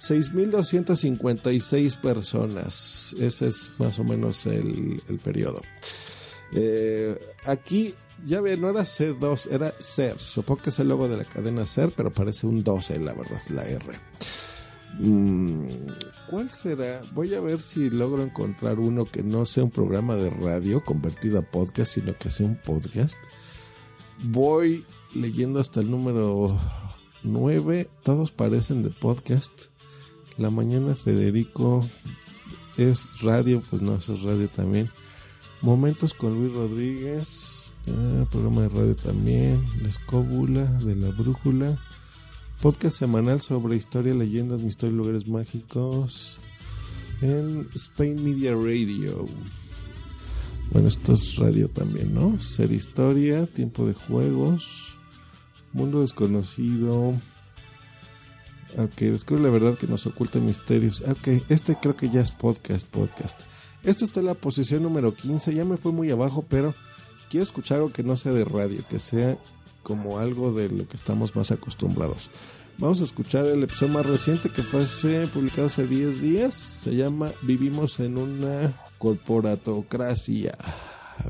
6.256 0.00 1.98
personas. 2.00 3.16
Ese 3.18 3.48
es 3.48 3.72
más 3.78 3.98
o 3.98 4.04
menos 4.04 4.46
el, 4.46 5.02
periodo. 5.22 5.60
Eh, 6.52 7.18
aquí, 7.46 7.94
ya 8.24 8.40
ven, 8.40 8.60
no 8.60 8.70
era 8.70 8.82
C2, 8.82 9.48
era 9.50 9.74
SER. 9.78 10.18
Supongo 10.20 10.62
que 10.62 10.70
es 10.70 10.78
el 10.78 10.88
logo 10.88 11.08
de 11.08 11.16
la 11.16 11.24
cadena 11.24 11.66
SER, 11.66 11.92
pero 11.96 12.12
parece 12.12 12.46
un 12.46 12.62
12, 12.62 13.00
la 13.00 13.12
verdad, 13.12 13.40
la 13.48 13.64
R. 13.64 13.84
Mm, 14.98 15.68
¿Cuál 16.28 16.50
será? 16.50 17.02
Voy 17.12 17.34
a 17.34 17.40
ver 17.40 17.60
si 17.60 17.88
logro 17.88 18.22
encontrar 18.22 18.80
uno 18.80 19.04
que 19.04 19.22
no 19.22 19.46
sea 19.46 19.64
un 19.64 19.70
programa 19.70 20.16
de 20.16 20.30
radio 20.30 20.84
convertido 20.84 21.38
a 21.38 21.42
podcast, 21.42 21.94
sino 21.94 22.16
que 22.18 22.30
sea 22.30 22.46
un 22.46 22.56
podcast. 22.56 23.16
Voy 24.24 24.84
leyendo 25.14 25.60
hasta 25.60 25.80
el 25.80 25.90
número 25.90 26.58
9. 27.22 27.88
Todos 28.02 28.32
parecen 28.32 28.82
de 28.82 28.90
podcast. 28.90 29.66
La 30.36 30.50
mañana 30.50 30.94
Federico 30.94 31.86
es 32.76 33.08
radio, 33.22 33.62
pues 33.68 33.80
no, 33.82 33.96
eso 33.96 34.14
es 34.14 34.22
radio 34.22 34.48
también. 34.48 34.90
Momentos 35.62 36.14
con 36.14 36.34
Luis 36.38 36.52
Rodríguez. 36.52 37.72
ah, 37.88 38.26
programa 38.30 38.62
de 38.62 38.68
radio 38.68 38.96
también. 38.96 39.64
La 39.82 39.88
escóbula 39.88 40.64
de 40.64 40.96
la 40.96 41.08
brújula. 41.08 41.78
Podcast 42.60 42.98
semanal 42.98 43.40
sobre 43.40 43.76
historia, 43.76 44.14
leyendas, 44.14 44.62
misterio 44.62 44.94
y 44.94 44.98
lugares 44.98 45.28
mágicos. 45.28 46.38
En 47.20 47.68
Spain 47.72 48.24
Media 48.24 48.52
Radio. 48.52 49.28
Bueno, 50.72 50.88
esto 50.88 51.12
es 51.12 51.36
radio 51.36 51.68
también, 51.68 52.12
¿no? 52.12 52.40
Ser 52.42 52.72
historia, 52.72 53.46
tiempo 53.46 53.86
de 53.86 53.94
juegos. 53.94 54.96
Mundo 55.72 56.00
desconocido. 56.00 57.14
Ok, 58.76 58.96
descubre 59.02 59.42
la 59.42 59.50
verdad 59.50 59.78
que 59.78 59.86
nos 59.86 60.06
oculta 60.06 60.40
misterios. 60.40 61.02
Ok, 61.02 61.44
este 61.48 61.76
creo 61.76 61.94
que 61.94 62.10
ya 62.10 62.22
es 62.22 62.32
podcast, 62.32 62.88
podcast. 62.88 63.42
Este 63.84 64.04
está 64.04 64.18
en 64.18 64.26
la 64.26 64.34
posición 64.34 64.82
número 64.82 65.14
15. 65.14 65.54
Ya 65.54 65.64
me 65.64 65.76
fue 65.76 65.92
muy 65.92 66.10
abajo, 66.10 66.44
pero 66.48 66.74
quiero 67.30 67.44
escuchar 67.44 67.76
algo 67.76 67.92
que 67.92 68.02
no 68.02 68.16
sea 68.16 68.32
de 68.32 68.44
radio, 68.44 68.84
que 68.88 68.98
sea 68.98 69.38
como 69.88 70.18
algo 70.18 70.52
de 70.52 70.68
lo 70.68 70.86
que 70.86 70.96
estamos 70.96 71.34
más 71.34 71.50
acostumbrados. 71.50 72.30
Vamos 72.76 73.00
a 73.00 73.04
escuchar 73.04 73.46
el 73.46 73.62
episodio 73.64 73.94
más 73.94 74.06
reciente 74.06 74.50
que 74.50 74.62
fue 74.62 74.86
publicado 75.32 75.66
hace 75.66 75.86
10 75.86 76.20
días. 76.20 76.54
Se 76.54 76.94
llama 76.94 77.32
Vivimos 77.42 77.98
en 77.98 78.18
una 78.18 78.74
corporatocracia. 78.98 80.56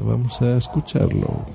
Vamos 0.00 0.42
a 0.42 0.58
escucharlo. 0.58 1.46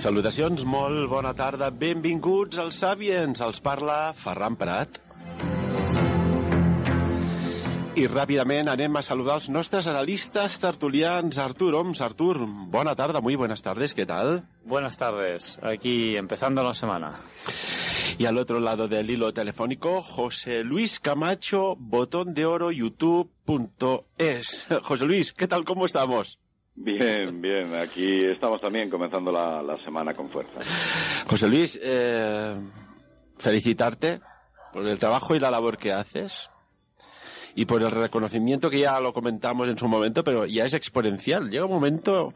Salutacions, 0.00 0.62
molt 0.64 1.10
bona 1.12 1.34
tarda. 1.36 1.66
Benvinguts 1.76 2.56
als 2.62 2.78
Sapiens. 2.80 3.42
Els 3.44 3.58
parla 3.60 4.14
Ferran 4.16 4.54
Prat. 4.56 4.96
I 8.00 8.06
ràpidament 8.08 8.70
anem 8.72 8.96
a 8.96 9.02
saludar 9.04 9.36
els 9.36 9.50
nostres 9.52 9.90
analistes 9.92 10.56
tertulians. 10.62 11.36
Artur 11.44 11.74
Oms, 11.82 12.00
Artur, 12.00 12.38
bona 12.72 12.96
tarda, 12.96 13.20
muy 13.20 13.36
buenas 13.36 13.60
tardes, 13.60 13.92
¿qué 13.92 14.06
tal? 14.06 14.40
Buenas 14.64 14.96
tardes, 14.96 15.58
aquí 15.60 16.16
empezando 16.16 16.62
la 16.62 16.72
semana. 16.72 17.12
Y 18.16 18.24
al 18.24 18.38
otro 18.38 18.58
lado 18.58 18.88
del 18.88 19.10
hilo 19.10 19.34
telefónico, 19.34 20.00
José 20.00 20.64
Luis 20.64 20.98
Camacho, 20.98 21.76
botón 21.76 22.32
de 22.32 22.46
oro, 22.46 22.72
youtube.es. 22.72 24.66
José 24.82 25.04
Luis, 25.04 25.34
¿qué 25.34 25.46
tal? 25.46 25.66
¿Cómo 25.66 25.84
estamos? 25.84 26.39
Bien, 26.82 27.40
bien. 27.40 27.74
Aquí 27.76 28.24
estamos 28.24 28.60
también 28.60 28.88
comenzando 28.88 29.30
la, 29.30 29.62
la 29.62 29.76
semana 29.84 30.14
con 30.14 30.30
fuerza. 30.30 30.60
José 31.26 31.48
Luis, 31.48 31.78
eh, 31.82 32.56
felicitarte 33.38 34.20
por 34.72 34.86
el 34.86 34.98
trabajo 34.98 35.34
y 35.34 35.40
la 35.40 35.50
labor 35.50 35.76
que 35.76 35.92
haces 35.92 36.50
y 37.54 37.66
por 37.66 37.82
el 37.82 37.90
reconocimiento 37.90 38.70
que 38.70 38.80
ya 38.80 38.98
lo 39.00 39.12
comentamos 39.12 39.68
en 39.68 39.76
su 39.76 39.88
momento, 39.88 40.24
pero 40.24 40.46
ya 40.46 40.64
es 40.64 40.74
exponencial. 40.74 41.50
Llega 41.50 41.66
un 41.66 41.72
momento 41.72 42.32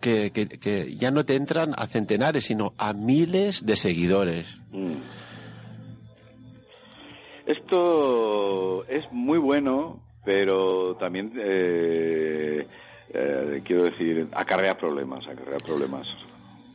que, 0.00 0.30
que, 0.30 0.46
que 0.46 0.94
ya 0.96 1.10
no 1.10 1.24
te 1.24 1.34
entran 1.34 1.74
a 1.76 1.86
centenares, 1.86 2.44
sino 2.44 2.74
a 2.78 2.92
miles 2.92 3.66
de 3.66 3.76
seguidores. 3.76 4.60
Mm. 4.70 4.94
Esto 7.46 8.86
es 8.86 9.04
muy 9.10 9.38
bueno, 9.38 10.00
pero 10.24 10.96
también, 10.96 11.32
eh, 11.36 12.66
eh, 13.14 13.62
quiero 13.64 13.84
decir, 13.84 14.28
acarrea 14.32 14.76
problemas, 14.76 15.26
acarrea 15.26 15.58
problemas. 15.58 16.06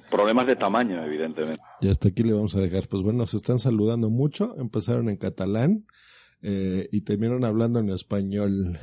Problemas 0.10 0.48
de 0.48 0.56
tamaño, 0.56 1.04
evidentemente. 1.04 1.62
Y 1.82 1.90
hasta 1.90 2.10
aquí 2.10 2.24
le 2.24 2.34
vamos 2.34 2.56
a 2.56 2.62
dejar. 2.62 2.88
Pues 2.88 3.04
bueno, 3.04 3.28
se 3.28 3.38
están 3.38 3.60
saludando 3.60 4.10
mucho. 4.10 4.56
Empezaron 4.58 5.10
en 5.10 5.18
catalán 5.18 5.86
eh, 6.42 6.88
y 6.92 7.02
terminaron 7.02 7.46
hablando 7.46 7.80
en 7.80 7.90
español. 7.90 8.80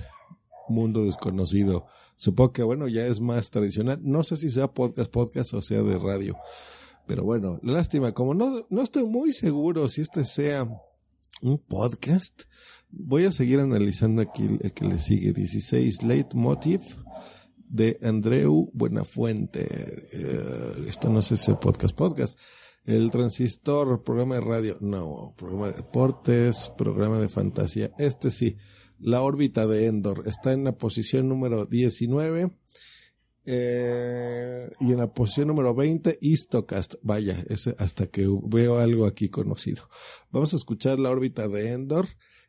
Mundo 0.68 1.04
desconocido. 1.04 1.86
Supongo 2.16 2.52
que 2.52 2.62
bueno, 2.62 2.88
ya 2.88 3.06
es 3.06 3.20
más 3.20 3.50
tradicional. 3.50 3.98
No 4.02 4.22
sé 4.22 4.36
si 4.36 4.50
sea 4.50 4.68
podcast, 4.68 5.10
podcast 5.10 5.54
o 5.54 5.62
sea 5.62 5.82
de 5.82 5.98
radio. 5.98 6.36
Pero 7.06 7.24
bueno, 7.24 7.58
lástima. 7.62 8.12
Como 8.12 8.34
no, 8.34 8.66
no 8.68 8.82
estoy 8.82 9.04
muy 9.06 9.32
seguro 9.32 9.88
si 9.88 10.02
este 10.02 10.24
sea 10.24 10.68
un 11.42 11.58
podcast, 11.58 12.42
voy 12.90 13.24
a 13.24 13.32
seguir 13.32 13.60
analizando 13.60 14.22
aquí 14.22 14.58
el, 14.60 14.72
que 14.72 14.84
le 14.84 14.98
sigue. 14.98 15.32
16 15.32 16.02
Leitmotiv 16.02 16.80
de 17.68 17.98
Andreu 18.02 18.70
Buenafuente. 18.72 19.66
Eh, 20.12 20.84
esto 20.88 21.08
no 21.08 21.20
es 21.20 21.50
podcast, 21.60 21.96
podcast. 21.96 22.38
El 22.84 23.10
transistor, 23.10 24.04
programa 24.04 24.36
de 24.36 24.40
radio, 24.42 24.76
no, 24.80 25.34
programa 25.36 25.68
de 25.68 25.74
deportes, 25.74 26.72
programa 26.78 27.18
de 27.18 27.28
fantasía. 27.28 27.90
Este 27.98 28.30
sí, 28.30 28.56
la 28.98 29.22
órbita 29.22 29.66
de 29.66 29.86
Endor 29.86 30.22
está 30.26 30.52
en 30.52 30.64
la 30.64 30.78
posición 30.78 31.28
número 31.28 31.66
19. 31.66 32.52
Eh, 33.48 34.70
y 34.80 34.92
en 34.92 34.98
la 34.98 35.12
posición 35.12 35.48
número 35.48 35.74
20, 35.74 36.18
Istocast. 36.20 36.94
Vaya, 37.02 37.44
ese 37.48 37.76
hasta 37.78 38.06
que 38.06 38.26
veo 38.44 38.78
algo 38.78 39.06
aquí 39.06 39.28
conocido. 39.28 39.88
Vamos 40.30 40.52
a 40.52 40.56
escuchar 40.56 40.98
la 40.98 41.10
órbita 41.10 41.48
de 41.48 41.72
Endor. 41.72 42.06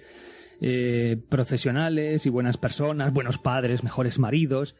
eh, 0.60 1.16
profesionales 1.30 2.26
y 2.26 2.30
buenas 2.30 2.58
personas, 2.58 3.14
buenos 3.14 3.38
padres, 3.38 3.86
mejores 3.86 4.20
maridos 4.20 4.76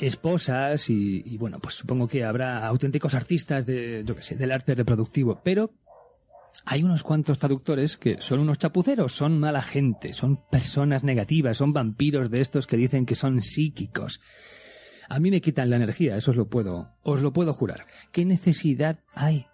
esposas 0.00 0.90
y, 0.90 1.22
y, 1.24 1.36
bueno, 1.38 1.58
pues 1.58 1.74
supongo 1.74 2.06
que 2.06 2.24
habrá 2.24 2.66
auténticos 2.66 3.14
artistas 3.14 3.66
de, 3.66 4.02
yo 4.06 4.14
qué 4.16 4.22
sé, 4.22 4.36
del 4.36 4.52
arte 4.52 4.74
reproductivo, 4.74 5.40
pero 5.42 5.72
hay 6.64 6.82
unos 6.82 7.02
cuantos 7.02 7.38
traductores 7.38 7.96
que 7.96 8.20
son 8.20 8.40
unos 8.40 8.58
chapuceros, 8.58 9.12
son 9.12 9.38
mala 9.38 9.62
gente, 9.62 10.12
son 10.12 10.44
personas 10.50 11.04
negativas, 11.04 11.56
son 11.56 11.72
vampiros 11.72 12.30
de 12.30 12.40
estos 12.40 12.66
que 12.66 12.76
dicen 12.76 13.06
que 13.06 13.16
son 13.16 13.42
psíquicos. 13.42 14.20
A 15.08 15.20
mí 15.20 15.30
me 15.30 15.40
quitan 15.40 15.70
la 15.70 15.76
energía, 15.76 16.16
eso 16.16 16.32
os 16.32 16.36
lo 16.36 16.48
puedo, 16.48 16.90
os 17.02 17.22
lo 17.22 17.32
puedo 17.32 17.54
jurar. 17.54 17.86
¿Qué 18.12 18.24
necesidad 18.24 19.00
hay 19.14 19.46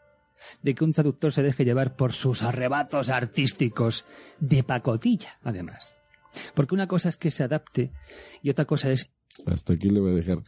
de 0.62 0.74
que 0.74 0.84
un 0.84 0.92
traductor 0.92 1.32
se 1.32 1.42
deje 1.42 1.64
llevar 1.64 1.94
por 1.94 2.12
sus 2.12 2.42
arrebatos 2.42 3.08
artísticos 3.08 4.04
de 4.40 4.64
pacotilla, 4.64 5.38
además? 5.42 5.94
Porque 6.54 6.74
una 6.74 6.88
cosa 6.88 7.08
es 7.08 7.16
que 7.16 7.30
se 7.30 7.44
adapte 7.44 7.92
y 8.42 8.50
otra 8.50 8.64
cosa 8.64 8.90
es 8.90 9.12
hasta 9.46 9.74
aquí 9.74 9.90
le 9.90 10.00
voy 10.00 10.12
a 10.12 10.14
dejar. 10.14 10.44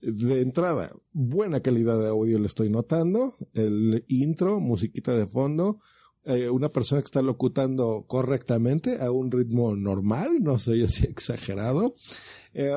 De 0.00 0.42
entrada, 0.42 0.92
buena 1.12 1.60
calidad 1.60 1.98
de 1.98 2.08
audio 2.08 2.38
le 2.38 2.46
estoy 2.46 2.70
notando. 2.70 3.34
El 3.54 4.04
intro, 4.08 4.60
musiquita 4.60 5.16
de 5.16 5.26
fondo. 5.26 5.80
Eh, 6.24 6.50
una 6.50 6.68
persona 6.68 7.00
que 7.00 7.06
está 7.06 7.22
locutando 7.22 8.04
correctamente 8.06 9.00
a 9.00 9.10
un 9.10 9.30
ritmo 9.30 9.74
normal, 9.74 10.42
no 10.42 10.58
sé 10.58 10.86
si 10.88 11.06
exagerado, 11.06 11.94
eh, 12.52 12.70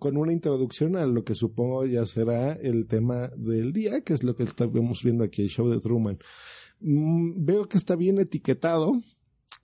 con 0.00 0.16
una 0.16 0.32
introducción 0.32 0.96
a 0.96 1.06
lo 1.06 1.22
que 1.22 1.34
supongo 1.34 1.86
ya 1.86 2.04
será 2.06 2.54
el 2.54 2.88
tema 2.88 3.28
del 3.36 3.72
día, 3.72 4.00
que 4.00 4.14
es 4.14 4.24
lo 4.24 4.34
que 4.34 4.42
estamos 4.42 5.04
viendo 5.04 5.22
aquí, 5.22 5.42
el 5.42 5.48
show 5.48 5.68
de 5.68 5.78
Truman. 5.78 6.18
Mm, 6.80 7.44
veo 7.44 7.68
que 7.68 7.78
está 7.78 7.94
bien 7.94 8.18
etiquetado, 8.18 8.92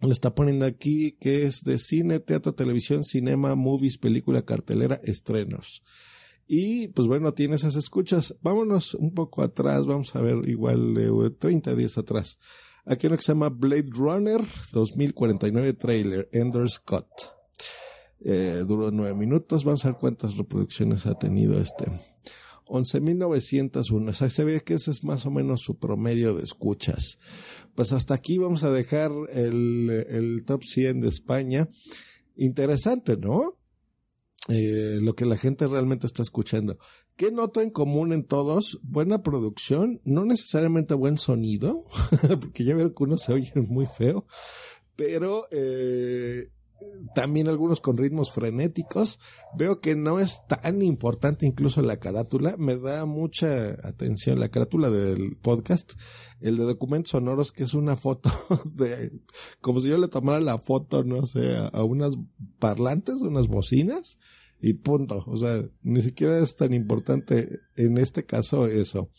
le 0.06 0.12
está 0.12 0.34
poniendo 0.34 0.66
aquí 0.66 1.12
que 1.20 1.44
es 1.44 1.62
de 1.62 1.78
cine, 1.78 2.20
teatro, 2.20 2.54
televisión, 2.54 3.04
cinema, 3.04 3.54
movies, 3.54 3.98
película, 3.98 4.42
cartelera, 4.42 5.00
estrenos. 5.04 5.82
Y 6.46 6.88
pues 6.88 7.08
bueno, 7.08 7.32
tiene 7.32 7.54
esas 7.54 7.76
escuchas. 7.76 8.36
Vámonos 8.42 8.94
un 8.94 9.14
poco 9.14 9.42
atrás, 9.42 9.86
vamos 9.86 10.14
a 10.14 10.20
ver 10.20 10.48
igual 10.48 10.96
eh, 10.98 11.30
30 11.30 11.74
días 11.74 11.96
atrás. 11.98 12.38
Aquí 12.86 13.06
uno 13.06 13.16
que 13.16 13.22
se 13.22 13.32
llama 13.32 13.48
Blade 13.48 13.88
Runner 13.90 14.40
2049 14.72 15.72
trailer, 15.74 16.28
Ender 16.32 16.68
Scott. 16.68 17.06
Eh, 18.20 18.64
duró 18.66 18.90
nueve 18.90 19.14
minutos, 19.14 19.64
vamos 19.64 19.84
a 19.84 19.88
ver 19.88 19.98
cuántas 19.98 20.36
reproducciones 20.36 21.06
ha 21.06 21.14
tenido 21.14 21.58
este. 21.58 21.86
11.901. 22.66 24.08
O 24.08 24.12
sea, 24.12 24.30
se 24.30 24.44
ve 24.44 24.62
que 24.62 24.74
ese 24.74 24.90
es 24.90 25.04
más 25.04 25.26
o 25.26 25.30
menos 25.30 25.60
su 25.60 25.78
promedio 25.78 26.34
de 26.34 26.44
escuchas. 26.44 27.18
Pues 27.74 27.92
hasta 27.92 28.14
aquí 28.14 28.38
vamos 28.38 28.64
a 28.64 28.70
dejar 28.70 29.10
el, 29.32 29.90
el 30.08 30.44
top 30.44 30.62
100 30.62 31.00
de 31.00 31.08
España. 31.08 31.68
Interesante, 32.36 33.16
¿no? 33.16 33.58
Eh, 34.48 34.98
lo 35.00 35.14
que 35.14 35.24
la 35.24 35.38
gente 35.38 35.66
realmente 35.66 36.06
está 36.06 36.22
escuchando. 36.22 36.78
¿Qué 37.16 37.30
noto 37.30 37.62
en 37.62 37.70
común 37.70 38.12
en 38.12 38.26
todos? 38.26 38.78
Buena 38.82 39.22
producción, 39.22 40.02
no 40.04 40.26
necesariamente 40.26 40.92
buen 40.94 41.16
sonido, 41.16 41.82
porque 42.40 42.64
ya 42.64 42.74
veo 42.74 42.94
que 42.94 43.04
unos 43.04 43.22
se 43.22 43.32
oyen 43.32 43.66
muy 43.68 43.86
feo, 43.86 44.26
pero 44.96 45.46
eh, 45.50 46.50
también 47.14 47.48
algunos 47.48 47.80
con 47.80 47.96
ritmos 47.96 48.32
frenéticos. 48.32 49.20
Veo 49.56 49.80
que 49.80 49.94
no 49.94 50.20
es 50.20 50.42
tan 50.46 50.82
importante 50.82 51.46
incluso 51.46 51.82
la 51.82 51.98
carátula. 51.98 52.56
Me 52.58 52.76
da 52.76 53.04
mucha 53.06 53.70
atención 53.86 54.40
la 54.40 54.48
carátula 54.48 54.90
del 54.90 55.36
podcast, 55.36 55.92
el 56.40 56.56
de 56.56 56.64
documentos 56.64 57.10
sonoros, 57.10 57.52
que 57.52 57.64
es 57.64 57.74
una 57.74 57.96
foto 57.96 58.30
de, 58.64 59.12
como 59.60 59.80
si 59.80 59.88
yo 59.88 59.98
le 59.98 60.08
tomara 60.08 60.40
la 60.40 60.58
foto, 60.58 61.04
no 61.04 61.26
sé, 61.26 61.56
a, 61.56 61.82
unas 61.84 62.14
parlantes, 62.58 63.22
unas 63.22 63.46
bocinas 63.46 64.18
y 64.60 64.74
punto. 64.74 65.24
O 65.26 65.36
sea, 65.36 65.62
ni 65.82 66.02
siquiera 66.02 66.38
es 66.38 66.56
tan 66.56 66.72
importante 66.72 67.60
en 67.76 67.98
este 67.98 68.24
caso 68.24 68.66
eso. 68.66 69.10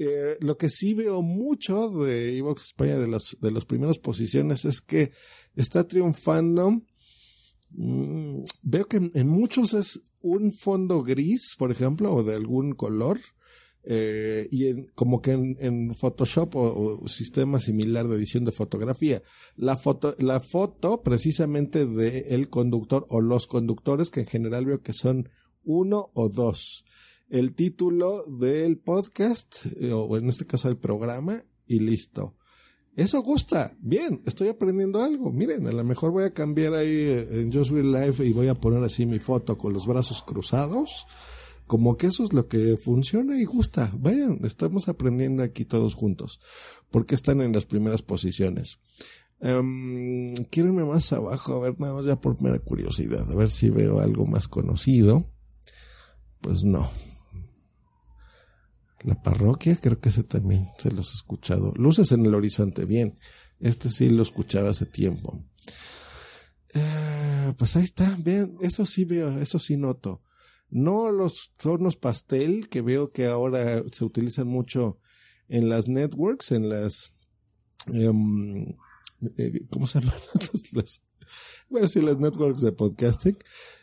Eh, 0.00 0.36
lo 0.40 0.56
que 0.56 0.68
sí 0.70 0.94
veo 0.94 1.22
mucho 1.22 1.90
de 1.90 2.36
Evox 2.38 2.66
España 2.66 2.98
de 2.98 3.08
las, 3.08 3.36
de 3.40 3.50
las 3.50 3.64
primeras 3.64 3.98
posiciones 3.98 4.64
es 4.64 4.80
que 4.80 5.10
está 5.56 5.86
triunfando 5.86 6.82
Mm, 7.70 8.44
veo 8.62 8.86
que 8.88 9.10
en, 9.12 9.28
muchos 9.28 9.74
es 9.74 10.00
un 10.22 10.52
fondo 10.52 11.02
gris, 11.02 11.54
por 11.58 11.70
ejemplo, 11.70 12.14
o 12.14 12.22
de 12.22 12.34
algún 12.34 12.72
color. 12.74 13.18
eh, 13.90 14.48
y 14.50 14.66
en- 14.66 14.86
como 14.94 15.22
que 15.22 15.30
en, 15.32 15.94
Photoshop 15.94 16.56
o, 16.56 17.06
sistema 17.08 17.58
similar 17.60 18.06
de 18.08 18.16
edición 18.16 18.44
de 18.44 18.52
fotografía, 18.52 19.22
la 19.56 19.76
foto, 19.78 20.14
la 20.18 20.40
foto 20.40 21.00
precisamente 21.02 21.86
de 21.86 22.26
el 22.30 22.50
conductor 22.50 23.06
o 23.08 23.20
los 23.22 23.46
conductores, 23.46 24.10
que 24.10 24.20
en 24.20 24.26
general 24.26 24.66
veo 24.66 24.82
que 24.82 24.92
son 24.92 25.28
uno 25.64 26.10
o 26.12 26.28
dos. 26.28 26.84
El 27.28 27.54
título 27.54 28.24
del 28.24 28.78
podcast, 28.78 29.66
eh, 29.78 29.92
o 29.92 30.16
en 30.16 30.28
este 30.28 30.46
caso 30.46 30.68
del 30.68 30.78
programa, 30.78 31.42
y 31.66 31.80
listo. 31.80 32.36
Eso 32.96 33.22
gusta. 33.22 33.76
Bien, 33.80 34.22
estoy 34.26 34.48
aprendiendo 34.48 35.02
algo. 35.02 35.30
Miren, 35.30 35.68
a 35.68 35.72
lo 35.72 35.84
mejor 35.84 36.10
voy 36.10 36.24
a 36.24 36.32
cambiar 36.32 36.74
ahí 36.74 36.88
eh, 36.88 37.28
en 37.40 37.52
Just 37.52 37.70
Real 37.70 37.92
Life 37.92 38.24
y 38.24 38.32
voy 38.32 38.48
a 38.48 38.54
poner 38.54 38.82
así 38.82 39.06
mi 39.06 39.18
foto 39.18 39.56
con 39.56 39.72
los 39.72 39.86
brazos 39.86 40.22
cruzados. 40.22 41.06
Como 41.66 41.96
que 41.96 42.08
eso 42.08 42.24
es 42.24 42.32
lo 42.32 42.48
que 42.48 42.76
funciona 42.76 43.38
y 43.38 43.44
gusta. 43.44 43.92
Vayan, 43.94 44.40
estamos 44.44 44.88
aprendiendo 44.88 45.42
aquí 45.42 45.64
todos 45.64 45.94
juntos. 45.94 46.40
Porque 46.90 47.14
están 47.14 47.40
en 47.40 47.52
las 47.52 47.66
primeras 47.66 48.02
posiciones. 48.02 48.78
Em, 49.40 50.34
quiero 50.50 50.70
irme 50.70 50.84
más 50.84 51.12
abajo, 51.12 51.54
a 51.54 51.60
ver, 51.60 51.78
nada 51.78 51.94
más 51.94 52.04
ya 52.06 52.20
por 52.20 52.42
mera 52.42 52.58
curiosidad, 52.58 53.30
a 53.30 53.34
ver 53.36 53.50
si 53.50 53.70
veo 53.70 54.00
algo 54.00 54.26
más 54.26 54.48
conocido. 54.48 55.30
Pues 56.40 56.64
no. 56.64 56.90
La 59.04 59.20
parroquia, 59.22 59.76
creo 59.76 60.00
que 60.00 60.08
ese 60.08 60.24
también 60.24 60.68
se 60.78 60.90
los 60.90 61.12
he 61.12 61.16
escuchado. 61.16 61.72
Luces 61.76 62.12
en 62.12 62.26
el 62.26 62.34
horizonte, 62.34 62.84
bien. 62.84 63.18
Este 63.60 63.90
sí 63.90 64.08
lo 64.08 64.22
escuchaba 64.22 64.70
hace 64.70 64.86
tiempo. 64.86 65.44
Eh, 66.74 67.54
pues 67.56 67.76
ahí 67.76 67.84
está, 67.84 68.16
vean, 68.20 68.56
eso 68.60 68.84
sí 68.86 69.04
veo, 69.04 69.38
eso 69.38 69.58
sí 69.58 69.76
noto. 69.76 70.22
No 70.70 71.10
los 71.10 71.52
tonos 71.58 71.96
pastel 71.96 72.68
que 72.68 72.82
veo 72.82 73.10
que 73.10 73.26
ahora 73.26 73.82
se 73.90 74.04
utilizan 74.04 74.48
mucho 74.48 74.98
en 75.48 75.68
las 75.68 75.88
networks, 75.88 76.52
en 76.52 76.68
las... 76.68 77.10
eh, 77.86 78.12
¿Cómo 79.70 79.86
se 79.86 80.00
llaman? 80.00 80.18
las, 80.72 81.02
bueno, 81.68 81.88
sí, 81.88 82.00
las 82.00 82.18
networks 82.18 82.60
de 82.60 82.72
podcasting. 82.72 83.36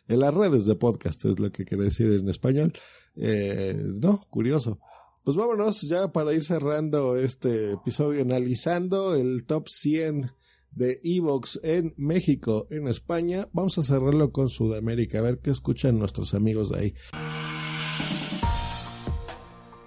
En 0.08 0.20
las 0.20 0.34
redes 0.34 0.66
de 0.66 0.76
podcast 0.76 1.26
es 1.26 1.40
lo 1.40 1.52
que 1.52 1.66
quiere 1.66 1.86
decir 1.86 2.12
en 2.12 2.30
español. 2.30 2.74
Eh, 3.16 3.76
no, 3.78 4.22
curioso. 4.30 4.80
Pues 5.26 5.38
vámonos 5.38 5.82
ya 5.82 6.10
para 6.10 6.34
ir 6.34 6.44
cerrando 6.44 7.18
este 7.18 7.72
episodio 7.72 8.22
analizando 8.22 9.16
el 9.16 9.44
top 9.48 9.68
100 9.70 10.32
de 10.70 11.02
Evox 11.04 11.60
en 11.64 11.96
México, 11.98 12.68
en 12.70 12.88
España. 12.88 13.48
Vamos 13.52 13.76
a 13.80 13.82
cerrarlo 13.82 14.32
con 14.32 14.50
Sudamérica, 14.50 15.18
a 15.18 15.22
ver 15.24 15.40
qué 15.40 15.50
escuchan 15.50 15.98
nuestros 15.98 16.36
amigos 16.36 16.70
de 16.70 16.80
ahí. 16.80 16.94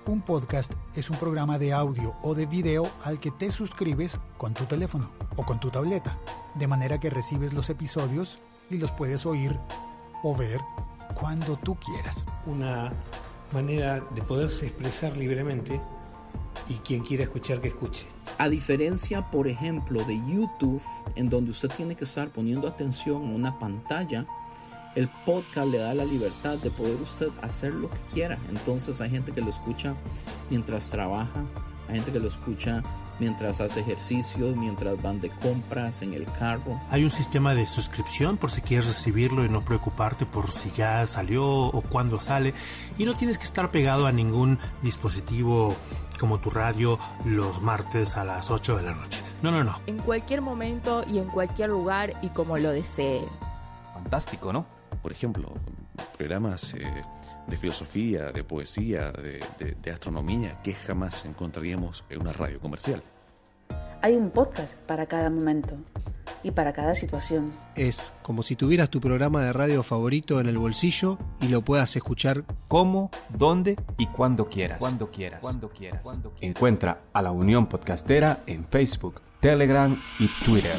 Un 0.07 0.23
podcast 0.23 0.73
es 0.97 1.09
un 1.09 1.19
programa 1.19 1.57
de 1.57 1.73
audio 1.73 2.17
o 2.25 2.35
de 2.35 2.47
video 2.47 2.91
al 3.05 3.21
que 3.21 3.31
te 3.31 3.53
suscribes 3.53 4.19
con 4.39 4.55
tu 4.55 4.65
teléfono 4.65 5.13
o 5.37 5.47
con 5.47 5.61
tu 5.61 5.71
tableta, 5.71 6.19
de 6.57 6.67
manera 6.67 6.99
que 6.99 7.11
recibes 7.11 7.53
los 7.53 7.71
episodios 7.71 8.41
y 8.71 8.79
los 8.79 8.91
puedes 8.91 9.25
oír 9.25 9.57
o 10.25 10.37
ver 10.37 10.61
cuando 11.15 11.57
tú 11.59 11.77
quieras. 11.77 12.27
una 12.45 12.93
manera 13.53 14.05
de 14.15 14.23
poderse 14.23 14.67
expresar 14.67 15.17
libremente 15.17 15.81
y 16.69 16.75
quien 16.75 17.03
quiera 17.03 17.25
escuchar 17.25 17.61
que 17.61 17.69
escuche. 17.69 18.07
A 18.39 18.49
diferencia, 18.49 19.31
por 19.31 19.49
ejemplo, 19.49 20.05
de 20.05 20.17
YouTube, 20.17 20.83
en 21.17 21.29
donde 21.29 21.51
usted 21.51 21.69
tiene 21.71 21.95
que 21.95 22.05
estar 22.05 22.29
poniendo 22.31 22.69
atención 22.69 23.17
a 23.17 23.35
una 23.35 23.59
pantalla, 23.59 24.27
el 24.95 25.09
podcast 25.25 25.69
le 25.69 25.79
da 25.79 25.95
la 25.95 26.05
libertad 26.05 26.59
de 26.59 26.71
poder 26.71 27.01
usted 27.01 27.29
hacer 27.43 27.73
lo 27.73 27.89
que 27.91 27.99
quiera. 28.13 28.39
Entonces 28.49 29.01
hay 29.01 29.11
gente 29.11 29.33
que 29.33 29.41
lo 29.41 29.49
escucha 29.49 29.95
mientras 30.51 30.91
trabaja, 30.91 31.45
hay 31.89 31.97
gente 31.97 32.13
que 32.13 32.21
lo 32.21 32.29
escucha 32.29 32.83
mientras 33.19 33.61
hace 33.61 33.81
ejercicio, 33.81 34.55
mientras 34.57 35.01
van 35.03 35.21
de 35.21 35.31
compras 35.31 36.03
en 36.03 36.15
el 36.15 36.25
carro. 36.39 36.81
Hay 36.91 37.05
un 37.05 37.11
sistema 37.11 37.55
de 37.55 37.67
suscripción 37.67 38.37
por 38.37 38.51
si 38.51 38.61
quieres 38.61 38.87
recibirlo 38.87 39.45
y 39.45 39.49
no 39.49 39.65
preocuparte 39.65 40.27
por 40.27 40.51
si 40.51 40.71
ya 40.71 41.07
salió 41.07 41.47
o 41.47 41.81
cuándo 41.83 42.21
sale. 42.21 42.55
Y 42.97 43.05
no 43.05 43.15
tienes 43.15 43.39
que 43.39 43.45
estar 43.45 43.71
pegado 43.71 44.07
a 44.07 44.13
ningún 44.13 44.59
dispositivo 44.83 45.75
como 46.19 46.39
tu 46.41 46.51
radio 46.51 46.99
los 47.25 47.63
martes 47.63 48.17
a 48.17 48.25
las 48.25 48.51
8 48.51 48.77
de 48.77 48.83
la 48.83 48.95
noche. 48.95 49.23
No, 49.43 49.51
no, 49.51 49.63
no. 49.63 49.79
en 49.87 49.99
cualquier 49.99 50.41
momento 50.41 51.05
y 51.07 51.19
en 51.19 51.27
cualquier 51.27 51.71
lugar 51.71 52.15
y 52.23 52.29
como 52.29 52.57
lo 52.59 52.71
desee. 52.71 53.23
Fantástico, 53.95 54.53
¿no? 54.53 54.67
Por 55.03 55.13
ejemplo, 55.13 55.53
programas 56.17 56.75
eh, 56.75 57.05
de 57.49 57.57
filosofía, 57.57 58.27
de 58.33 58.45
poesía, 58.45 59.11
de, 59.13 59.41
de- 59.59 59.77
de 59.81 59.91
astronomía 59.91 60.61
que 60.63 60.75
jamás 60.75 61.25
encontraríamos 61.25 62.05
en 62.11 62.21
una 62.21 62.33
radio 62.33 62.61
comercial. 62.61 63.03
Hay 64.01 64.15
un 64.15 64.31
podcast 64.31 64.77
para 64.87 65.07
cada 65.07 65.29
momento 65.29 65.75
y 66.45 66.53
para 66.53 66.73
cada 66.73 66.95
situación. 66.95 67.51
Es 67.75 68.13
como 68.23 68.45
si 68.45 68.55
tuvieras 68.55 68.91
tu 68.91 69.01
programa 69.01 69.43
de 69.43 69.53
radio 69.53 69.83
favorito 69.83 70.39
en 70.41 70.47
el 70.49 70.57
bolsillo 70.57 71.19
y 71.41 71.49
lo 71.49 71.63
puedas 71.63 71.97
escuchar 71.97 72.45
Cómo, 72.69 73.11
dónde 73.31 73.77
y 73.97 74.07
cuando 74.07 74.49
quieras. 74.49 74.79
Cuando 74.79 75.11
quieras. 75.11 75.41
Cuando 75.41 75.69
quieras. 75.71 76.01
Encuentra 76.41 77.01
a 77.13 77.23
la 77.23 77.33
Unión 77.33 77.67
Podcastera 77.67 78.45
en 78.47 78.65
Facebook, 78.67 79.21
Telegram 79.41 80.01
y 80.21 80.29
Twitter. 80.45 80.77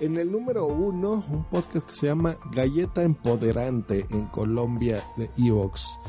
En 0.00 0.16
el 0.16 0.32
número 0.32 0.66
uno, 0.66 1.22
un 1.30 1.44
podcast 1.44 1.86
que 1.86 1.94
se 1.94 2.06
llama 2.06 2.38
Galleta 2.52 3.02
Empoderante 3.02 4.06
en 4.08 4.28
Colombia 4.28 5.04
de 5.18 5.28
Evox. 5.36 6.00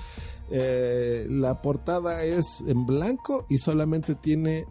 Eh, 0.49 1.27
la 1.29 1.61
portada 1.61 2.23
es 2.23 2.63
en 2.65 2.85
blanco 2.85 3.45
y 3.49 3.57
solamente 3.57 4.15
tiene 4.15 4.65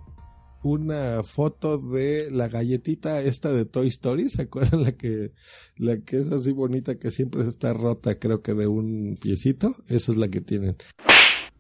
una 0.63 1.23
foto 1.23 1.77
de 1.77 2.31
la 2.31 2.49
galletita 2.49 3.21
esta 3.21 3.53
de 3.53 3.67
Toy 3.67 3.89
Story. 3.89 4.31
¿Se 4.31 4.43
acuerdan 4.43 4.85
la 4.85 4.93
que, 4.93 5.33
la 5.77 5.99
que 5.99 6.17
es 6.17 6.33
así 6.33 6.53
bonita 6.53 6.99
que 6.99 7.11
siempre 7.11 7.43
está 7.47 7.75
rota, 7.75 8.19
creo 8.19 8.41
que 8.41 8.55
de 8.55 8.69
un 8.69 9.19
piecito? 9.21 9.77
Esa 9.89 10.13
es 10.13 10.19
la 10.19 10.29
que 10.29 10.41
tienen. 10.41 10.77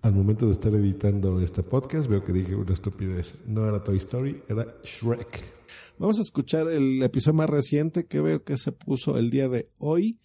Al 0.00 0.14
momento 0.14 0.46
de 0.46 0.52
estar 0.52 0.72
editando 0.72 1.38
este 1.42 1.62
podcast, 1.62 2.08
veo 2.08 2.24
que 2.24 2.32
dije 2.32 2.54
una 2.54 2.72
estupidez. 2.72 3.42
No 3.46 3.68
era 3.68 3.84
Toy 3.84 3.98
Story, 3.98 4.42
era 4.48 4.66
Shrek. 4.82 5.59
Vamos 5.98 6.18
a 6.18 6.22
escuchar 6.22 6.68
el 6.68 7.02
episodio 7.02 7.34
más 7.34 7.50
reciente 7.50 8.06
que 8.06 8.20
veo 8.20 8.44
que 8.44 8.56
se 8.56 8.72
puso 8.72 9.18
el 9.18 9.30
día 9.30 9.48
de 9.48 9.68
hoy 9.78 10.18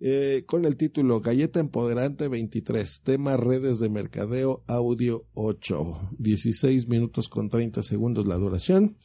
eh, 0.00 0.44
con 0.46 0.64
el 0.64 0.76
título 0.76 1.20
Galleta 1.20 1.58
Empoderante 1.58 2.28
23, 2.28 3.02
tema 3.02 3.36
redes 3.36 3.80
de 3.80 3.88
mercadeo 3.88 4.62
audio 4.68 5.24
8, 5.34 6.10
16 6.18 6.86
minutos 6.86 7.28
con 7.28 7.48
30 7.48 7.82
segundos 7.82 8.24
la 8.24 8.36
duración. 8.36 8.96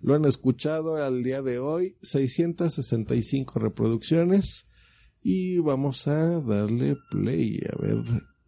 Lo 0.00 0.14
han 0.14 0.24
escuchado 0.24 0.96
al 0.96 1.22
día 1.22 1.42
de 1.42 1.58
hoy, 1.58 1.98
665 2.00 3.58
reproducciones 3.58 4.68
y 5.22 5.58
vamos 5.58 6.08
a 6.08 6.40
darle 6.40 6.96
play 7.10 7.60
a 7.70 7.76
ver 7.76 8.02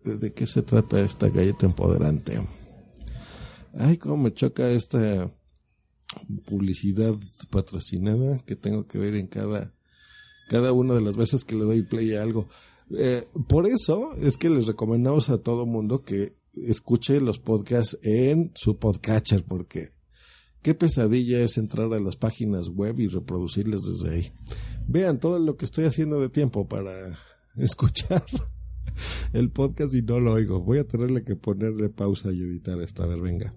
de, 0.04 0.32
qué 0.32 0.46
se 0.46 0.62
trata 0.62 1.00
esta 1.00 1.28
galleta 1.28 1.66
empoderante. 1.66 2.40
Ay, 3.74 3.98
cómo 3.98 4.16
me 4.16 4.32
choca 4.32 4.70
esta 4.70 5.30
publicidad 6.44 7.14
patrocinada 7.50 8.38
que 8.44 8.56
tengo 8.56 8.86
que 8.86 8.98
ver 8.98 9.14
en 9.14 9.26
cada, 9.26 9.72
cada 10.48 10.72
una 10.72 10.94
de 10.94 11.00
las 11.00 11.16
veces 11.16 11.44
que 11.44 11.54
le 11.54 11.64
doy 11.64 11.82
play 11.82 12.14
a 12.14 12.22
algo. 12.22 12.48
Eh, 12.96 13.26
por 13.48 13.66
eso 13.66 14.14
es 14.16 14.36
que 14.36 14.50
les 14.50 14.66
recomendamos 14.66 15.30
a 15.30 15.38
todo 15.38 15.66
mundo 15.66 16.02
que 16.04 16.34
escuche 16.54 17.20
los 17.20 17.38
podcasts 17.38 17.98
en 18.02 18.52
su 18.54 18.78
podcatcher, 18.78 19.44
porque 19.44 19.92
qué 20.62 20.74
pesadilla 20.74 21.40
es 21.40 21.56
entrar 21.56 21.92
a 21.92 22.00
las 22.00 22.16
páginas 22.16 22.68
web 22.68 22.98
y 22.98 23.08
reproducirles 23.08 23.82
desde 23.82 24.14
ahí. 24.14 24.32
Vean 24.88 25.20
todo 25.20 25.38
lo 25.38 25.56
que 25.56 25.64
estoy 25.64 25.84
haciendo 25.84 26.20
de 26.20 26.28
tiempo 26.28 26.66
para 26.68 26.92
escuchar 27.56 28.24
el 29.32 29.50
podcast 29.50 29.94
y 29.94 30.02
no 30.02 30.18
lo 30.18 30.32
oigo. 30.32 30.60
Voy 30.60 30.78
a 30.78 30.84
tenerle 30.86 31.22
que 31.22 31.36
ponerle 31.36 31.88
pausa 31.88 32.32
y 32.32 32.40
editar 32.40 32.80
esto. 32.80 33.04
A 33.04 33.06
ver, 33.06 33.20
venga. 33.20 33.54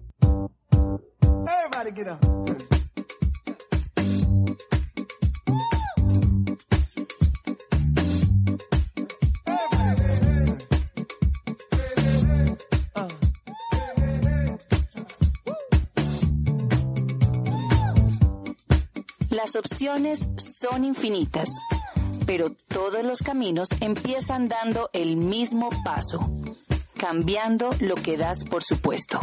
Las 19.28 19.56
opciones 19.56 20.30
son 20.38 20.84
infinitas, 20.84 21.50
pero 22.24 22.50
todos 22.68 23.04
los 23.04 23.20
caminos 23.22 23.68
empiezan 23.80 24.48
dando 24.48 24.88
el 24.94 25.18
mismo 25.18 25.68
paso, 25.84 26.34
cambiando 26.96 27.68
lo 27.80 27.94
que 27.94 28.16
das 28.16 28.44
por 28.44 28.62
supuesto. 28.62 29.20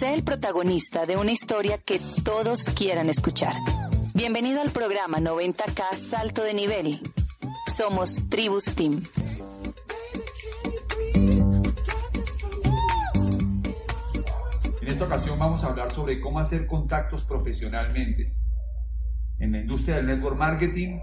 Sé 0.00 0.14
el 0.14 0.24
protagonista 0.24 1.04
de 1.04 1.18
una 1.18 1.30
historia 1.30 1.76
que 1.76 2.00
todos 2.24 2.70
quieran 2.70 3.10
escuchar. 3.10 3.52
Bienvenido 4.14 4.62
al 4.62 4.70
programa 4.70 5.18
90K 5.18 5.94
Salto 5.94 6.42
de 6.42 6.54
Nivel. 6.54 7.00
Somos 7.76 8.26
Tribus 8.30 8.64
Team. 8.74 9.02
En 14.80 14.88
esta 14.88 15.04
ocasión 15.04 15.38
vamos 15.38 15.64
a 15.64 15.66
hablar 15.66 15.92
sobre 15.92 16.18
cómo 16.18 16.38
hacer 16.38 16.66
contactos 16.66 17.24
profesionalmente. 17.24 18.28
En 19.38 19.52
la 19.52 19.58
industria 19.58 19.96
del 19.96 20.06
network 20.06 20.38
marketing, 20.38 20.98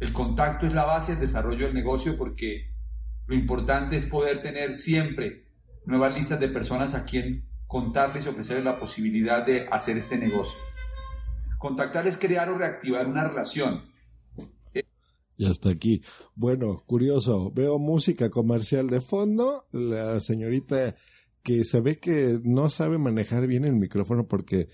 el 0.00 0.12
contacto 0.12 0.66
es 0.66 0.74
la 0.74 0.84
base 0.84 1.12
del 1.12 1.22
desarrollo 1.22 1.64
del 1.64 1.74
negocio 1.74 2.18
porque 2.18 2.74
lo 3.24 3.34
importante 3.34 3.96
es 3.96 4.06
poder 4.06 4.42
tener 4.42 4.74
siempre 4.74 5.46
nuevas 5.86 6.12
listas 6.12 6.38
de 6.38 6.48
personas 6.48 6.94
a 6.94 7.06
quien 7.06 7.47
contarles 7.68 8.26
y 8.26 8.28
ofrecerles 8.30 8.64
la 8.64 8.80
posibilidad 8.80 9.46
de 9.46 9.68
hacer 9.70 9.96
este 9.96 10.18
negocio. 10.18 10.58
Contactar 11.58 12.06
es 12.08 12.16
crear 12.16 12.48
o 12.48 12.58
reactivar 12.58 13.06
una 13.06 13.28
relación. 13.28 13.84
Y 15.36 15.46
hasta 15.46 15.70
aquí. 15.70 16.02
Bueno, 16.34 16.82
curioso. 16.84 17.52
Veo 17.52 17.78
música 17.78 18.28
comercial 18.28 18.88
de 18.88 19.00
fondo. 19.00 19.68
La 19.70 20.18
señorita 20.18 20.96
que 21.44 21.64
se 21.64 21.80
ve 21.80 22.00
que 22.00 22.40
no 22.42 22.70
sabe 22.70 22.98
manejar 22.98 23.46
bien 23.46 23.64
el 23.64 23.74
micrófono 23.74 24.26
porque 24.26 24.60
eh, 24.60 24.68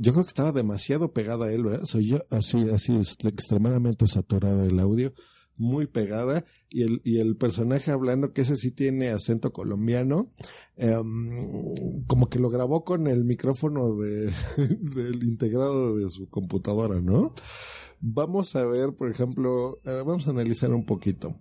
yo 0.00 0.12
creo 0.12 0.24
que 0.24 0.28
estaba 0.28 0.52
demasiado 0.52 1.12
pegada 1.12 1.46
a 1.46 1.52
él, 1.52 1.64
¿verdad? 1.64 1.84
Soy 1.84 2.08
yo 2.08 2.18
así, 2.30 2.68
así 2.70 2.94
extremadamente 3.26 4.06
saturada 4.06 4.66
el 4.66 4.78
audio, 4.78 5.12
muy 5.56 5.86
pegada 5.86 6.44
y 6.76 6.82
el, 6.82 7.00
y 7.04 7.20
el 7.20 7.36
personaje 7.36 7.90
hablando 7.90 8.34
que 8.34 8.42
ese 8.42 8.54
sí 8.56 8.70
tiene 8.70 9.08
acento 9.08 9.50
colombiano, 9.50 10.30
em, 10.76 12.04
como 12.06 12.28
que 12.28 12.38
lo 12.38 12.50
grabó 12.50 12.84
con 12.84 13.06
el 13.06 13.24
micrófono 13.24 13.96
de, 13.96 14.30
del 14.80 15.24
integrado 15.24 15.96
de 15.96 16.10
su 16.10 16.28
computadora, 16.28 17.00
¿no? 17.00 17.32
Vamos 18.00 18.54
a 18.56 18.66
ver, 18.66 18.92
por 18.94 19.10
ejemplo, 19.10 19.78
eh, 19.84 20.02
vamos 20.04 20.26
a 20.26 20.32
analizar 20.32 20.70
un 20.74 20.84
poquito. 20.84 21.34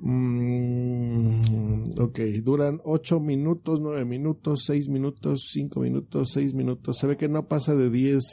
Mm, 0.00 1.82
ok, 2.00 2.18
duran 2.42 2.80
8 2.82 3.20
minutos, 3.20 3.78
9 3.78 4.06
minutos, 4.06 4.64
6 4.64 4.88
minutos, 4.88 5.50
5 5.52 5.80
minutos, 5.80 6.30
6 6.32 6.54
minutos. 6.54 6.96
Se 6.96 7.06
ve 7.06 7.18
que 7.18 7.28
no 7.28 7.46
pasa 7.46 7.74
de 7.74 7.90
10. 7.90 8.24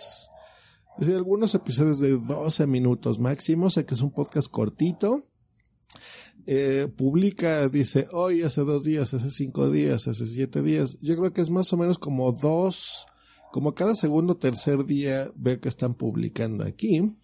Es 1.00 1.08
algunos 1.10 1.54
episodios 1.54 2.00
de 2.00 2.18
12 2.18 2.66
minutos 2.66 3.20
máximo. 3.20 3.70
Sé 3.70 3.86
que 3.86 3.96
es 3.96 4.02
un 4.02 4.12
podcast 4.12 4.50
cortito. 4.50 5.29
Eh, 6.52 6.88
publica, 6.88 7.70
dice, 7.70 8.08
hoy 8.12 8.42
hace 8.42 8.62
dos 8.62 8.84
días, 8.84 9.14
hace 9.14 9.30
cinco 9.30 9.70
días, 9.70 10.08
hace 10.08 10.26
siete 10.26 10.64
días. 10.64 10.98
Yo 11.00 11.16
creo 11.16 11.32
que 11.32 11.42
es 11.42 11.52
más 11.52 11.72
o 11.74 11.78
menos 11.78 12.00
como 12.00 12.32
dos, 12.32 13.06
como 13.52 13.76
cada 13.76 13.94
segundo 13.94 14.36
tercer 14.36 14.84
día 14.84 15.32
veo 15.36 15.62
que 15.62 15.70
están 15.70 15.94
publicando 15.94 16.64
aquí. 16.64 17.16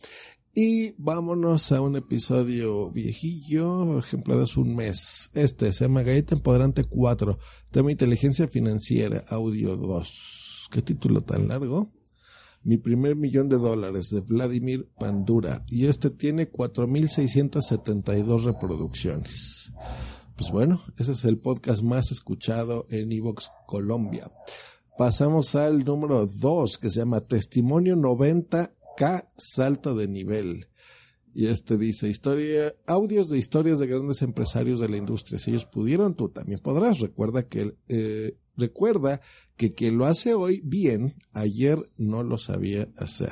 Y 0.54 0.94
vámonos 1.00 1.72
a 1.72 1.82
un 1.82 1.96
episodio 1.96 2.92
viejillo, 2.92 3.88
por 3.88 3.98
ejemplo, 3.98 4.38
de 4.38 4.44
hace 4.44 4.60
un 4.60 4.76
mes. 4.76 5.32
Este 5.34 5.74
se 5.74 5.86
llama 5.86 6.04
Galleta 6.04 6.36
Empoderante 6.36 6.84
4, 6.84 7.40
tema 7.72 7.92
Inteligencia 7.92 8.48
Financiera, 8.48 9.26
audio 9.30 9.76
2. 9.76 10.70
¿Qué 10.70 10.84
título 10.84 11.22
tan 11.22 11.48
largo? 11.48 11.95
Mi 12.66 12.78
primer 12.78 13.16
millón 13.16 13.48
de 13.48 13.58
dólares 13.58 14.10
de 14.10 14.22
Vladimir 14.22 14.90
Pandura. 15.00 15.64
Y 15.68 15.86
este 15.86 16.10
tiene 16.10 16.52
4.672 16.52 18.44
reproducciones. 18.44 19.72
Pues 20.36 20.52
bueno, 20.52 20.82
ese 20.98 21.12
es 21.12 21.26
el 21.26 21.38
podcast 21.38 21.84
más 21.84 22.12
escuchado 22.12 22.88
en 22.90 23.12
Evox 23.12 23.50
Colombia. 23.68 24.32
Pasamos 24.98 25.54
al 25.54 25.86
número 25.86 26.26
2 26.26 26.80
que 26.80 26.90
se 26.90 27.02
llama 27.02 27.22
Testimonio 27.22 27.96
90K 27.96 29.28
Salto 29.38 29.94
de 29.94 30.08
Nivel. 30.08 30.66
Y 31.36 31.48
este 31.48 31.78
dice, 31.78 32.08
historia, 32.08 32.74
audios 32.88 33.30
de 33.30 33.38
historias 33.38 33.78
de 33.78 33.88
grandes 33.88 34.24
empresarios 34.24 34.80
de 34.80 34.90
la 34.90 34.98
industria. 34.98 35.38
Si 35.38 35.52
ellos 35.52 35.66
pudieron, 35.66 36.16
tú 36.16 36.30
también 36.30 36.62
podrás. 36.62 37.00
Recuerda 37.00 37.48
que, 37.48 37.76
eh, 37.90 38.38
recuerda 38.58 39.22
que 39.58 39.74
quien 39.74 39.98
lo 39.98 40.06
hace 40.06 40.34
hoy 40.34 40.62
bien, 40.64 41.14
ayer 41.34 41.90
no 41.98 42.24
lo 42.24 42.38
sabía 42.38 42.88
hacer. 42.98 43.32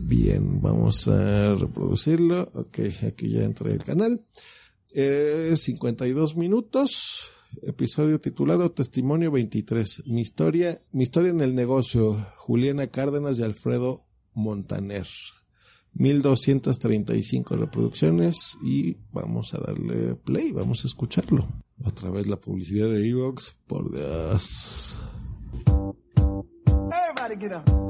Bien, 0.00 0.60
vamos 0.60 1.06
a 1.08 1.54
reproducirlo. 1.54 2.50
Ok, 2.54 2.80
aquí 3.06 3.30
ya 3.30 3.44
entré 3.44 3.72
el 3.72 3.84
canal. 3.84 4.20
Eh, 4.92 5.54
52 5.56 6.36
minutos. 6.36 7.30
Episodio 7.62 8.20
titulado 8.20 8.72
Testimonio 8.72 9.30
23. 9.30 10.04
Mi 10.06 10.20
historia, 10.20 10.82
mi 10.92 11.04
historia 11.04 11.30
en 11.30 11.40
el 11.40 11.54
negocio. 11.54 12.14
Juliana 12.36 12.88
Cárdenas 12.88 13.38
y 13.38 13.44
Alfredo 13.44 14.04
Montaner. 14.34 15.06
1235 15.94 17.56
reproducciones 17.56 18.56
y 18.62 18.96
vamos 19.12 19.54
a 19.54 19.58
darle 19.58 20.14
play, 20.14 20.52
vamos 20.52 20.84
a 20.84 20.86
escucharlo. 20.86 21.48
Otra 21.84 22.10
vez 22.10 22.26
la 22.26 22.36
publicidad 22.36 22.88
de 22.88 23.08
Evox, 23.08 23.56
por 23.66 23.90
Dios. 23.90 24.98
Everybody 25.66 27.36
get 27.38 27.52
up. 27.52 27.80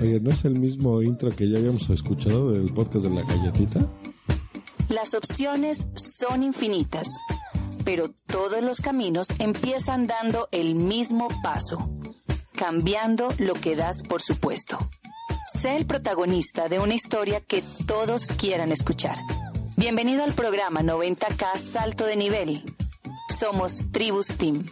Oye, 0.00 0.20
¿no 0.20 0.30
es 0.30 0.44
el 0.44 0.58
mismo 0.58 1.00
intro 1.00 1.30
que 1.30 1.48
ya 1.48 1.56
habíamos 1.58 1.88
escuchado 1.88 2.52
del 2.52 2.72
podcast 2.74 3.06
de 3.06 3.10
la 3.10 3.22
galletita? 3.22 3.80
Las 4.90 5.14
opciones 5.14 5.86
son 5.96 6.42
infinitas, 6.42 7.08
pero 7.84 8.10
todos 8.26 8.62
los 8.62 8.80
caminos 8.80 9.28
empiezan 9.38 10.06
dando 10.06 10.48
el 10.50 10.74
mismo 10.74 11.28
paso, 11.42 11.90
cambiando 12.56 13.28
lo 13.38 13.54
que 13.54 13.76
das 13.76 14.02
por 14.02 14.22
supuesto. 14.22 14.78
Sé 15.60 15.76
el 15.76 15.86
protagonista 15.86 16.68
de 16.68 16.78
una 16.78 16.94
historia 16.94 17.40
que 17.40 17.62
todos 17.86 18.28
quieran 18.32 18.72
escuchar. 18.72 19.18
Bienvenido 19.76 20.24
al 20.24 20.32
programa 20.32 20.80
90K 20.80 21.58
Salto 21.58 22.06
de 22.06 22.16
Nivel. 22.16 22.64
Somos 23.38 23.86
Tribus 23.92 24.28
Team. 24.38 24.64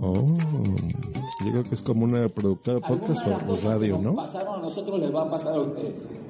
Oh, 0.00 0.36
yo 1.44 1.50
creo 1.52 1.62
que 1.64 1.74
es 1.74 1.82
como 1.82 2.04
una 2.04 2.28
productora 2.28 2.78
de 2.78 2.80
podcast 2.80 3.26
o, 3.26 3.52
o 3.52 3.56
radio, 3.58 3.98
¿no? 3.98 4.16
pasaron 4.16 4.58
a 4.58 4.62
nosotros 4.62 4.98
les 4.98 5.14
va 5.14 5.22
a 5.22 5.30
pasar 5.30 5.54
a 5.54 5.60
ustedes. 5.60 6.21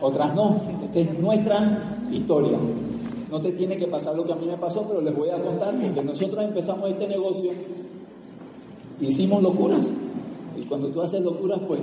Otras 0.00 0.34
no. 0.34 0.60
Esta 0.82 0.98
es 1.00 1.18
nuestra 1.18 1.98
historia. 2.10 2.58
No 3.30 3.40
te 3.40 3.52
tiene 3.52 3.76
que 3.76 3.86
pasar 3.86 4.14
lo 4.14 4.24
que 4.24 4.32
a 4.32 4.36
mí 4.36 4.46
me 4.46 4.56
pasó, 4.56 4.82
pero 4.86 5.00
les 5.00 5.14
voy 5.14 5.30
a 5.30 5.40
contar 5.40 5.74
porque 5.74 6.02
nosotros 6.02 6.44
empezamos 6.44 6.90
este 6.90 7.08
negocio, 7.08 7.50
hicimos 9.00 9.42
locuras. 9.42 9.86
Y 10.56 10.62
cuando 10.64 10.88
tú 10.88 11.02
haces 11.02 11.20
locuras, 11.22 11.60
pues 11.66 11.80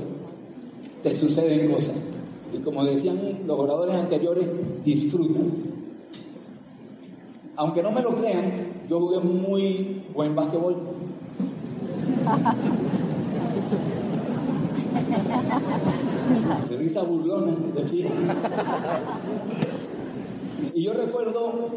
te 1.04 1.14
suceden 1.14 1.72
cosas. 1.72 1.96
Y 2.54 2.58
como 2.60 2.86
decían 2.86 3.20
los 3.46 3.60
oradores 3.60 3.96
anteriores, 3.96 4.48
disfrutan. 4.86 5.52
Aunque 7.56 7.84
no 7.84 7.92
me 7.92 8.02
lo 8.02 8.16
crean, 8.16 8.74
yo 8.90 9.00
jugué 9.00 9.20
muy 9.20 10.02
buen 10.14 10.36
básquetbol. 10.36 10.76
Risa 16.78 17.04
burlona, 17.04 17.52
de. 17.52 18.12
Y 20.74 20.84
yo 20.84 20.94
recuerdo, 20.94 21.70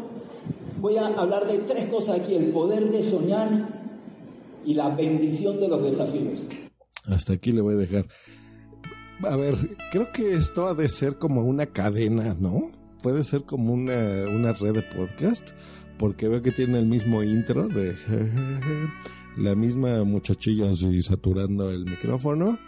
voy 0.79 0.97
a 0.97 1.07
hablar 1.07 1.47
de 1.47 1.59
tres 1.59 1.89
cosas 1.89 2.19
aquí, 2.19 2.35
el 2.35 2.51
poder 2.51 2.91
de 2.91 3.03
soñar 3.03 3.69
y 4.65 4.73
la 4.73 4.89
bendición 4.89 5.59
de 5.59 5.67
los 5.67 5.83
desafíos. 5.83 6.39
Hasta 7.05 7.33
aquí 7.33 7.51
le 7.51 7.61
voy 7.61 7.75
a 7.75 7.77
dejar. 7.77 8.05
A 9.23 9.35
ver, 9.35 9.55
creo 9.91 10.11
que 10.11 10.33
esto 10.33 10.67
ha 10.67 10.73
de 10.73 10.89
ser 10.89 11.17
como 11.17 11.41
una 11.41 11.65
cadena, 11.67 12.35
¿no? 12.39 12.71
Puede 13.01 13.23
ser 13.23 13.43
como 13.43 13.73
una, 13.73 14.25
una 14.29 14.53
red 14.53 14.73
de 14.73 14.81
podcast, 14.83 15.51
porque 15.97 16.27
veo 16.27 16.41
que 16.41 16.51
tiene 16.51 16.79
el 16.79 16.85
mismo 16.85 17.23
intro 17.23 17.67
de 17.67 17.95
la 19.37 19.55
misma 19.55 20.03
muchachilla 20.03 20.67
saturando 21.01 21.71
el 21.71 21.85
micrófono. 21.85 22.59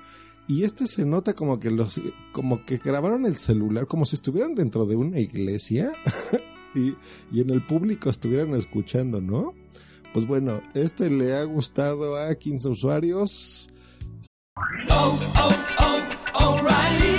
Y 0.50 0.64
este 0.64 0.88
se 0.88 1.06
nota 1.06 1.36
como 1.36 1.60
que 1.60 1.70
los, 1.70 2.02
como 2.32 2.66
que 2.66 2.78
grabaron 2.78 3.28
el 3.28 3.36
celular, 3.36 3.86
como 3.86 4.04
si 4.04 4.16
estuvieran 4.16 4.56
dentro 4.56 4.88
de 4.88 4.96
una 4.96 5.20
iglesia 5.20 5.92
y, 6.76 6.96
y 7.32 7.42
en 7.42 7.52
el 7.52 7.62
público 7.62 8.10
estuvieran 8.10 8.56
escuchando, 8.56 9.22
¿no? 9.22 9.54
Pues 10.12 10.26
bueno, 10.26 10.60
este 10.74 11.12
le 11.12 11.36
ha 11.36 11.44
gustado 11.44 12.18
a 12.18 12.34
15 12.34 12.68
usuarios. 12.68 13.70
Oh, 14.90 15.20
oh, 15.36 15.50
oh. 15.80 17.19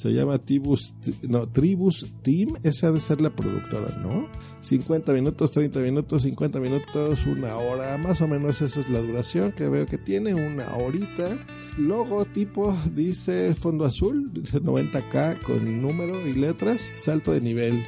Se 0.00 0.14
llama 0.14 0.38
Tribus, 0.38 0.94
no, 1.28 1.46
Tribus 1.46 2.06
Team. 2.22 2.54
Esa 2.62 2.88
ha 2.88 2.90
de 2.90 3.00
ser 3.00 3.20
la 3.20 3.28
productora, 3.28 3.94
¿no? 3.98 4.30
50 4.62 5.12
minutos, 5.12 5.52
30 5.52 5.78
minutos, 5.80 6.22
50 6.22 6.58
minutos, 6.58 7.26
una 7.26 7.54
hora. 7.56 7.98
Más 7.98 8.22
o 8.22 8.26
menos 8.26 8.62
esa 8.62 8.80
es 8.80 8.88
la 8.88 9.02
duración 9.02 9.52
que 9.52 9.68
veo 9.68 9.84
que 9.84 9.98
tiene, 9.98 10.32
una 10.32 10.74
horita. 10.74 11.28
Logotipo 11.76 12.74
dice 12.94 13.54
fondo 13.54 13.84
azul, 13.84 14.30
dice 14.32 14.62
90k 14.62 15.42
con 15.42 15.82
número 15.82 16.26
y 16.26 16.32
letras, 16.32 16.94
salto 16.96 17.32
de 17.32 17.42
nivel 17.42 17.84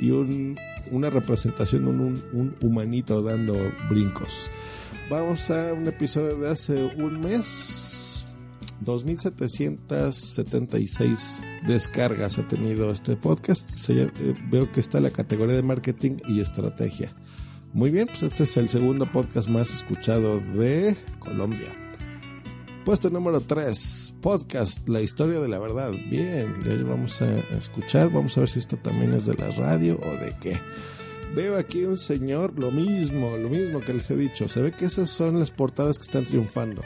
y 0.00 0.10
un, 0.10 0.56
una 0.92 1.10
representación, 1.10 1.88
un, 1.88 2.00
un, 2.00 2.22
un 2.32 2.56
humanito 2.60 3.22
dando 3.22 3.56
brincos. 3.90 4.52
Vamos 5.10 5.50
a 5.50 5.72
un 5.72 5.88
episodio 5.88 6.36
de 6.36 6.48
hace 6.48 6.94
un 6.96 7.18
mes. 7.18 7.95
2776 8.80 11.42
descargas 11.66 12.38
ha 12.38 12.46
tenido 12.46 12.90
este 12.90 13.16
podcast. 13.16 13.70
Eh, 13.88 14.10
veo 14.50 14.70
que 14.72 14.80
está 14.80 15.00
la 15.00 15.10
categoría 15.10 15.56
de 15.56 15.62
marketing 15.62 16.18
y 16.28 16.40
estrategia. 16.40 17.14
Muy 17.72 17.90
bien, 17.90 18.06
pues 18.06 18.22
este 18.22 18.44
es 18.44 18.56
el 18.56 18.68
segundo 18.68 19.10
podcast 19.10 19.48
más 19.48 19.74
escuchado 19.74 20.38
de 20.40 20.96
Colombia. 21.18 21.74
Puesto 22.84 23.10
número 23.10 23.40
3, 23.40 24.14
podcast, 24.20 24.88
la 24.88 25.00
historia 25.00 25.40
de 25.40 25.48
la 25.48 25.58
verdad. 25.58 25.90
Bien, 26.08 26.54
ya 26.64 26.76
vamos 26.84 27.20
a 27.20 27.38
escuchar, 27.58 28.12
vamos 28.12 28.36
a 28.36 28.40
ver 28.40 28.48
si 28.48 28.60
esto 28.60 28.76
también 28.76 29.12
es 29.12 29.26
de 29.26 29.34
la 29.34 29.50
radio 29.50 29.98
o 30.00 30.24
de 30.24 30.32
qué. 30.40 30.60
Veo 31.34 31.58
aquí 31.58 31.84
un 31.84 31.96
señor, 31.96 32.58
lo 32.58 32.70
mismo, 32.70 33.36
lo 33.36 33.48
mismo 33.48 33.80
que 33.80 33.92
les 33.92 34.10
he 34.10 34.16
dicho. 34.16 34.48
Se 34.48 34.62
ve 34.62 34.72
que 34.72 34.84
esas 34.84 35.10
son 35.10 35.38
las 35.38 35.50
portadas 35.50 35.98
que 35.98 36.04
están 36.04 36.24
triunfando. 36.24 36.82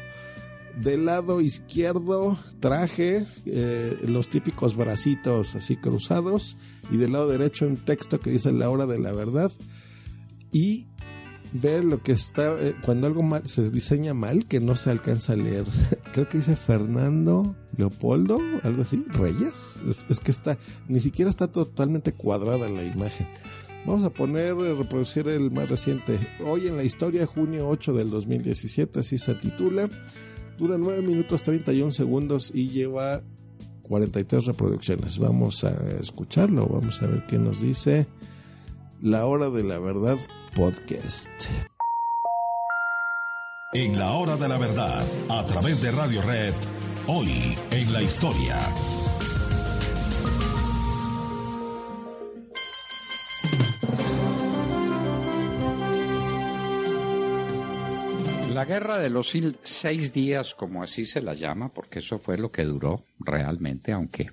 Del 0.76 1.04
lado 1.04 1.40
izquierdo, 1.40 2.38
traje, 2.60 3.26
eh, 3.44 3.98
los 4.06 4.28
típicos 4.28 4.76
bracitos 4.76 5.54
así 5.54 5.76
cruzados. 5.76 6.56
Y 6.90 6.96
del 6.96 7.12
lado 7.12 7.28
derecho, 7.28 7.66
un 7.66 7.76
texto 7.76 8.20
que 8.20 8.30
dice 8.30 8.52
la 8.52 8.70
hora 8.70 8.86
de 8.86 8.98
la 8.98 9.12
verdad. 9.12 9.52
Y 10.52 10.86
ver 11.52 11.84
lo 11.84 12.02
que 12.02 12.12
está, 12.12 12.56
eh, 12.60 12.74
cuando 12.82 13.06
algo 13.06 13.22
mal, 13.22 13.46
se 13.46 13.70
diseña 13.70 14.14
mal, 14.14 14.46
que 14.46 14.60
no 14.60 14.76
se 14.76 14.90
alcanza 14.90 15.34
a 15.34 15.36
leer. 15.36 15.64
Creo 16.12 16.28
que 16.28 16.38
dice 16.38 16.56
Fernando 16.56 17.56
Leopoldo, 17.76 18.38
algo 18.62 18.82
así, 18.82 19.04
Reyes. 19.08 19.78
Es, 19.88 20.06
es 20.08 20.20
que 20.20 20.30
está, 20.30 20.58
ni 20.88 21.00
siquiera 21.00 21.30
está 21.30 21.50
totalmente 21.50 22.12
cuadrada 22.12 22.68
la 22.68 22.84
imagen. 22.84 23.28
Vamos 23.86 24.04
a 24.04 24.10
poner, 24.10 24.52
eh, 24.52 24.74
reproducir 24.74 25.26
el 25.28 25.50
más 25.50 25.68
reciente. 25.68 26.18
Hoy 26.44 26.68
en 26.68 26.76
la 26.76 26.84
historia, 26.84 27.26
junio 27.26 27.68
8 27.68 27.94
del 27.94 28.10
2017, 28.10 29.00
así 29.00 29.18
se 29.18 29.34
titula. 29.34 29.88
Dura 30.58 30.76
9 30.78 31.02
minutos 31.02 31.42
31 31.42 31.92
segundos 31.92 32.52
y 32.54 32.68
lleva 32.68 33.22
43 33.82 34.46
reproducciones. 34.46 35.18
Vamos 35.18 35.64
a 35.64 35.70
escucharlo, 36.00 36.66
vamos 36.66 37.02
a 37.02 37.06
ver 37.06 37.24
qué 37.26 37.38
nos 37.38 37.60
dice 37.60 38.06
La 39.02 39.26
Hora 39.26 39.50
de 39.50 39.64
la 39.64 39.78
Verdad 39.78 40.18
Podcast. 40.54 41.28
En 43.72 43.98
la 43.98 44.12
hora 44.12 44.36
de 44.36 44.48
la 44.48 44.58
verdad, 44.58 45.06
a 45.28 45.46
través 45.46 45.80
de 45.80 45.92
Radio 45.92 46.20
Red, 46.22 46.54
hoy 47.06 47.56
en 47.70 47.92
la 47.92 48.02
historia. 48.02 48.56
La 58.60 58.66
guerra 58.66 58.98
de 58.98 59.08
los 59.08 59.34
seis 59.62 60.12
días, 60.12 60.54
como 60.54 60.82
así 60.82 61.06
se 61.06 61.22
la 61.22 61.32
llama, 61.32 61.72
porque 61.72 62.00
eso 62.00 62.18
fue 62.18 62.36
lo 62.36 62.52
que 62.52 62.64
duró 62.64 63.06
realmente, 63.18 63.90
aunque 63.90 64.26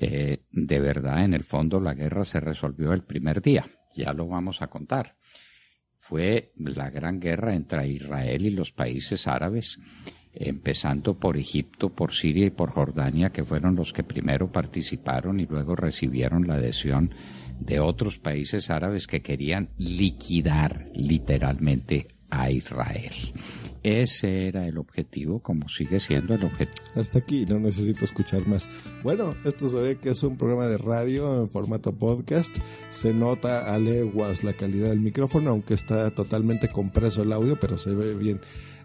eh, 0.00 0.38
de 0.50 0.80
verdad 0.80 1.22
en 1.22 1.34
el 1.34 1.44
fondo 1.44 1.78
la 1.78 1.92
guerra 1.92 2.24
se 2.24 2.40
resolvió 2.40 2.94
el 2.94 3.02
primer 3.02 3.42
día, 3.42 3.66
ya 3.94 4.14
lo 4.14 4.26
vamos 4.26 4.62
a 4.62 4.68
contar. 4.68 5.18
Fue 5.98 6.54
la 6.56 6.88
gran 6.88 7.20
guerra 7.20 7.54
entre 7.54 7.86
Israel 7.86 8.46
y 8.46 8.50
los 8.50 8.72
países 8.72 9.26
árabes, 9.26 9.78
empezando 10.32 11.18
por 11.18 11.36
Egipto, 11.36 11.90
por 11.90 12.14
Siria 12.14 12.46
y 12.46 12.50
por 12.50 12.70
Jordania, 12.70 13.28
que 13.28 13.44
fueron 13.44 13.76
los 13.76 13.92
que 13.92 14.04
primero 14.04 14.50
participaron 14.50 15.38
y 15.38 15.44
luego 15.44 15.76
recibieron 15.76 16.46
la 16.46 16.54
adhesión 16.54 17.12
de 17.60 17.78
otros 17.78 18.18
países 18.18 18.70
árabes 18.70 19.06
que 19.06 19.20
querían 19.20 19.68
liquidar 19.76 20.88
literalmente 20.94 22.08
a 22.30 22.50
Israel. 22.50 23.12
Ese 23.82 24.48
era 24.48 24.66
el 24.66 24.76
objetivo, 24.76 25.40
como 25.40 25.68
sigue 25.68 26.00
siendo 26.00 26.34
el 26.34 26.44
objetivo. 26.44 26.84
Hasta 26.96 27.20
aquí, 27.20 27.46
no 27.46 27.58
necesito 27.58 28.04
escuchar 28.04 28.46
más. 28.46 28.68
Bueno, 29.02 29.34
esto 29.44 29.68
se 29.68 29.76
ve 29.76 29.98
que 29.98 30.10
es 30.10 30.22
un 30.22 30.36
programa 30.36 30.66
de 30.66 30.78
radio 30.78 31.42
en 31.42 31.48
formato 31.48 31.94
podcast. 31.94 32.56
Se 32.90 33.14
nota 33.14 33.72
a 33.72 33.78
leguas 33.78 34.44
la 34.44 34.54
calidad 34.54 34.90
del 34.90 35.00
micrófono, 35.00 35.50
aunque 35.50 35.74
está 35.74 36.10
totalmente 36.10 36.68
compreso 36.68 37.22
el 37.22 37.32
audio, 37.32 37.58
pero 37.58 37.78
se 37.78 37.94
ve 37.94 38.14
bien. 38.14 38.40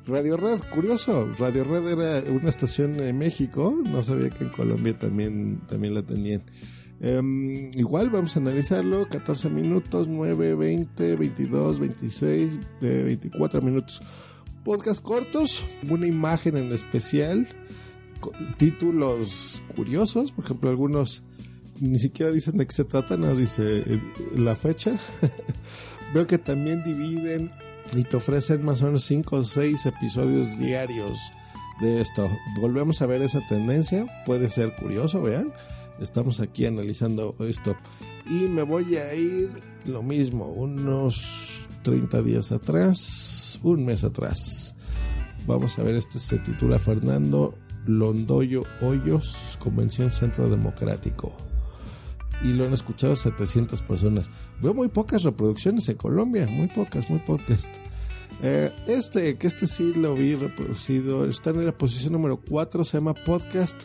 Radio 0.06 0.36
Red, 0.36 0.60
curioso, 0.74 1.34
Radio 1.40 1.64
Red 1.64 1.88
era 1.88 2.32
una 2.32 2.50
estación 2.50 3.02
en 3.02 3.18
México, 3.18 3.74
no 3.86 4.04
sabía 4.04 4.30
que 4.30 4.44
en 4.44 4.50
Colombia 4.50 5.00
también, 5.00 5.62
también 5.68 5.94
la 5.94 6.04
tenían. 6.04 6.44
Um, 7.04 7.70
igual 7.76 8.10
vamos 8.10 8.38
a 8.38 8.40
analizarlo, 8.40 9.10
14 9.10 9.50
minutos, 9.50 10.08
9, 10.08 10.56
20, 10.56 11.16
22, 11.18 11.80
26, 11.80 12.60
eh, 12.82 13.02
24 13.06 13.62
minutos. 13.62 14.02
Podcast 14.64 15.02
cortos, 15.02 15.66
una 15.90 16.08
imagen 16.08 16.56
en 16.56 16.72
especial, 16.72 17.46
títulos 18.56 19.62
curiosos, 19.76 20.32
por 20.32 20.46
ejemplo, 20.46 20.70
algunos 20.70 21.24
ni 21.82 22.00
siquiera 22.00 22.32
dicen 22.32 22.58
de 22.58 22.66
qué 22.66 22.74
se 22.74 22.86
trata, 22.86 23.18
nos 23.18 23.38
dice 23.38 23.84
eh, 23.86 24.02
la 24.38 24.56
fecha. 24.56 24.98
Veo 26.14 26.26
que 26.26 26.38
también 26.38 26.84
dividen 26.84 27.52
y 27.92 28.04
te 28.06 28.16
ofrecen 28.16 28.64
más 28.64 28.82
o 28.82 28.86
menos 28.86 29.04
5 29.04 29.36
o 29.36 29.44
6 29.44 29.88
episodios 29.88 30.58
diarios 30.58 31.20
de 31.82 32.00
esto. 32.00 32.30
Volvemos 32.62 33.02
a 33.02 33.08
ver 33.08 33.22
esa 33.22 33.46
tendencia, 33.50 34.06
puede 34.26 34.50
ser 34.50 34.74
curioso, 34.78 35.22
vean. 35.22 35.52
Estamos 36.00 36.40
aquí 36.40 36.66
analizando 36.66 37.36
esto. 37.40 37.76
Y 38.26 38.48
me 38.48 38.64
voy 38.64 38.96
a 38.98 39.14
ir 39.14 39.50
lo 39.86 40.02
mismo, 40.02 40.48
unos 40.48 41.68
30 41.84 42.22
días 42.22 42.52
atrás, 42.52 43.60
un 43.64 43.86
mes 43.86 44.04
atrás. 44.04 44.76
Vamos 45.46 45.78
a 45.78 45.84
ver, 45.84 45.96
este 45.96 46.20
se 46.20 46.40
titula 46.40 46.80
Fernando 46.80 47.54
Londoyo 47.86 48.64
Hoyos, 48.82 49.58
Convención 49.60 50.12
Centro 50.12 50.50
Democrático. 50.50 51.36
Y 52.44 52.54
lo 52.54 52.66
han 52.66 52.74
escuchado 52.74 53.16
700 53.16 53.82
personas. 53.84 54.30
Veo 54.62 54.74
muy 54.74 54.88
pocas 54.88 55.24
reproducciones 55.24 55.88
en 55.90 55.98
Colombia, 55.98 56.48
muy 56.48 56.68
pocas, 56.68 57.10
muy 57.10 57.20
pocas. 57.20 57.70
Eh, 58.42 58.72
este, 58.88 59.38
que 59.38 59.48
este 59.48 59.68
sí 59.68 59.94
lo 59.94 60.16
vi 60.16 60.36
reproducido, 60.36 61.26
está 61.26 61.52
en 61.52 61.66
la 61.66 61.78
posición 61.78 62.14
número 62.14 62.38
4, 62.38 62.84
se 62.84 62.98
llama 62.98 63.14
Podcast 63.14 63.84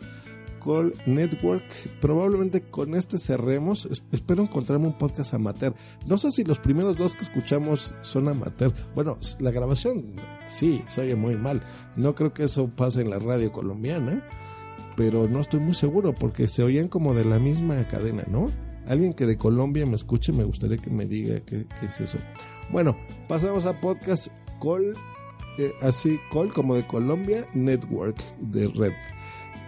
Call 0.59 0.93
Network. 1.05 1.63
Probablemente 1.99 2.61
con 2.61 2.95
este 2.95 3.17
cerremos. 3.17 3.87
Espero 4.11 4.43
encontrarme 4.43 4.87
un 4.87 4.97
podcast 4.97 5.33
amateur. 5.33 5.73
No 6.05 6.17
sé 6.17 6.31
si 6.31 6.43
los 6.43 6.59
primeros 6.59 6.97
dos 6.97 7.15
que 7.15 7.23
escuchamos 7.23 7.93
son 8.01 8.27
amateur. 8.27 8.73
Bueno, 8.95 9.17
la 9.39 9.51
grabación 9.51 10.13
sí, 10.45 10.83
se 10.87 11.01
oye 11.01 11.15
muy 11.15 11.35
mal. 11.35 11.61
No 11.95 12.15
creo 12.15 12.33
que 12.33 12.43
eso 12.43 12.69
pase 12.69 13.01
en 13.01 13.09
la 13.09 13.19
radio 13.19 13.51
colombiana. 13.51 14.23
Pero 14.95 15.29
no 15.29 15.39
estoy 15.39 15.61
muy 15.61 15.75
seguro 15.75 16.13
porque 16.13 16.49
se 16.49 16.61
oían 16.61 16.89
como 16.89 17.13
de 17.13 17.23
la 17.23 17.39
misma 17.39 17.87
cadena, 17.87 18.25
¿no? 18.27 18.49
Alguien 18.85 19.13
que 19.13 19.25
de 19.25 19.37
Colombia 19.37 19.85
me 19.85 19.95
escuche, 19.95 20.33
me 20.33 20.43
gustaría 20.43 20.77
que 20.77 20.89
me 20.89 21.05
diga 21.05 21.39
qué, 21.41 21.67
es 21.83 22.01
eso. 22.01 22.17
Bueno, 22.71 22.97
pasamos 23.27 23.65
a 23.65 23.79
podcast 23.79 24.29
Call, 24.61 24.95
eh, 25.57 25.71
así, 25.81 26.19
Call 26.33 26.51
como 26.51 26.75
de 26.75 26.85
Colombia 26.85 27.47
Network 27.53 28.17
de 28.39 28.67
Red. 28.67 28.93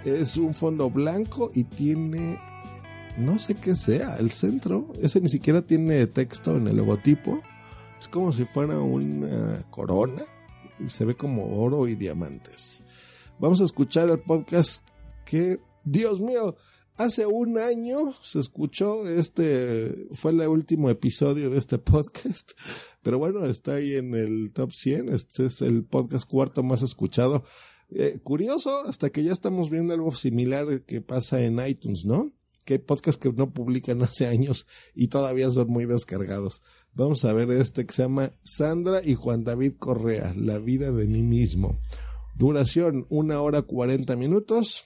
Es 0.06 0.38
un 0.38 0.56
fondo 0.56 0.89
blanco 0.89 1.52
y 1.54 1.64
tiene, 1.64 2.39
no 3.18 3.38
sé 3.39 3.54
qué 3.54 3.76
sea, 3.76 4.18
el 4.18 4.32
centro. 4.32 4.91
Ese 4.99 5.22
ni 5.22 5.30
siquiera 5.30 5.62
tiene 5.62 6.08
texto 6.08 6.58
en 6.58 6.68
el 6.68 6.78
logotipo. 6.78 7.41
Es 7.99 8.08
como 8.08 8.32
si 8.32 8.45
fuera 8.45 8.80
una 8.80 9.64
corona 9.70 10.24
y 10.80 10.89
se 10.89 11.06
ve 11.06 11.16
como 11.16 11.62
oro 11.62 11.88
y 11.88 11.95
diamantes. 11.95 12.84
Vamos 13.39 13.62
a 13.62 13.66
escuchar 13.66 14.10
el 14.10 14.20
podcast 14.20 14.88
que, 15.24 15.60
Dios 15.84 16.20
mío, 16.20 16.56
Hace 16.97 17.26
un 17.26 17.58
año 17.58 18.14
se 18.22 18.39
escuchó, 18.39 19.08
este 19.08 20.08
fue 20.12 20.34
el 20.34 20.41
último 20.41 20.88
episodio 20.89 21.49
de 21.49 21.58
este 21.58 21.80
podcast, 21.80 22.52
pero 23.02 23.18
bueno, 23.18 23.45
está 23.45 23.76
ahí 23.76 23.95
en 23.95 24.14
el 24.14 24.52
top 24.54 24.72
100, 24.72 25.10
este 25.10 25.47
es 25.47 25.64
el 25.64 25.84
podcast 25.84 26.30
cuarto 26.30 26.62
más 26.62 26.84
escuchado. 26.84 27.43
Eh, 27.94 28.22
curioso, 28.24 28.86
hasta 28.86 29.10
que 29.10 29.22
ya 29.24 29.34
estamos 29.34 29.70
viendo 29.70 29.94
algo 29.94 30.16
similar 30.16 30.84
que 30.84 31.02
pasa 31.02 31.42
en 31.42 31.60
iTunes, 31.66 32.06
¿no? 32.06 32.32
Que 32.64 32.76
hay 32.76 32.80
podcasts 32.80 33.20
que 33.20 33.34
no 33.34 33.52
publican 33.52 34.02
hace 34.04 34.28
años 34.28 34.66
y 34.96 35.10
todavía 35.10 35.52
son 35.52 35.68
muy 35.68 35.86
descargados. 35.86 36.62
Vamos 36.94 37.26
a 37.26 37.34
ver 37.34 37.52
este 37.52 37.86
que 37.86 37.94
se 37.94 38.04
llama 38.04 38.32
Sandra 38.44 39.02
y 39.04 39.16
Juan 39.16 39.44
David 39.44 39.74
Correa, 39.78 40.34
La 40.38 40.58
vida 40.60 40.92
de 40.92 41.06
mí 41.08 41.22
mismo. 41.22 41.82
Duración, 42.38 43.08
una 43.10 43.42
hora 43.42 43.64
cuarenta 43.64 44.16
minutos. 44.16 44.86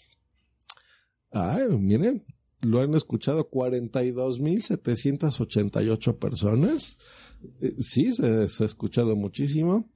Ay, 1.31 1.67
miren, 1.69 2.25
lo 2.61 2.79
han 2.79 2.95
escuchado 2.95 3.51
42.788 3.51 6.17
personas. 6.17 6.97
Eh, 7.61 7.75
sí, 7.79 8.11
se, 8.13 8.49
se, 8.49 8.63
ha 8.63 8.65
escuchado 8.65 9.15
muchísimo. 9.15 9.91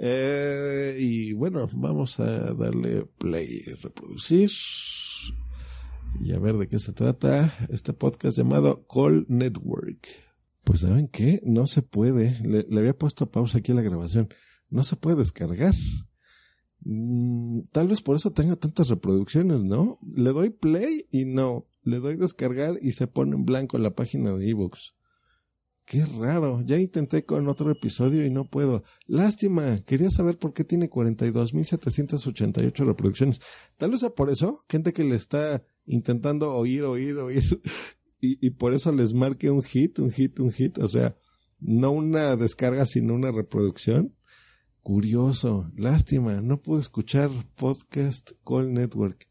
Eh, 0.00 0.96
y 1.00 1.32
bueno, 1.32 1.68
vamos 1.74 2.20
a 2.20 2.54
darle 2.54 3.04
play 3.18 3.62
reproducir. 3.82 4.50
Y 6.20 6.32
a 6.32 6.38
ver 6.38 6.56
de 6.56 6.68
qué 6.68 6.78
se 6.78 6.92
trata 6.92 7.52
este 7.68 7.92
podcast 7.92 8.38
llamado 8.38 8.86
Call 8.86 9.26
Network. 9.28 10.06
Pues 10.64 10.80
saben 10.80 11.08
qué, 11.08 11.40
no 11.44 11.66
se 11.66 11.82
puede. 11.82 12.38
Le, 12.42 12.64
le 12.68 12.80
había 12.80 12.96
puesto 12.96 13.30
pausa 13.30 13.58
aquí 13.58 13.72
a 13.72 13.74
la 13.74 13.82
grabación. 13.82 14.28
No 14.70 14.84
se 14.84 14.96
puede 14.96 15.16
descargar. 15.16 15.74
Mm, 16.80 17.60
tal 17.72 17.88
vez 17.88 18.02
por 18.02 18.16
eso 18.16 18.30
tenga 18.30 18.56
tantas 18.56 18.88
reproducciones, 18.88 19.64
¿no? 19.64 19.98
Le 20.14 20.30
doy 20.30 20.50
play 20.50 21.06
y 21.10 21.24
no. 21.24 21.66
Le 21.82 21.98
doy 21.98 22.16
descargar 22.16 22.78
y 22.80 22.92
se 22.92 23.06
pone 23.06 23.34
en 23.34 23.44
blanco 23.44 23.78
la 23.78 23.94
página 23.94 24.32
de 24.32 24.50
ebooks. 24.50 24.94
Qué 25.88 26.04
raro. 26.04 26.60
Ya 26.66 26.76
intenté 26.76 27.24
con 27.24 27.48
otro 27.48 27.70
episodio 27.70 28.26
y 28.26 28.30
no 28.30 28.44
puedo. 28.44 28.84
Lástima. 29.06 29.80
Quería 29.86 30.10
saber 30.10 30.36
por 30.36 30.52
qué 30.52 30.62
tiene 30.62 30.90
42.788 30.90 32.84
reproducciones. 32.84 33.40
Tal 33.78 33.92
vez 33.92 34.00
sea 34.00 34.10
por 34.10 34.28
eso. 34.28 34.66
Gente 34.68 34.92
que 34.92 35.04
le 35.04 35.16
está 35.16 35.64
intentando 35.86 36.52
oír, 36.54 36.84
oír, 36.84 37.16
oír. 37.16 37.62
Y, 38.20 38.44
y 38.44 38.50
por 38.50 38.74
eso 38.74 38.90
les 38.90 39.14
marque 39.14 39.48
un 39.48 39.62
hit, 39.62 40.00
un 40.00 40.10
hit, 40.10 40.40
un 40.40 40.50
hit. 40.50 40.78
O 40.78 40.88
sea, 40.88 41.16
no 41.60 41.92
una 41.92 42.34
descarga, 42.34 42.84
sino 42.84 43.14
una 43.14 43.30
reproducción. 43.30 44.16
Curioso, 44.82 45.70
lástima, 45.76 46.40
no 46.40 46.60
pude 46.60 46.80
escuchar 46.80 47.30
podcast 47.54 48.32
Call 48.44 48.72
Network. 48.72 49.28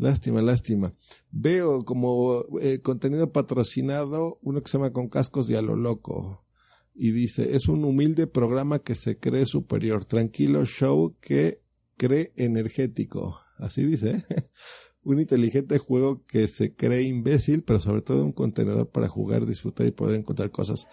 Lástima, 0.00 0.40
lástima. 0.40 0.94
Veo 1.30 1.84
como 1.84 2.46
eh, 2.62 2.80
contenido 2.80 3.32
patrocinado 3.32 4.38
uno 4.40 4.62
que 4.62 4.70
se 4.70 4.78
llama 4.78 4.94
Con 4.94 5.10
Cascos 5.10 5.50
y 5.50 5.56
a 5.56 5.62
lo 5.62 5.76
Loco. 5.76 6.46
Y 6.94 7.10
dice, 7.10 7.54
es 7.54 7.68
un 7.68 7.84
humilde 7.84 8.26
programa 8.26 8.78
que 8.78 8.94
se 8.94 9.18
cree 9.18 9.44
superior. 9.44 10.06
Tranquilo 10.06 10.64
show 10.64 11.16
que 11.20 11.60
cree 11.98 12.32
energético. 12.36 13.40
Así 13.58 13.84
dice. 13.84 14.24
un 15.02 15.20
inteligente 15.20 15.76
juego 15.76 16.24
que 16.26 16.48
se 16.48 16.74
cree 16.74 17.02
imbécil, 17.02 17.62
pero 17.62 17.78
sobre 17.78 18.00
todo 18.00 18.24
un 18.24 18.32
contenedor 18.32 18.88
para 18.88 19.06
jugar, 19.06 19.44
disfrutar 19.44 19.86
y 19.86 19.90
poder 19.90 20.16
encontrar 20.16 20.50
cosas. 20.50 20.86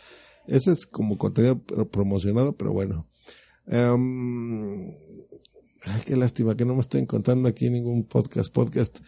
Ese 0.47 0.73
es 0.73 0.85
como 0.85 1.17
contenido 1.17 1.63
promocionado, 1.63 2.57
pero 2.57 2.73
bueno. 2.73 3.07
Um, 3.67 4.91
qué 6.05 6.15
lástima 6.15 6.55
que 6.55 6.65
no 6.65 6.75
me 6.75 6.81
estoy 6.81 7.01
encontrando 7.01 7.47
aquí 7.47 7.69
ningún 7.69 8.05
podcast. 8.05 8.53
Podcast. 8.53 8.99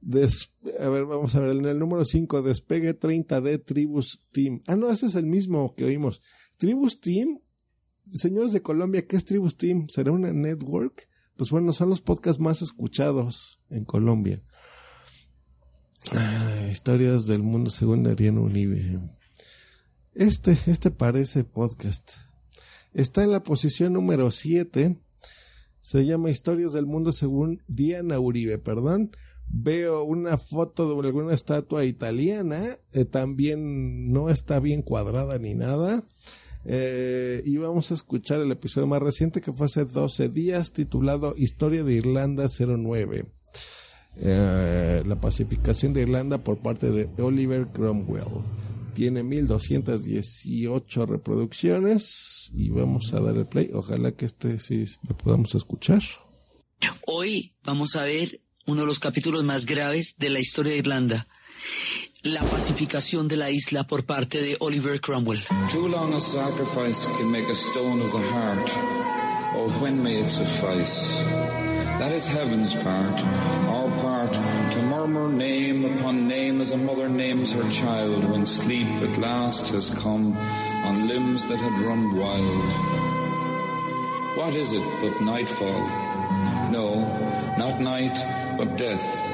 Des, 0.00 0.54
a 0.78 0.88
ver, 0.88 1.04
vamos 1.04 1.34
a 1.34 1.40
ver. 1.40 1.56
En 1.56 1.64
el 1.64 1.78
número 1.78 2.04
5, 2.04 2.42
Despegue 2.42 2.98
30D 2.98 3.64
Tribus 3.64 4.24
Team. 4.32 4.62
Ah, 4.66 4.76
no, 4.76 4.90
ese 4.90 5.06
es 5.06 5.14
el 5.14 5.26
mismo 5.26 5.74
que 5.74 5.84
oímos. 5.84 6.20
Tribus 6.58 7.00
Team. 7.00 7.40
Señores 8.08 8.52
de 8.52 8.62
Colombia, 8.62 9.06
¿qué 9.06 9.16
es 9.16 9.24
Tribus 9.24 9.56
Team? 9.56 9.88
¿Será 9.88 10.12
una 10.12 10.32
network? 10.32 11.08
Pues 11.36 11.50
bueno, 11.50 11.72
son 11.72 11.90
los 11.90 12.00
podcasts 12.00 12.40
más 12.40 12.62
escuchados 12.62 13.60
en 13.68 13.84
Colombia. 13.84 14.42
Ah, 16.12 16.68
historias 16.70 17.26
del 17.26 17.42
mundo 17.42 17.70
según 17.70 18.06
Ariano 18.06 18.42
Unive. 18.42 19.00
Este, 20.14 20.56
este 20.66 20.90
parece 20.90 21.44
podcast. 21.44 22.12
Está 22.94 23.24
en 23.24 23.32
la 23.32 23.42
posición 23.42 23.92
número 23.92 24.30
7. 24.30 24.96
Se 25.86 26.04
llama 26.04 26.30
Historias 26.30 26.72
del 26.72 26.84
Mundo 26.84 27.12
según 27.12 27.62
Diana 27.68 28.18
Uribe, 28.18 28.58
perdón. 28.58 29.12
Veo 29.46 30.02
una 30.02 30.36
foto 30.36 31.00
de 31.00 31.06
alguna 31.06 31.32
estatua 31.32 31.84
italiana. 31.84 32.76
Eh, 32.92 33.04
también 33.04 34.12
no 34.12 34.28
está 34.28 34.58
bien 34.58 34.82
cuadrada 34.82 35.38
ni 35.38 35.54
nada. 35.54 36.02
Eh, 36.64 37.40
y 37.44 37.56
vamos 37.58 37.92
a 37.92 37.94
escuchar 37.94 38.40
el 38.40 38.50
episodio 38.50 38.88
más 38.88 39.00
reciente 39.00 39.40
que 39.40 39.52
fue 39.52 39.66
hace 39.66 39.84
12 39.84 40.28
días 40.28 40.72
titulado 40.72 41.34
Historia 41.36 41.84
de 41.84 41.92
Irlanda 41.92 42.48
09. 42.48 43.26
Eh, 44.16 45.04
la 45.06 45.20
pacificación 45.20 45.92
de 45.92 46.02
Irlanda 46.02 46.38
por 46.38 46.58
parte 46.58 46.90
de 46.90 47.08
Oliver 47.22 47.68
Cromwell 47.68 48.42
tiene 48.96 49.22
1218 49.22 51.04
reproducciones 51.04 52.50
y 52.54 52.70
vamos 52.70 53.12
a 53.12 53.20
dar 53.20 53.36
el 53.36 53.44
play. 53.44 53.70
Ojalá 53.74 54.12
que 54.12 54.24
este 54.24 54.58
sí 54.58 54.84
lo 55.06 55.14
podamos 55.14 55.54
escuchar. 55.54 56.02
Hoy 57.06 57.52
vamos 57.62 57.94
a 57.94 58.04
ver 58.04 58.40
uno 58.64 58.80
de 58.80 58.86
los 58.86 58.98
capítulos 58.98 59.44
más 59.44 59.66
graves 59.66 60.16
de 60.16 60.30
la 60.30 60.40
historia 60.40 60.72
de 60.72 60.78
Irlanda. 60.78 61.26
La 62.22 62.42
pacificación 62.42 63.28
de 63.28 63.36
la 63.36 63.50
isla 63.50 63.86
por 63.86 64.06
parte 64.06 64.40
de 64.40 64.56
Oliver 64.60 64.98
Cromwell. 64.98 65.44
Too 65.70 65.88
long 65.88 66.14
a 66.14 66.20
sacrifice 66.20 67.06
can 67.18 67.30
make 67.30 67.48
a 67.50 67.54
stone 67.54 68.00
of 68.00 68.10
the 68.10 68.22
heart. 68.32 68.70
Oh, 69.56 69.68
when 69.82 70.02
may 70.02 70.20
it 70.20 70.30
suffice? 70.30 71.22
That 71.98 72.12
is 72.12 72.26
heaven's 72.26 72.74
part, 72.76 73.20
part, 74.26 74.72
to 74.72 74.82
murmur 74.82 75.28
name 75.30 75.84
upon 75.84 76.28
name 76.28 76.60
as 76.60 76.72
a 76.72 76.76
mother 76.76 77.08
names 77.08 77.52
her 77.52 77.68
child 77.70 78.24
when 78.30 78.46
sleep 78.46 78.86
at 79.02 79.18
last 79.18 79.72
has 79.72 79.90
come 79.98 80.36
on 80.84 81.08
limbs 81.08 81.44
that 81.48 81.58
had 81.58 81.86
run 81.86 82.16
wild. 82.16 82.66
What 84.36 84.54
is 84.54 84.72
it 84.72 84.84
but 85.00 85.24
nightfall? 85.24 85.86
No, 86.70 87.06
not 87.58 87.80
night, 87.80 88.56
but 88.58 88.76
death. 88.76 89.32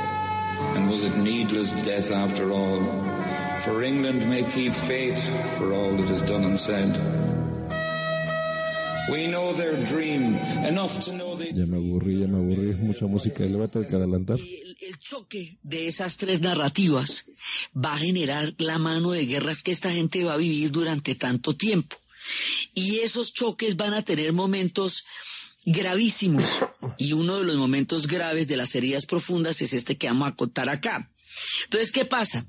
And 0.76 0.88
was 0.88 1.04
it 1.04 1.16
needless 1.16 1.72
death 1.82 2.12
after 2.12 2.50
all? 2.52 2.80
For 3.60 3.82
England 3.82 4.28
may 4.28 4.44
keep 4.44 4.72
faith 4.72 5.22
for 5.56 5.72
all 5.72 5.92
that 5.92 6.10
is 6.10 6.22
done 6.22 6.44
and 6.44 6.58
said. 6.58 7.41
Ya 11.52 11.66
me 11.66 11.76
aburrí, 11.76 12.20
ya 12.20 12.26
me 12.28 12.38
aburrí. 12.38 12.74
Mucha 12.74 13.06
música. 13.06 13.44
Le 13.44 13.54
voy 13.54 13.64
a 13.64 13.68
tener 13.68 13.88
que 13.88 13.96
adelantar. 13.96 14.38
El, 14.38 14.76
el 14.80 14.98
choque 14.98 15.58
de 15.62 15.86
esas 15.86 16.16
tres 16.16 16.40
narrativas 16.40 17.26
va 17.74 17.94
a 17.94 17.98
generar 17.98 18.54
la 18.58 18.78
mano 18.78 19.10
de 19.10 19.26
guerras 19.26 19.62
que 19.62 19.72
esta 19.72 19.92
gente 19.92 20.24
va 20.24 20.34
a 20.34 20.38
vivir 20.38 20.70
durante 20.70 21.14
tanto 21.14 21.56
tiempo. 21.56 21.96
Y 22.74 22.98
esos 22.98 23.32
choques 23.32 23.76
van 23.76 23.94
a 23.94 24.02
tener 24.02 24.32
momentos 24.32 25.04
gravísimos. 25.64 26.58
Y 26.98 27.12
uno 27.12 27.38
de 27.38 27.44
los 27.44 27.56
momentos 27.56 28.06
graves 28.06 28.46
de 28.46 28.56
las 28.56 28.74
heridas 28.74 29.06
profundas 29.06 29.60
es 29.62 29.72
este 29.72 29.96
que 29.96 30.08
vamos 30.08 30.28
a 30.28 30.34
contar 30.34 30.68
acá. 30.68 31.11
Entonces, 31.64 31.92
¿qué 31.92 32.04
pasa? 32.04 32.46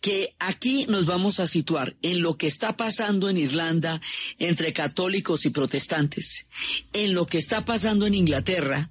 Que 0.00 0.34
aquí 0.38 0.86
nos 0.88 1.06
vamos 1.06 1.40
a 1.40 1.46
situar 1.46 1.96
en 2.02 2.20
lo 2.22 2.36
que 2.36 2.46
está 2.46 2.76
pasando 2.76 3.28
en 3.28 3.36
Irlanda 3.36 4.00
entre 4.38 4.72
católicos 4.72 5.46
y 5.46 5.50
protestantes, 5.50 6.48
en 6.92 7.14
lo 7.14 7.26
que 7.26 7.38
está 7.38 7.64
pasando 7.64 8.06
en 8.06 8.14
Inglaterra 8.14 8.90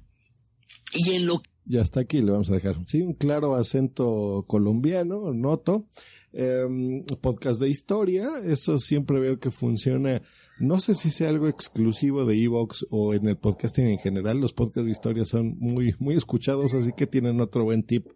y 0.93 1.11
en 1.11 1.25
lo 1.25 1.43
Ya 1.65 1.81
está 1.81 2.01
aquí, 2.01 2.21
le 2.21 2.31
vamos 2.31 2.49
a 2.49 2.53
dejar. 2.53 2.77
Sí, 2.87 3.01
un 3.01 3.13
claro 3.13 3.55
acento 3.55 4.45
colombiano, 4.47 5.33
noto. 5.33 5.87
Eh, 6.33 7.03
podcast 7.21 7.59
de 7.59 7.69
historia, 7.69 8.29
eso 8.45 8.77
siempre 8.77 9.19
veo 9.19 9.39
que 9.39 9.49
funciona. 9.49 10.21
No 10.59 10.79
sé 10.79 10.93
si 10.93 11.09
sea 11.09 11.29
algo 11.29 11.47
exclusivo 11.47 12.25
de 12.25 12.43
Evox 12.43 12.85
o 12.89 13.13
en 13.13 13.27
el 13.27 13.37
podcasting 13.37 13.87
en 13.87 13.97
general. 13.97 14.39
Los 14.39 14.53
podcasts 14.53 14.85
de 14.85 14.91
historia 14.91 15.25
son 15.25 15.57
muy, 15.59 15.95
muy 15.99 16.15
escuchados, 16.15 16.73
así 16.73 16.91
que 16.95 17.07
tienen 17.07 17.41
otro 17.41 17.63
buen 17.63 17.83
tip. 17.83 18.07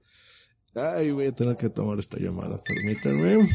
Ay, 0.74 1.12
voy 1.12 1.26
a 1.26 1.32
tener 1.36 1.58
que 1.58 1.70
tomar 1.70 2.00
esta 2.00 2.18
llamada, 2.18 2.64
permítanme. 2.64 3.48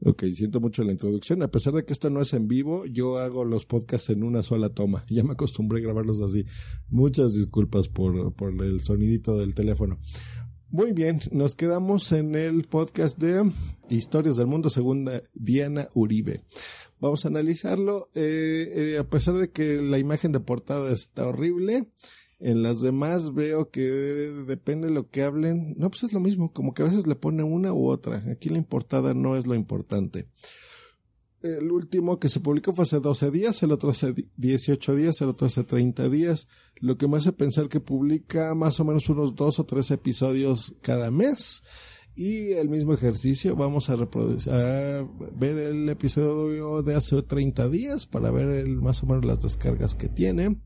Ok, 0.00 0.24
siento 0.32 0.60
mucho 0.60 0.84
la 0.84 0.92
introducción. 0.92 1.42
A 1.42 1.50
pesar 1.50 1.72
de 1.74 1.84
que 1.84 1.92
esto 1.92 2.08
no 2.08 2.20
es 2.20 2.32
en 2.32 2.46
vivo, 2.46 2.86
yo 2.86 3.18
hago 3.18 3.44
los 3.44 3.66
podcasts 3.66 4.10
en 4.10 4.22
una 4.22 4.42
sola 4.42 4.68
toma. 4.68 5.04
Ya 5.10 5.24
me 5.24 5.32
acostumbré 5.32 5.78
a 5.78 5.82
grabarlos 5.82 6.20
así. 6.20 6.44
Muchas 6.88 7.34
disculpas 7.34 7.88
por, 7.88 8.32
por 8.34 8.52
el 8.64 8.80
sonidito 8.80 9.36
del 9.36 9.54
teléfono. 9.54 9.98
Muy 10.70 10.92
bien, 10.92 11.20
nos 11.32 11.54
quedamos 11.54 12.12
en 12.12 12.34
el 12.34 12.64
podcast 12.64 13.18
de 13.18 13.50
Historias 13.88 14.36
del 14.36 14.46
Mundo 14.46 14.70
según 14.70 15.08
Diana 15.34 15.88
Uribe. 15.94 16.44
Vamos 17.00 17.24
a 17.24 17.28
analizarlo. 17.28 18.10
Eh, 18.14 18.72
eh, 18.74 18.98
a 18.98 19.08
pesar 19.08 19.34
de 19.34 19.50
que 19.50 19.80
la 19.80 19.98
imagen 19.98 20.32
de 20.32 20.40
portada 20.40 20.92
está 20.92 21.26
horrible, 21.26 21.90
En 22.40 22.62
las 22.62 22.80
demás 22.80 23.34
veo 23.34 23.70
que 23.70 23.82
depende 23.82 24.88
de 24.88 24.94
lo 24.94 25.10
que 25.10 25.22
hablen. 25.22 25.74
No, 25.76 25.90
pues 25.90 26.04
es 26.04 26.12
lo 26.12 26.20
mismo, 26.20 26.52
como 26.52 26.72
que 26.72 26.82
a 26.82 26.86
veces 26.86 27.06
le 27.06 27.16
pone 27.16 27.42
una 27.42 27.72
u 27.72 27.88
otra. 27.88 28.24
Aquí 28.30 28.48
la 28.48 28.58
importada 28.58 29.12
no 29.12 29.36
es 29.36 29.46
lo 29.46 29.54
importante. 29.54 30.26
El 31.42 31.70
último 31.70 32.18
que 32.18 32.28
se 32.28 32.40
publicó 32.40 32.72
fue 32.72 32.82
hace 32.82 32.98
12 32.98 33.30
días, 33.30 33.62
el 33.62 33.70
otro 33.70 33.90
hace 33.90 34.12
18 34.36 34.94
días, 34.96 35.20
el 35.20 35.28
otro 35.28 35.46
hace 35.46 35.62
30 35.62 36.08
días, 36.08 36.48
lo 36.76 36.96
que 36.98 37.06
me 37.06 37.16
hace 37.16 37.32
pensar 37.32 37.68
que 37.68 37.78
publica 37.78 38.54
más 38.56 38.80
o 38.80 38.84
menos 38.84 39.08
unos 39.08 39.36
dos 39.36 39.60
o 39.60 39.64
tres 39.64 39.90
episodios 39.92 40.74
cada 40.80 41.10
mes. 41.12 41.62
Y 42.16 42.54
el 42.54 42.68
mismo 42.68 42.92
ejercicio, 42.92 43.54
vamos 43.54 43.90
a, 43.90 43.94
reproducir, 43.94 44.52
a 44.52 45.06
ver 45.36 45.56
el 45.58 45.88
episodio 45.88 46.82
de 46.82 46.96
hace 46.96 47.22
30 47.22 47.68
días 47.68 48.06
para 48.06 48.32
ver 48.32 48.48
el, 48.48 48.80
más 48.80 49.04
o 49.04 49.06
menos 49.06 49.24
las 49.24 49.40
descargas 49.40 49.94
que 49.94 50.08
tiene. 50.08 50.56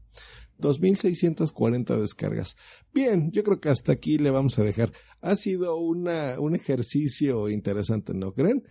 2640 0.63 1.99
descargas. 1.99 2.57
Bien, 2.95 3.31
yo 3.33 3.45
creo 3.45 3.61
que 3.61 3.69
hasta 3.69 3.93
aquí 3.93 4.17
le 4.17 4.31
vamos 4.31 4.59
a 4.59 4.65
dejar. 4.65 4.91
Ha 5.21 5.37
sido 5.37 5.77
una, 5.77 6.41
un 6.41 6.55
ejercicio 6.55 7.51
interesante, 7.51 8.15
¿no 8.15 8.33
creen? 8.33 8.65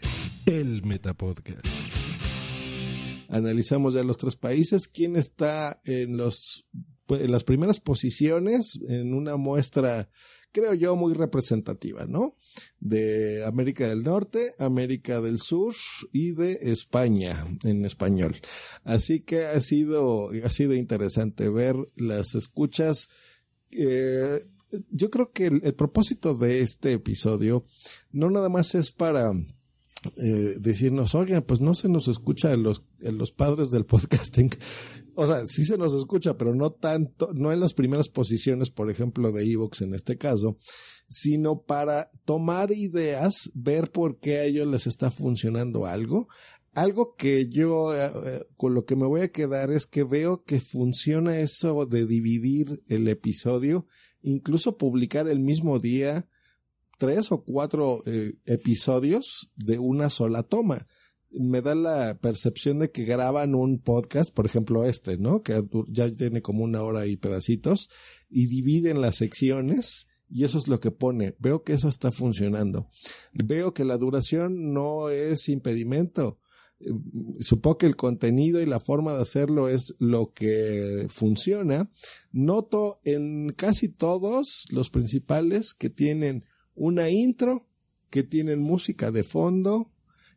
El 0.47 0.83
Metapodcast. 0.83 1.67
Analizamos 3.29 3.93
ya 3.93 4.03
los 4.03 4.17
tres 4.17 4.35
países. 4.35 4.87
¿Quién 4.87 5.15
está 5.15 5.79
en 5.85 6.17
los 6.17 6.65
en 7.09 7.31
las 7.31 7.43
primeras 7.43 7.79
posiciones 7.79 8.79
en 8.87 9.13
una 9.13 9.35
muestra 9.35 10.09
creo 10.51 10.73
yo, 10.73 10.95
muy 10.95 11.13
representativa, 11.13 12.05
¿no? 12.05 12.35
De 12.79 13.45
América 13.45 13.87
del 13.87 14.03
Norte, 14.03 14.53
América 14.59 15.21
del 15.21 15.39
Sur 15.39 15.73
y 16.11 16.31
de 16.31 16.59
España 16.61 17.45
en 17.63 17.85
español. 17.85 18.35
Así 18.83 19.21
que 19.21 19.45
ha 19.45 19.59
sido, 19.61 20.31
ha 20.43 20.49
sido 20.49 20.73
interesante 20.73 21.49
ver 21.49 21.75
las 21.95 22.35
escuchas. 22.35 23.09
Eh, 23.71 24.45
yo 24.89 25.09
creo 25.09 25.31
que 25.31 25.47
el, 25.47 25.73
propósito 25.73 26.35
de 26.35 26.61
este 26.61 26.93
episodio 26.93 27.65
no 28.11 28.29
nada 28.29 28.49
más 28.49 28.75
es 28.75 28.91
para 28.91 29.33
eh, 30.17 30.55
decirnos, 30.59 31.13
oigan, 31.13 31.43
pues 31.43 31.59
no 31.59 31.75
se 31.75 31.89
nos 31.89 32.07
escucha 32.07 32.55
los, 32.55 32.83
los 32.99 33.31
padres 33.31 33.69
del 33.71 33.85
podcasting, 33.85 34.49
o 35.15 35.27
sea, 35.27 35.45
sí 35.45 35.65
se 35.65 35.77
nos 35.77 35.93
escucha, 35.93 36.37
pero 36.37 36.55
no 36.55 36.71
tanto, 36.71 37.31
no 37.33 37.51
en 37.51 37.59
las 37.59 37.73
primeras 37.73 38.09
posiciones, 38.09 38.69
por 38.69 38.89
ejemplo, 38.89 39.31
de 39.31 39.43
Evox 39.43 39.81
en 39.81 39.93
este 39.93 40.17
caso, 40.17 40.57
sino 41.09 41.61
para 41.61 42.09
tomar 42.25 42.71
ideas, 42.71 43.51
ver 43.53 43.91
por 43.91 44.19
qué 44.19 44.37
a 44.37 44.43
ellos 44.45 44.67
les 44.67 44.87
está 44.87 45.11
funcionando 45.11 45.85
algo. 45.85 46.27
Algo 46.73 47.15
que 47.17 47.49
yo, 47.49 47.93
eh, 47.93 48.11
eh, 48.25 48.43
con 48.55 48.73
lo 48.73 48.85
que 48.85 48.95
me 48.95 49.05
voy 49.05 49.21
a 49.21 49.31
quedar 49.31 49.71
es 49.71 49.85
que 49.85 50.03
veo 50.03 50.43
que 50.43 50.61
funciona 50.61 51.39
eso 51.39 51.85
de 51.85 52.05
dividir 52.05 52.81
el 52.87 53.07
episodio, 53.09 53.85
incluso 54.21 54.77
publicar 54.77 55.27
el 55.27 55.39
mismo 55.39 55.79
día 55.79 56.27
tres 56.97 57.31
o 57.31 57.43
cuatro 57.43 58.03
eh, 58.05 58.35
episodios 58.45 59.51
de 59.55 59.79
una 59.79 60.09
sola 60.09 60.43
toma 60.43 60.87
me 61.33 61.61
da 61.61 61.75
la 61.75 62.17
percepción 62.19 62.79
de 62.79 62.91
que 62.91 63.05
graban 63.05 63.55
un 63.55 63.79
podcast, 63.79 64.33
por 64.33 64.45
ejemplo 64.45 64.85
este, 64.85 65.17
¿no? 65.17 65.41
Que 65.41 65.63
ya 65.87 66.09
tiene 66.11 66.41
como 66.41 66.63
una 66.63 66.81
hora 66.83 67.05
y 67.05 67.17
pedacitos, 67.17 67.89
y 68.29 68.47
dividen 68.47 69.01
las 69.01 69.15
secciones, 69.15 70.07
y 70.29 70.43
eso 70.45 70.57
es 70.57 70.67
lo 70.67 70.79
que 70.79 70.91
pone. 70.91 71.35
Veo 71.39 71.63
que 71.63 71.73
eso 71.73 71.89
está 71.89 72.11
funcionando. 72.11 72.89
Veo 73.33 73.73
que 73.73 73.83
la 73.83 73.97
duración 73.97 74.73
no 74.73 75.09
es 75.09 75.49
impedimento. 75.49 76.39
Eh, 76.79 76.89
supongo 77.41 77.79
que 77.79 77.85
el 77.85 77.95
contenido 77.95 78.61
y 78.61 78.65
la 78.65 78.79
forma 78.79 79.13
de 79.13 79.21
hacerlo 79.21 79.67
es 79.67 79.95
lo 79.99 80.31
que 80.33 81.07
funciona. 81.09 81.89
Noto 82.31 83.01
en 83.03 83.49
casi 83.49 83.89
todos 83.89 84.65
los 84.69 84.89
principales 84.89 85.73
que 85.73 85.89
tienen 85.89 86.45
una 86.75 87.09
intro, 87.09 87.67
que 88.09 88.23
tienen 88.23 88.61
música 88.61 89.11
de 89.11 89.23
fondo, 89.23 89.90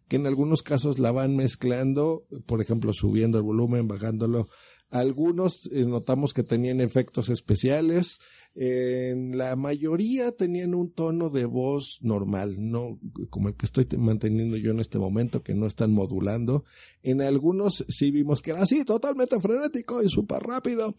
que 0.09 0.17
en 0.17 0.27
algunos 0.27 0.63
casos 0.63 0.99
la 0.99 1.13
van 1.13 1.37
mezclando, 1.37 2.27
por 2.47 2.61
ejemplo, 2.61 2.93
subiendo 2.93 3.39
el 3.39 3.45
volumen, 3.45 3.89
bajándolo. 3.89 4.49
Algunos 4.91 5.69
eh, 5.73 5.85
notamos 5.85 6.33
que 6.35 6.45
tenían 6.45 6.81
efectos 6.81 7.29
especiales. 7.29 8.21
En 8.55 9.37
la 9.37 9.57
mayoría 9.57 10.31
tenían 10.31 10.77
un 10.77 10.93
tono 10.93 11.29
de 11.29 11.45
voz 11.45 11.99
normal, 12.03 12.55
no 12.59 13.01
como 13.29 13.49
el 13.49 13.57
que 13.57 13.67
estoy 13.67 13.89
manteniendo 13.99 14.57
yo 14.57 14.71
en 14.71 14.79
este 14.79 15.01
momento, 15.01 15.43
que 15.43 15.55
no 15.55 15.67
están 15.67 15.91
modulando. 15.91 16.65
En 17.03 17.21
algunos 17.21 17.85
sí 17.89 18.13
vimos 18.13 18.43
que 18.43 18.53
era 18.53 18.63
así, 18.63 18.85
totalmente 18.85 19.41
frenético 19.41 20.01
y 20.05 20.09
súper 20.09 20.45
rápido. 20.45 20.95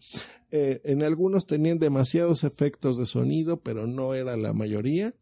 Eh, 0.50 0.82
en 0.84 1.02
algunos 1.02 1.46
tenían 1.46 1.78
demasiados 1.78 2.44
efectos 2.44 2.98
de 2.98 3.06
sonido, 3.06 3.60
pero 3.60 3.86
no 3.86 4.12
era 4.12 4.36
la 4.36 4.52
mayoría. 4.52 5.14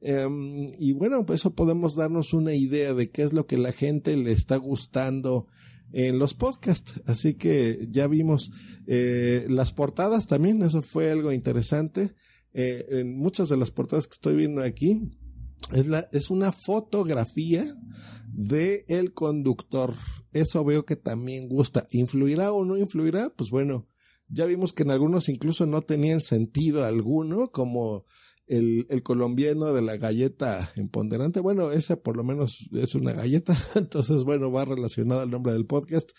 Em, 0.00 0.68
y 0.78 0.92
bueno, 0.92 1.26
pues 1.26 1.40
eso 1.40 1.54
podemos 1.54 1.94
darnos 1.94 2.32
una 2.32 2.54
idea 2.54 2.94
de 2.94 3.10
qué 3.10 3.22
es 3.22 3.32
lo 3.32 3.46
que 3.46 3.58
la 3.58 3.72
gente 3.72 4.16
le 4.16 4.32
está 4.32 4.56
gustando 4.56 5.46
en 5.92 6.18
los 6.18 6.34
podcasts. 6.34 7.02
Así 7.06 7.34
que 7.34 7.86
ya 7.90 8.06
vimos 8.06 8.50
eh, 8.86 9.46
las 9.48 9.72
portadas 9.72 10.26
también, 10.26 10.62
eso 10.62 10.82
fue 10.82 11.10
algo 11.10 11.32
interesante. 11.32 12.14
Eh, 12.52 12.86
en 12.90 13.16
muchas 13.16 13.48
de 13.48 13.56
las 13.56 13.70
portadas 13.70 14.06
que 14.06 14.14
estoy 14.14 14.34
viendo 14.34 14.62
aquí 14.62 15.08
es, 15.72 15.86
la, 15.86 16.08
es 16.12 16.30
una 16.30 16.52
fotografía 16.52 17.64
de 18.32 18.84
el 18.88 19.12
conductor. 19.12 19.94
Eso 20.32 20.64
veo 20.64 20.84
que 20.84 20.96
también 20.96 21.48
gusta. 21.48 21.86
¿Influirá 21.90 22.52
o 22.52 22.64
no 22.64 22.76
influirá? 22.76 23.30
Pues 23.30 23.50
bueno, 23.50 23.88
ya 24.28 24.46
vimos 24.46 24.72
que 24.72 24.84
en 24.84 24.90
algunos 24.90 25.28
incluso 25.28 25.66
no 25.66 25.82
tenían 25.82 26.20
sentido 26.20 26.84
alguno, 26.84 27.50
como 27.50 28.04
el, 28.50 29.02
colombiano 29.02 29.72
de 29.72 29.82
la 29.82 29.96
galleta 29.96 30.72
empoderante. 30.76 31.40
Bueno, 31.40 31.70
esa 31.70 31.96
por 31.96 32.16
lo 32.16 32.24
menos 32.24 32.68
es 32.72 32.94
una 32.94 33.12
galleta, 33.12 33.56
entonces 33.76 34.24
bueno, 34.24 34.50
va 34.50 34.64
relacionado 34.64 35.20
al 35.20 35.30
nombre 35.30 35.52
del 35.52 35.66
podcast. 35.66 36.10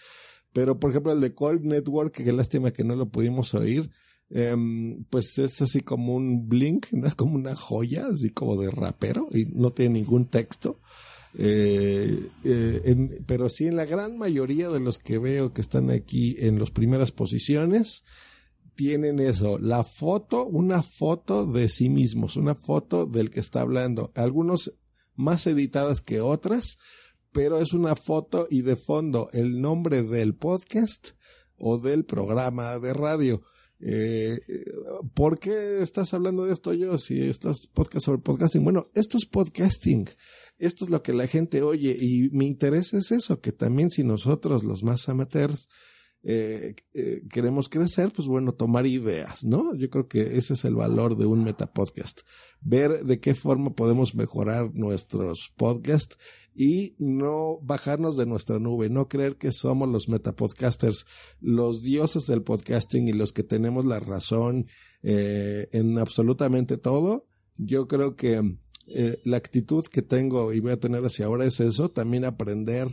Pero 0.54 0.80
por 0.80 0.92
ejemplo 0.92 1.12
el 1.12 1.22
de 1.22 1.34
Cold 1.34 1.64
Network, 1.64 2.14
que 2.14 2.32
lástima 2.32 2.72
que 2.72 2.84
no 2.84 2.96
lo 2.96 3.10
pudimos 3.10 3.54
oír, 3.54 3.90
em, 4.30 5.04
pues 5.06 5.38
es 5.40 5.62
así 5.62 5.82
como 5.82 6.16
un 6.16 6.48
blink, 6.48 6.88
¿no? 6.92 7.14
como 7.16 7.36
una 7.36 7.56
joya, 7.56 8.08
así 8.08 8.32
como 8.32 8.62
de 8.62 8.72
rapero 8.72 9.28
y 9.32 9.46
no 9.46 9.72
tiene 9.72 10.00
ningún 10.00 10.30
texto. 10.30 10.80
Eh, 11.38 12.28
eh, 12.44 13.22
pero 13.26 13.50
sí 13.50 13.66
en 13.68 13.78
la 13.78 13.86
gran 13.86 14.18
mayoría 14.18 14.70
de 14.70 14.82
los 14.82 15.00
que 15.00 15.18
veo 15.18 15.54
que 15.54 15.62
están 15.62 15.90
aquí 15.90 16.36
en 16.40 16.60
las 16.60 16.72
primeras 16.72 17.12
posiciones, 17.12 18.04
tienen 18.76 19.20
eso, 19.20 19.58
la 19.60 19.84
foto, 19.84 20.46
una 20.46 20.82
foto 20.82 21.46
de 21.46 21.70
sí 21.70 21.90
mismos, 21.90 22.38
una 22.38 22.56
foto 22.56 23.06
del 23.06 23.30
que 23.30 23.40
está 23.40 23.62
hablando. 23.62 24.12
Algunos 24.16 24.74
más 25.16 25.48
editadas 25.48 26.02
que 26.02 26.22
otras, 26.22 26.78
pero 27.32 27.60
es 27.60 27.74
una 27.74 27.96
foto 27.96 28.48
y 28.50 28.62
de 28.62 28.76
fondo 28.76 29.30
el 29.34 29.62
nombre 29.62 30.04
del 30.04 30.36
podcast 30.36 31.12
o 31.58 31.78
del 31.78 32.06
programa 32.06 32.80
de 32.80 32.94
radio. 32.94 33.44
Eh, 33.80 34.40
¿Por 35.16 35.40
qué 35.40 35.82
estás 35.82 36.14
hablando 36.14 36.46
de 36.46 36.54
esto 36.54 36.74
yo 36.74 36.98
si 36.98 37.22
estás 37.22 37.68
podcast 37.68 38.06
sobre 38.06 38.22
podcasting? 38.22 38.64
Bueno, 38.64 38.90
esto 38.94 39.18
es 39.18 39.26
podcasting. 39.26 40.08
Esto 40.60 40.86
es 40.86 40.92
lo 40.92 41.02
que 41.02 41.14
la 41.14 41.26
gente 41.28 41.64
oye 41.64 41.96
y 42.00 42.30
mi 42.30 42.46
interés 42.46 42.94
es 42.94 43.12
eso, 43.12 43.42
que 43.42 43.52
también 43.52 43.90
si 43.90 44.04
nosotros 44.04 44.64
los 44.64 44.84
más 44.84 45.10
amateurs 45.10 45.68
eh, 46.24 46.76
eh, 46.94 47.24
queremos 47.32 47.68
crecer, 47.68 48.12
pues 48.16 48.28
bueno, 48.28 48.52
tomar 48.52 48.86
ideas, 48.86 49.44
¿no? 49.44 49.74
Yo 49.76 49.90
creo 49.90 50.08
que 50.08 50.38
ese 50.38 50.54
es 50.54 50.66
el 50.66 50.76
valor 50.76 51.18
de 51.18 51.26
un 51.26 51.44
metapodcast. 51.44 52.22
Ver 52.62 53.04
de 53.04 53.20
qué 53.20 53.34
forma 53.34 53.74
podemos 53.74 54.14
mejorar 54.14 54.72
nuestros 54.76 55.52
podcasts 55.56 56.18
y 56.54 56.96
no 57.00 57.58
bajarnos 57.64 58.18
de 58.18 58.28
nuestra 58.28 58.60
nube, 58.60 58.90
no 58.90 59.08
creer 59.08 59.38
que 59.38 59.52
somos 59.52 59.90
los 59.90 60.10
metapodcasters, 60.10 61.06
los 61.40 61.82
dioses 61.82 62.28
del 62.28 62.44
podcasting 62.44 63.08
y 63.08 63.14
los 63.14 63.34
que 63.34 63.44
tenemos 63.44 63.86
la 63.86 64.00
razón 64.00 64.68
eh, 65.02 65.70
en 65.72 65.98
absolutamente 65.98 66.78
todo. 66.78 67.26
Yo 67.58 67.88
creo 67.88 68.16
que 68.16 68.58
la 69.24 69.38
actitud 69.38 69.86
que 69.86 70.02
tengo 70.02 70.52
y 70.52 70.60
voy 70.60 70.74
a 70.74 70.80
tener 70.80 71.04
hacia 71.06 71.26
ahora 71.26 71.46
es 71.46 71.60
eso, 71.62 71.90
también 71.90 72.26
aprender 72.26 72.90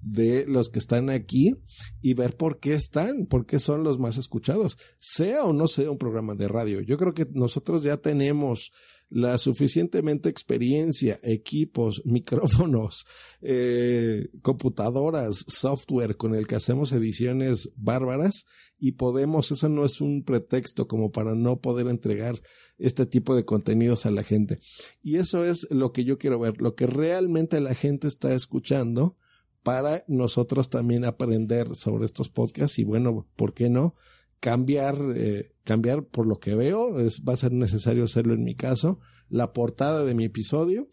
de 0.00 0.46
los 0.46 0.70
que 0.70 0.78
están 0.78 1.10
aquí 1.10 1.54
y 2.00 2.14
ver 2.14 2.36
por 2.36 2.58
qué 2.58 2.74
están, 2.74 3.26
por 3.26 3.46
qué 3.46 3.58
son 3.58 3.84
los 3.84 3.98
más 3.98 4.18
escuchados, 4.18 4.78
sea 4.98 5.44
o 5.44 5.52
no 5.52 5.68
sea 5.68 5.90
un 5.90 5.98
programa 5.98 6.34
de 6.34 6.48
radio. 6.48 6.80
Yo 6.80 6.96
creo 6.96 7.14
que 7.14 7.26
nosotros 7.32 7.82
ya 7.82 7.98
tenemos 7.98 8.72
la 9.10 9.38
suficientemente 9.38 10.28
experiencia, 10.28 11.18
equipos, 11.22 12.02
micrófonos, 12.06 13.04
eh, 13.42 14.28
computadoras, 14.42 15.44
software 15.48 16.16
con 16.16 16.34
el 16.34 16.46
que 16.46 16.54
hacemos 16.54 16.92
ediciones 16.92 17.72
bárbaras 17.76 18.46
y 18.78 18.92
podemos, 18.92 19.50
eso 19.50 19.68
no 19.68 19.84
es 19.84 20.00
un 20.00 20.22
pretexto 20.22 20.86
como 20.86 21.10
para 21.10 21.34
no 21.34 21.60
poder 21.60 21.88
entregar 21.88 22.40
este 22.78 23.04
tipo 23.04 23.34
de 23.36 23.44
contenidos 23.44 24.06
a 24.06 24.10
la 24.10 24.22
gente. 24.22 24.58
Y 25.02 25.16
eso 25.16 25.44
es 25.44 25.66
lo 25.70 25.92
que 25.92 26.04
yo 26.04 26.16
quiero 26.16 26.38
ver, 26.38 26.60
lo 26.62 26.74
que 26.74 26.86
realmente 26.86 27.60
la 27.60 27.74
gente 27.74 28.08
está 28.08 28.32
escuchando 28.32 29.16
para 29.62 30.04
nosotros 30.08 30.70
también 30.70 31.04
aprender 31.04 31.74
sobre 31.74 32.06
estos 32.06 32.28
podcasts 32.28 32.78
y 32.78 32.84
bueno, 32.84 33.26
¿por 33.36 33.54
qué 33.54 33.68
no? 33.68 33.94
cambiar, 34.40 34.96
eh, 35.14 35.52
cambiar 35.64 36.06
por 36.06 36.26
lo 36.26 36.40
que 36.40 36.54
veo, 36.54 36.94
va 36.94 37.34
a 37.34 37.36
ser 37.36 37.52
necesario 37.52 38.04
hacerlo 38.04 38.34
en 38.34 38.42
mi 38.42 38.54
caso, 38.56 38.98
la 39.28 39.52
portada 39.52 40.04
de 40.04 40.14
mi 40.14 40.24
episodio. 40.24 40.88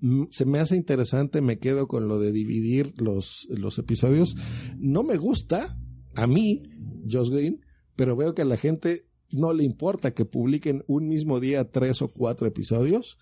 Mm, 0.00 0.24
Se 0.30 0.46
me 0.46 0.60
hace 0.60 0.76
interesante, 0.76 1.40
me 1.40 1.58
quedo 1.58 1.88
con 1.88 2.08
lo 2.08 2.18
de 2.18 2.32
dividir 2.32 2.94
los, 3.00 3.48
los 3.50 3.78
episodios. 3.78 4.36
No 4.78 5.02
me 5.02 5.16
gusta, 5.16 5.76
a 6.14 6.26
mí, 6.26 6.62
Josh 7.10 7.30
Green, 7.30 7.60
pero 7.96 8.16
veo 8.16 8.34
que 8.34 8.42
a 8.42 8.46
la 8.46 8.56
gente 8.56 9.02
no 9.34 9.52
le 9.52 9.64
importa 9.64 10.12
que 10.14 10.24
publiquen 10.24 10.82
un 10.86 11.08
mismo 11.08 11.40
día 11.40 11.70
tres 11.70 12.02
o 12.02 12.08
cuatro 12.12 12.46
episodios. 12.46 13.18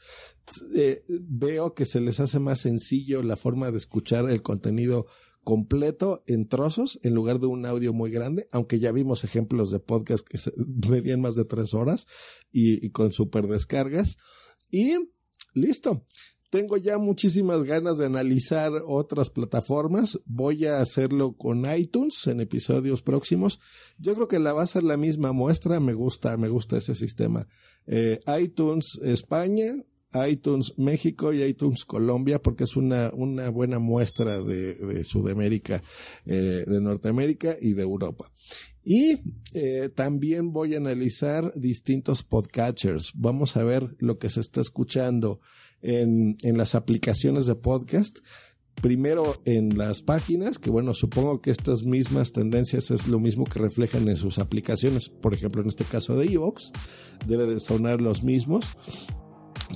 Eh, 0.74 1.04
veo 1.08 1.74
que 1.74 1.86
se 1.86 2.00
les 2.00 2.20
hace 2.20 2.38
más 2.38 2.60
sencillo 2.60 3.22
la 3.22 3.36
forma 3.36 3.70
de 3.70 3.78
escuchar 3.78 4.28
el 4.30 4.42
contenido 4.42 5.06
completo 5.44 6.22
en 6.26 6.46
trozos 6.46 7.00
en 7.02 7.14
lugar 7.14 7.40
de 7.40 7.46
un 7.46 7.66
audio 7.66 7.92
muy 7.92 8.10
grande, 8.12 8.48
aunque 8.52 8.78
ya 8.78 8.92
vimos 8.92 9.24
ejemplos 9.24 9.70
de 9.72 9.80
podcast 9.80 10.26
que 10.26 10.38
se- 10.38 10.52
medían 10.88 11.20
más 11.20 11.34
de 11.34 11.44
tres 11.44 11.74
horas 11.74 12.06
y, 12.52 12.84
y 12.84 12.90
con 12.90 13.10
super 13.12 13.46
descargas. 13.48 14.16
Y 14.70 14.94
listo. 15.54 16.06
Tengo 16.52 16.76
ya 16.76 16.98
muchísimas 16.98 17.62
ganas 17.62 17.96
de 17.96 18.04
analizar 18.04 18.72
otras 18.86 19.30
plataformas. 19.30 20.20
Voy 20.26 20.66
a 20.66 20.82
hacerlo 20.82 21.32
con 21.32 21.64
iTunes 21.74 22.26
en 22.26 22.42
episodios 22.42 23.00
próximos. 23.00 23.58
Yo 23.96 24.14
creo 24.14 24.28
que 24.28 24.38
la 24.38 24.52
va 24.52 24.62
a 24.62 24.66
ser 24.66 24.82
la 24.82 24.98
misma 24.98 25.32
muestra. 25.32 25.80
Me 25.80 25.94
gusta, 25.94 26.36
me 26.36 26.48
gusta 26.48 26.76
ese 26.76 26.94
sistema. 26.94 27.48
Eh, 27.86 28.20
iTunes 28.38 29.00
España, 29.02 29.76
iTunes 30.28 30.74
México 30.76 31.32
y 31.32 31.42
iTunes 31.42 31.86
Colombia, 31.86 32.42
porque 32.42 32.64
es 32.64 32.76
una, 32.76 33.10
una 33.14 33.48
buena 33.48 33.78
muestra 33.78 34.42
de, 34.42 35.04
Sudamérica, 35.04 35.82
eh, 36.26 36.66
de 36.66 36.80
Norteamérica 36.82 37.56
y 37.62 37.72
de 37.72 37.82
Europa. 37.82 38.30
Y 38.84 39.14
eh, 39.54 39.88
también 39.94 40.52
voy 40.52 40.74
a 40.74 40.78
analizar 40.78 41.50
distintos 41.54 42.22
podcatchers. 42.24 43.12
Vamos 43.14 43.56
a 43.56 43.64
ver 43.64 43.96
lo 44.00 44.18
que 44.18 44.28
se 44.28 44.40
está 44.40 44.60
escuchando 44.60 45.40
en, 45.82 46.36
en 46.42 46.56
las 46.56 46.74
aplicaciones 46.74 47.46
de 47.46 47.54
podcast. 47.54 48.18
Primero 48.80 49.40
en 49.44 49.76
las 49.76 50.00
páginas, 50.00 50.58
que 50.58 50.70
bueno, 50.70 50.94
supongo 50.94 51.40
que 51.42 51.50
estas 51.50 51.84
mismas 51.84 52.32
tendencias 52.32 52.90
es 52.90 53.06
lo 53.06 53.20
mismo 53.20 53.44
que 53.44 53.58
reflejan 53.58 54.08
en 54.08 54.16
sus 54.16 54.38
aplicaciones. 54.38 55.08
Por 55.08 55.34
ejemplo, 55.34 55.62
en 55.62 55.68
este 55.68 55.84
caso 55.84 56.16
de 56.16 56.26
Evox, 56.26 56.72
debe 57.26 57.46
de 57.46 57.60
sonar 57.60 58.00
los 58.00 58.24
mismos. 58.24 58.66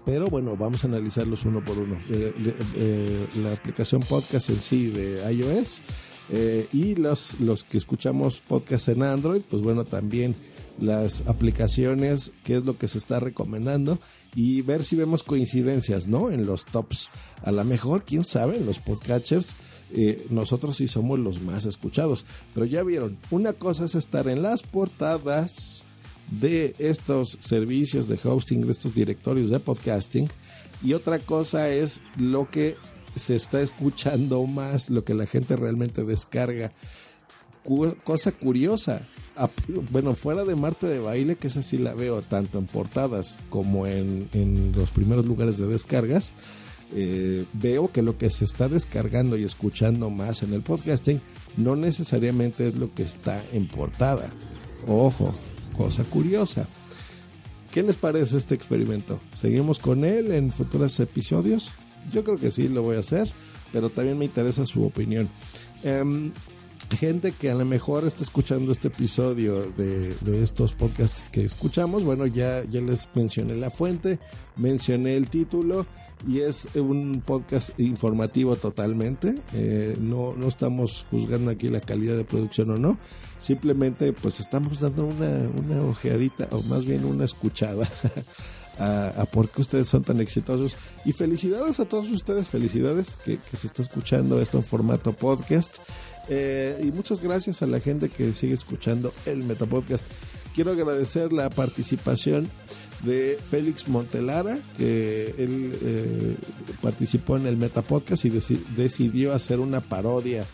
Pero 0.05 0.29
bueno, 0.29 0.57
vamos 0.57 0.85
a 0.85 0.89
analizarlos 0.89 1.45
uno 1.45 1.65
por 1.65 1.79
uno. 1.79 1.99
Eh, 2.11 2.33
eh, 2.75 3.27
la 3.37 3.53
aplicación 3.53 4.03
podcast 4.03 4.51
en 4.51 4.61
sí 4.61 4.91
de 4.91 5.33
iOS 5.33 5.83
eh, 6.31 6.67
y 6.73 6.97
los, 6.97 7.41
los 7.41 7.65
que 7.65 7.79
escuchamos 7.79 8.41
podcast 8.41 8.89
en 8.89 9.03
Android, 9.03 9.43
pues 9.49 9.63
bueno, 9.63 9.85
también 9.85 10.35
las 10.81 11.27
aplicaciones, 11.27 12.35
qué 12.45 12.57
es 12.57 12.65
lo 12.65 12.77
que 12.77 12.89
se 12.89 12.99
está 12.99 13.21
recomendando 13.21 13.99
y 14.37 14.61
ver 14.61 14.85
si 14.85 14.97
vemos 14.97 15.23
coincidencias, 15.23 16.09
¿no? 16.09 16.31
En 16.31 16.45
los 16.45 16.67
tops. 16.67 17.09
A 17.43 17.51
lo 17.53 17.65
mejor, 17.65 18.05
quién 18.05 18.23
sabe, 18.23 18.61
los 18.61 18.79
podcatchers, 18.79 19.57
eh, 19.95 20.27
nosotros 20.29 20.77
sí 20.77 20.89
somos 20.89 21.19
los 21.19 21.41
más 21.41 21.65
escuchados. 21.65 22.27
Pero 22.53 22.67
ya 22.67 22.83
vieron, 22.83 23.17
una 23.31 23.55
cosa 23.55 23.87
es 23.87 23.95
estar 23.95 24.29
en 24.29 24.43
las 24.43 24.63
portadas 24.63 25.87
de 26.31 26.75
estos 26.79 27.39
servicios 27.41 28.09
de 28.09 28.19
hosting, 28.23 28.61
de 28.67 28.73
estos 28.73 28.95
directorios 28.95 29.49
de 29.49 29.59
podcasting. 29.59 30.29
Y 30.85 30.93
otra 30.93 31.19
cosa 31.19 31.71
es 31.71 32.03
lo 32.19 32.51
que 32.51 32.77
se 33.15 33.37
está 33.37 33.63
escuchando 33.63 34.45
más, 34.45 34.91
lo 34.91 35.03
que 35.03 35.15
la 35.15 35.25
gente 35.25 35.57
realmente 35.57 36.05
descarga. 36.05 36.73
Cosa 38.05 38.33
curiosa. 38.33 39.07
Bueno, 39.91 40.15
fuera 40.15 40.45
de 40.45 40.57
Marte 40.57 40.87
de 40.87 40.99
Baile, 40.99 41.37
que 41.37 41.49
esa 41.49 41.63
sí 41.63 41.79
la 41.79 41.95
veo 41.95 42.23
tanto 42.23 42.59
en 42.59 42.67
portadas 42.67 43.37
como 43.51 43.87
en, 43.87 44.29
en 44.33 44.73
los 44.73 44.91
primeros 44.93 45.27
lugares 45.27 45.59
de 45.59 45.67
descargas, 45.67 46.33
eh, 46.93 47.45
veo 47.53 47.91
que 47.91 48.03
lo 48.03 48.17
que 48.17 48.31
se 48.31 48.45
está 48.45 48.69
descargando 48.69 49.37
y 49.37 49.45
escuchando 49.45 50.09
más 50.09 50.43
en 50.43 50.53
el 50.53 50.63
podcasting 50.63 51.21
no 51.57 51.75
necesariamente 51.75 52.69
es 52.69 52.77
lo 52.77 52.95
que 52.95 53.03
está 53.03 53.43
en 53.53 53.67
portada. 53.67 54.33
Ojo, 54.87 55.35
cosa 55.77 56.05
curiosa. 56.05 56.67
¿Qué 57.73 57.83
les 57.83 57.97
parece 57.97 58.39
este 58.39 58.55
experimento? 58.55 59.21
¿Seguimos 59.35 59.81
con 59.81 60.05
él 60.05 60.33
en 60.33 60.53
futuros 60.53 60.99
episodios? 61.01 61.73
Yo 62.13 62.23
creo 62.25 62.39
que 62.39 62.53
sí, 62.53 62.69
lo 62.69 62.83
voy 62.83 62.97
a 62.97 63.01
hacer, 63.01 63.29
pero 63.73 63.91
también 63.91 64.17
me 64.19 64.25
interesa 64.25 64.65
su 64.65 64.85
opinión. 64.85 65.29
Em, 65.83 66.33
gente 66.91 67.33
que 67.33 67.51
a 67.51 67.55
lo 67.55 67.65
mejor 67.65 68.07
está 68.07 68.23
escuchando 68.23 68.73
este 68.73 68.89
episodio 68.89 69.71
de, 69.73 70.15
estos 70.43 70.73
podcasts 70.73 71.23
que 71.33 71.45
escuchamos, 71.45 72.05
bueno, 72.05 72.27
ya, 72.27 72.63
ya 72.65 72.81
les 72.81 73.09
mencioné 73.15 73.57
la 73.57 73.71
fuente, 73.71 74.19
mencioné 74.57 75.15
el 75.15 75.29
título 75.29 75.87
y 76.27 76.41
es 76.41 76.69
un 76.75 77.23
podcast 77.25 77.79
informativo 77.79 78.57
totalmente. 78.57 79.37
Eh, 79.55 79.97
no, 80.01 80.35
no 80.37 80.49
estamos 80.49 81.07
juzgando 81.11 81.51
aquí 81.51 81.69
la 81.69 81.81
calidad 81.81 82.17
de 82.17 82.25
producción 82.25 82.71
o 82.71 82.79
no, 82.79 82.99
simplemente 83.39 84.13
pues 84.13 84.41
estamos 84.41 84.81
dando 84.81 85.07
una, 85.07 85.49
una 85.57 85.83
ojeadita 85.83 86.49
o 86.51 86.63
más 86.63 86.85
bien 86.85 87.05
una 87.05 87.25
escuchada. 87.25 87.89
A, 88.79 89.25
por 89.33 89.49
qué 89.49 89.63
ustedes 89.63 89.89
son 89.89 90.05
tan 90.05 90.21
exitosos 90.21 90.77
y 91.07 91.13
felicidades 91.13 91.81
a 91.81 91.87
todos 91.87 92.11
ustedes, 92.11 92.51
felicidades 92.51 93.17
que 93.25 93.39
se 93.57 93.69
está 93.69 93.81
escuchando 93.81 94.39
esto 94.39 94.59
en 94.59 94.65
formato 94.65 95.15
podcast 95.15 95.79
eh, 96.29 96.81
y 96.83 96.93
muchas 96.93 97.21
gracias 97.21 97.63
a 97.63 97.67
la 97.67 97.81
gente 97.81 98.09
que 98.09 98.33
sigue 98.33 98.55
escuchando 98.55 99.13
el 99.27 99.43
Metapodcast. 99.45 100.05
Quiero 100.55 100.73
agradecer 100.73 101.33
la 101.33 101.51
participación 101.51 102.49
de 103.05 103.39
Félix 103.45 103.89
Montelara, 103.89 104.59
que 104.77 105.35
él 105.39 105.79
eh, 105.83 106.37
participó 106.81 107.37
en 107.37 107.47
el 107.47 107.57
Metapodcast 107.57 108.25
y 108.25 108.31
deci- 108.31 108.65
decidió 108.75 109.35
hacer 109.35 109.61
una 109.61 109.81
parodia 109.83 110.45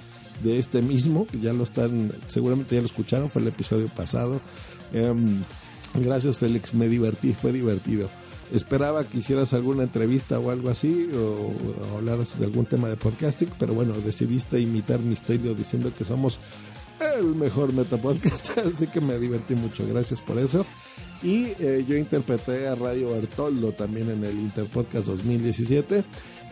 de 0.43 0.59
este 0.59 0.83
mismo, 0.83 1.29
ya 1.41 1.53
lo 1.53 1.63
están, 1.63 2.13
seguramente 2.27 2.75
ya 2.75 2.81
lo 2.81 2.87
escucharon, 2.89 3.31
fue 3.31 3.43
el 3.43 3.49
episodio 3.49 3.87
pasado. 3.87 4.41
Em, 4.93 5.45
gracias 5.95 6.37
Félix, 6.39 6.75
me 6.75 6.89
divertí, 6.89 7.33
fue 7.33 7.53
divertido. 7.53 8.11
Esperaba 8.51 9.05
que 9.05 9.19
hicieras 9.19 9.55
alguna 9.55 9.85
entrevista 9.85 10.39
o 10.39 10.51
algo 10.51 10.69
así, 10.69 11.09
o, 11.15 11.97
hablaras 11.97 12.39
de 12.39 12.47
algún 12.47 12.67
tema 12.67 12.89
de 12.89 12.97
podcasting, 12.97 13.51
pero 13.59 13.75
bueno, 13.75 13.95
decidiste 14.05 14.61
imitar 14.61 15.01
mi 15.01 15.15
estilo 15.15 15.55
diciendo 15.55 15.93
que 15.97 16.05
somos 16.05 16.41
el 17.17 17.35
mejor 17.35 17.73
metapodcast, 17.73 18.59
así 18.75 18.87
que 18.87 19.01
me 19.01 19.19
divertí 19.19 19.55
mucho, 19.55 19.87
gracias 19.87 20.21
por 20.21 20.39
eso. 20.39 20.67
Y 21.23 21.53
eh, 21.61 21.85
yo 21.87 21.97
interpreté 21.97 22.67
a 22.67 22.75
Radio 22.75 23.13
Bertoldo 23.13 23.73
también 23.73 24.11
en 24.11 24.25
el 24.25 24.39
Interpodcast 24.41 25.07
2017. 25.07 26.05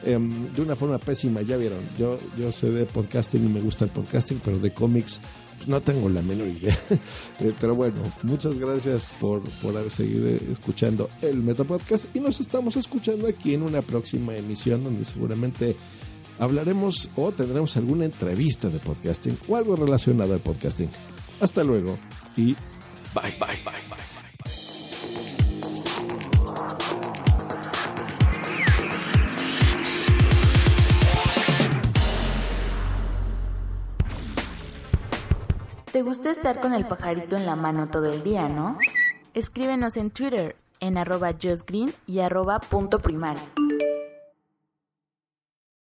em, 0.05 0.53
de 0.55 0.63
una 0.63 0.77
forma 0.77 0.99
pésima, 0.99 1.43
ya 1.43 1.57
vieron. 1.57 1.81
Yo, 1.99 2.19
yo 2.39 2.53
sé 2.53 2.71
de 2.71 2.87
podcasting 2.87 3.45
y 3.45 3.49
me 3.49 3.61
gusta 3.61 3.85
el 3.85 3.91
podcasting, 3.91 4.41
pero 4.43 4.59
de 4.59 4.73
cómics 4.73 5.21
no 5.67 5.81
tengo 5.81 6.09
la 6.09 6.23
menor 6.23 6.49
idea. 6.49 6.77
Eh, 7.41 7.55
pero 7.59 7.75
bueno, 7.75 8.03
muchas 8.23 8.59
gracias 8.59 9.11
por, 9.19 9.41
por 9.63 9.91
seguir 9.91 10.27
eh, 10.27 10.53
escuchando 10.53 11.09
el 11.23 11.43
Metapodcast 11.43 12.15
y 12.15 12.21
nos 12.21 12.39
estamos 12.39 12.77
escuchando 12.77 13.27
aquí 13.27 13.55
en 13.55 13.63
una 13.63 13.81
próxima 13.81 14.37
emisión 14.37 14.85
donde 14.85 15.07
seguramente 15.07 15.75
hablaremos 16.39 17.09
o 17.17 17.33
tendremos 17.33 17.79
alguna 17.79 18.05
entrevista 18.05 18.69
de 18.69 18.79
podcasting 18.79 19.39
o 19.49 19.57
algo 19.57 19.75
relacionado 19.75 20.35
al 20.35 20.41
podcasting. 20.41 20.91
Hasta 21.41 21.65
luego 21.65 21.99
y 22.37 22.55
bye 23.15 23.31
bye 23.39 23.57
bye 23.65 23.89
bye. 23.89 24.10
¿Te 35.93 36.03
gusta 36.03 36.31
estar 36.31 36.61
con 36.61 36.73
el 36.73 36.87
pajarito 36.87 37.37
en 37.37 37.47
la 37.47 37.57
mano 37.57 37.89
todo 37.89 38.13
el 38.13 38.23
día, 38.23 38.49
no? 38.49 38.79
Escríbenos 39.35 39.97
en 39.97 40.11
Twitter 40.11 40.55
en 40.79 40.97
arroba 40.97 41.33
justgreen 41.33 41.93
y 42.07 42.21
arroba 42.21 42.61
punto. 42.61 43.01